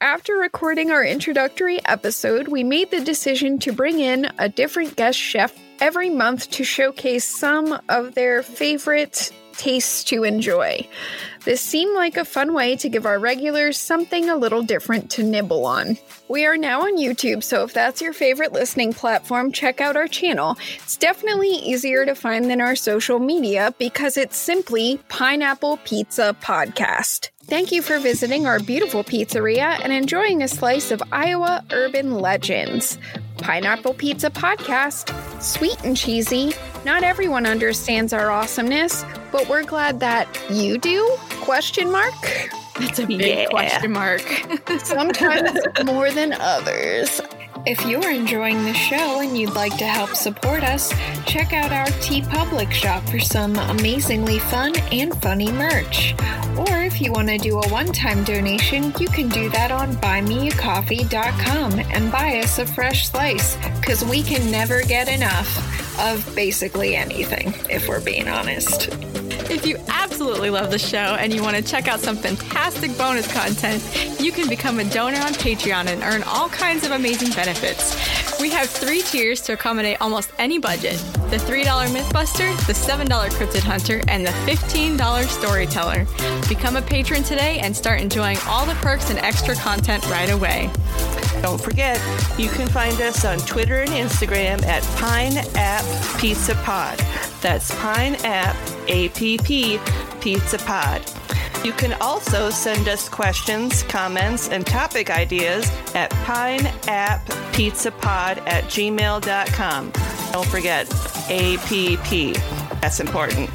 After 0.02 0.34
recording 0.36 0.90
our 0.90 1.04
introductory 1.04 1.84
episode, 1.84 2.48
we 2.48 2.64
made 2.64 2.90
the 2.90 3.04
decision 3.04 3.58
to 3.58 3.72
bring 3.72 4.00
in 4.00 4.32
a 4.38 4.48
different 4.48 4.96
guest 4.96 5.18
chef 5.18 5.52
every 5.78 6.08
month 6.08 6.50
to 6.52 6.64
showcase 6.64 7.24
some 7.24 7.78
of 7.88 8.14
their 8.14 8.42
favorite 8.42 9.30
tastes 9.60 10.02
to 10.04 10.24
enjoy. 10.24 10.88
This 11.44 11.60
seemed 11.60 11.94
like 11.94 12.16
a 12.16 12.24
fun 12.24 12.54
way 12.54 12.76
to 12.76 12.88
give 12.88 13.04
our 13.04 13.18
regulars 13.18 13.76
something 13.78 14.30
a 14.30 14.36
little 14.36 14.62
different 14.62 15.10
to 15.12 15.22
nibble 15.22 15.66
on. 15.66 15.98
We 16.28 16.46
are 16.46 16.56
now 16.56 16.82
on 16.82 16.96
YouTube, 16.96 17.44
so 17.44 17.62
if 17.64 17.74
that's 17.74 18.00
your 18.00 18.14
favorite 18.14 18.52
listening 18.52 18.94
platform, 18.94 19.52
check 19.52 19.82
out 19.82 19.96
our 19.96 20.08
channel. 20.08 20.56
It's 20.76 20.96
definitely 20.96 21.50
easier 21.50 22.06
to 22.06 22.14
find 22.14 22.50
than 22.50 22.62
our 22.62 22.74
social 22.74 23.18
media 23.18 23.74
because 23.78 24.16
it's 24.16 24.36
simply 24.36 24.98
Pineapple 25.08 25.78
Pizza 25.84 26.34
Podcast. 26.42 27.28
Thank 27.44 27.72
you 27.72 27.82
for 27.82 27.98
visiting 27.98 28.46
our 28.46 28.60
beautiful 28.60 29.02
pizzeria 29.04 29.80
and 29.82 29.92
enjoying 29.92 30.42
a 30.42 30.48
slice 30.48 30.90
of 30.90 31.02
Iowa 31.10 31.64
urban 31.72 32.14
legends. 32.14 32.96
Pineapple 33.40 33.94
Pizza 33.94 34.30
Podcast. 34.30 35.42
Sweet 35.42 35.82
and 35.84 35.96
cheesy. 35.96 36.52
Not 36.84 37.02
everyone 37.02 37.46
understands 37.46 38.12
our 38.12 38.30
awesomeness, 38.30 39.04
but 39.32 39.48
we're 39.48 39.64
glad 39.64 40.00
that 40.00 40.28
you 40.50 40.78
do? 40.78 41.16
Question 41.40 41.90
mark. 41.90 42.14
That's 42.78 42.98
a 42.98 43.06
big 43.06 43.20
yeah. 43.20 43.46
question 43.46 43.92
mark. 43.92 44.20
Sometimes 44.78 45.58
more 45.84 46.10
than 46.10 46.32
others. 46.32 47.20
If 47.66 47.84
you're 47.84 48.10
enjoying 48.10 48.64
the 48.64 48.72
show 48.72 49.20
and 49.20 49.36
you'd 49.36 49.54
like 49.54 49.76
to 49.76 49.84
help 49.84 50.14
support 50.14 50.64
us, 50.64 50.92
check 51.26 51.52
out 51.52 51.72
our 51.72 51.86
TeePublic 52.00 52.72
shop 52.72 53.06
for 53.08 53.18
some 53.18 53.54
amazingly 53.56 54.38
fun 54.38 54.74
and 54.90 55.14
funny 55.20 55.52
merch. 55.52 56.14
Or 56.56 56.78
if 56.78 57.02
you 57.02 57.12
want 57.12 57.28
to 57.28 57.36
do 57.36 57.58
a 57.58 57.68
one 57.68 57.92
time 57.92 58.24
donation, 58.24 58.94
you 58.98 59.08
can 59.08 59.28
do 59.28 59.50
that 59.50 59.70
on 59.70 59.92
buymeacoffee.com 59.96 61.78
and 61.78 62.10
buy 62.10 62.38
us 62.38 62.58
a 62.58 62.66
fresh 62.66 63.08
slice, 63.08 63.58
because 63.78 64.04
we 64.06 64.22
can 64.22 64.50
never 64.50 64.82
get 64.82 65.08
enough 65.08 66.00
of 66.00 66.34
basically 66.34 66.96
anything, 66.96 67.52
if 67.68 67.88
we're 67.88 68.02
being 68.02 68.28
honest. 68.28 68.88
If 69.50 69.66
you 69.66 69.78
absolutely 69.88 70.48
love 70.48 70.70
the 70.70 70.78
show 70.78 70.96
and 70.96 71.34
you 71.34 71.42
want 71.42 71.56
to 71.56 71.62
check 71.62 71.88
out 71.88 71.98
some 71.98 72.14
fantastic 72.16 72.96
bonus 72.96 73.30
content, 73.32 73.82
you 74.20 74.30
can 74.30 74.48
become 74.48 74.78
a 74.78 74.84
donor 74.84 75.18
on 75.18 75.32
Patreon 75.32 75.88
and 75.88 76.04
earn 76.04 76.22
all 76.22 76.48
kinds 76.48 76.86
of 76.86 76.92
amazing 76.92 77.32
benefits. 77.32 78.40
We 78.40 78.50
have 78.50 78.70
three 78.70 79.02
tiers 79.02 79.40
to 79.42 79.54
accommodate 79.54 80.00
almost 80.00 80.30
any 80.38 80.58
budget 80.58 80.98
the 81.30 81.36
$3 81.36 81.64
Mythbuster, 81.64 82.56
the 82.66 82.72
$7 82.72 83.06
Cryptid 83.06 83.62
Hunter, 83.62 84.00
and 84.06 84.24
the 84.24 84.30
$15 84.30 85.26
Storyteller. 85.26 86.06
Become 86.48 86.76
a 86.76 86.82
patron 86.82 87.24
today 87.24 87.58
and 87.58 87.76
start 87.76 88.00
enjoying 88.00 88.38
all 88.46 88.64
the 88.66 88.74
perks 88.74 89.10
and 89.10 89.18
extra 89.18 89.56
content 89.56 90.08
right 90.10 90.30
away. 90.30 90.70
Don't 91.42 91.60
forget, 91.60 92.00
you 92.38 92.48
can 92.48 92.68
find 92.68 93.00
us 93.00 93.24
on 93.24 93.38
Twitter 93.38 93.80
and 93.80 93.90
Instagram 93.90 94.62
at 94.64 94.82
Pine 94.96 95.38
App 95.56 95.84
Pizza 96.20 96.54
Pod. 96.56 96.98
That's 97.40 97.74
Pine 97.76 98.16
App 98.24 98.56
APP 98.88 99.80
Pizza 100.20 100.58
Pod. 100.58 101.02
You 101.64 101.72
can 101.72 101.92
also 102.00 102.50
send 102.50 102.88
us 102.88 103.08
questions, 103.08 103.82
comments, 103.82 104.48
and 104.48 104.64
topic 104.66 105.10
ideas 105.10 105.66
at 105.94 106.10
pineappizzapod 106.10 108.38
at 108.46 108.64
gmail.com. 108.64 109.92
Don't 110.32 110.46
forget 110.46 110.86
APP. 111.30 112.34
That's 112.80 113.00
important. 113.00 113.50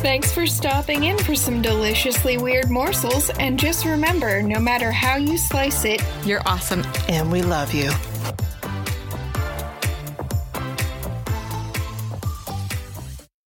Thanks 0.00 0.30
for 0.32 0.46
stopping 0.46 1.04
in 1.04 1.16
for 1.18 1.34
some 1.34 1.62
deliciously 1.62 2.36
weird 2.36 2.68
morsels. 2.70 3.30
And 3.30 3.58
just 3.58 3.86
remember 3.86 4.42
no 4.42 4.60
matter 4.60 4.92
how 4.92 5.16
you 5.16 5.38
slice 5.38 5.84
it, 5.86 6.02
You're 6.24 6.42
awesome. 6.46 6.84
And 7.08 7.32
we 7.32 7.40
love 7.42 7.72
you. 7.72 7.90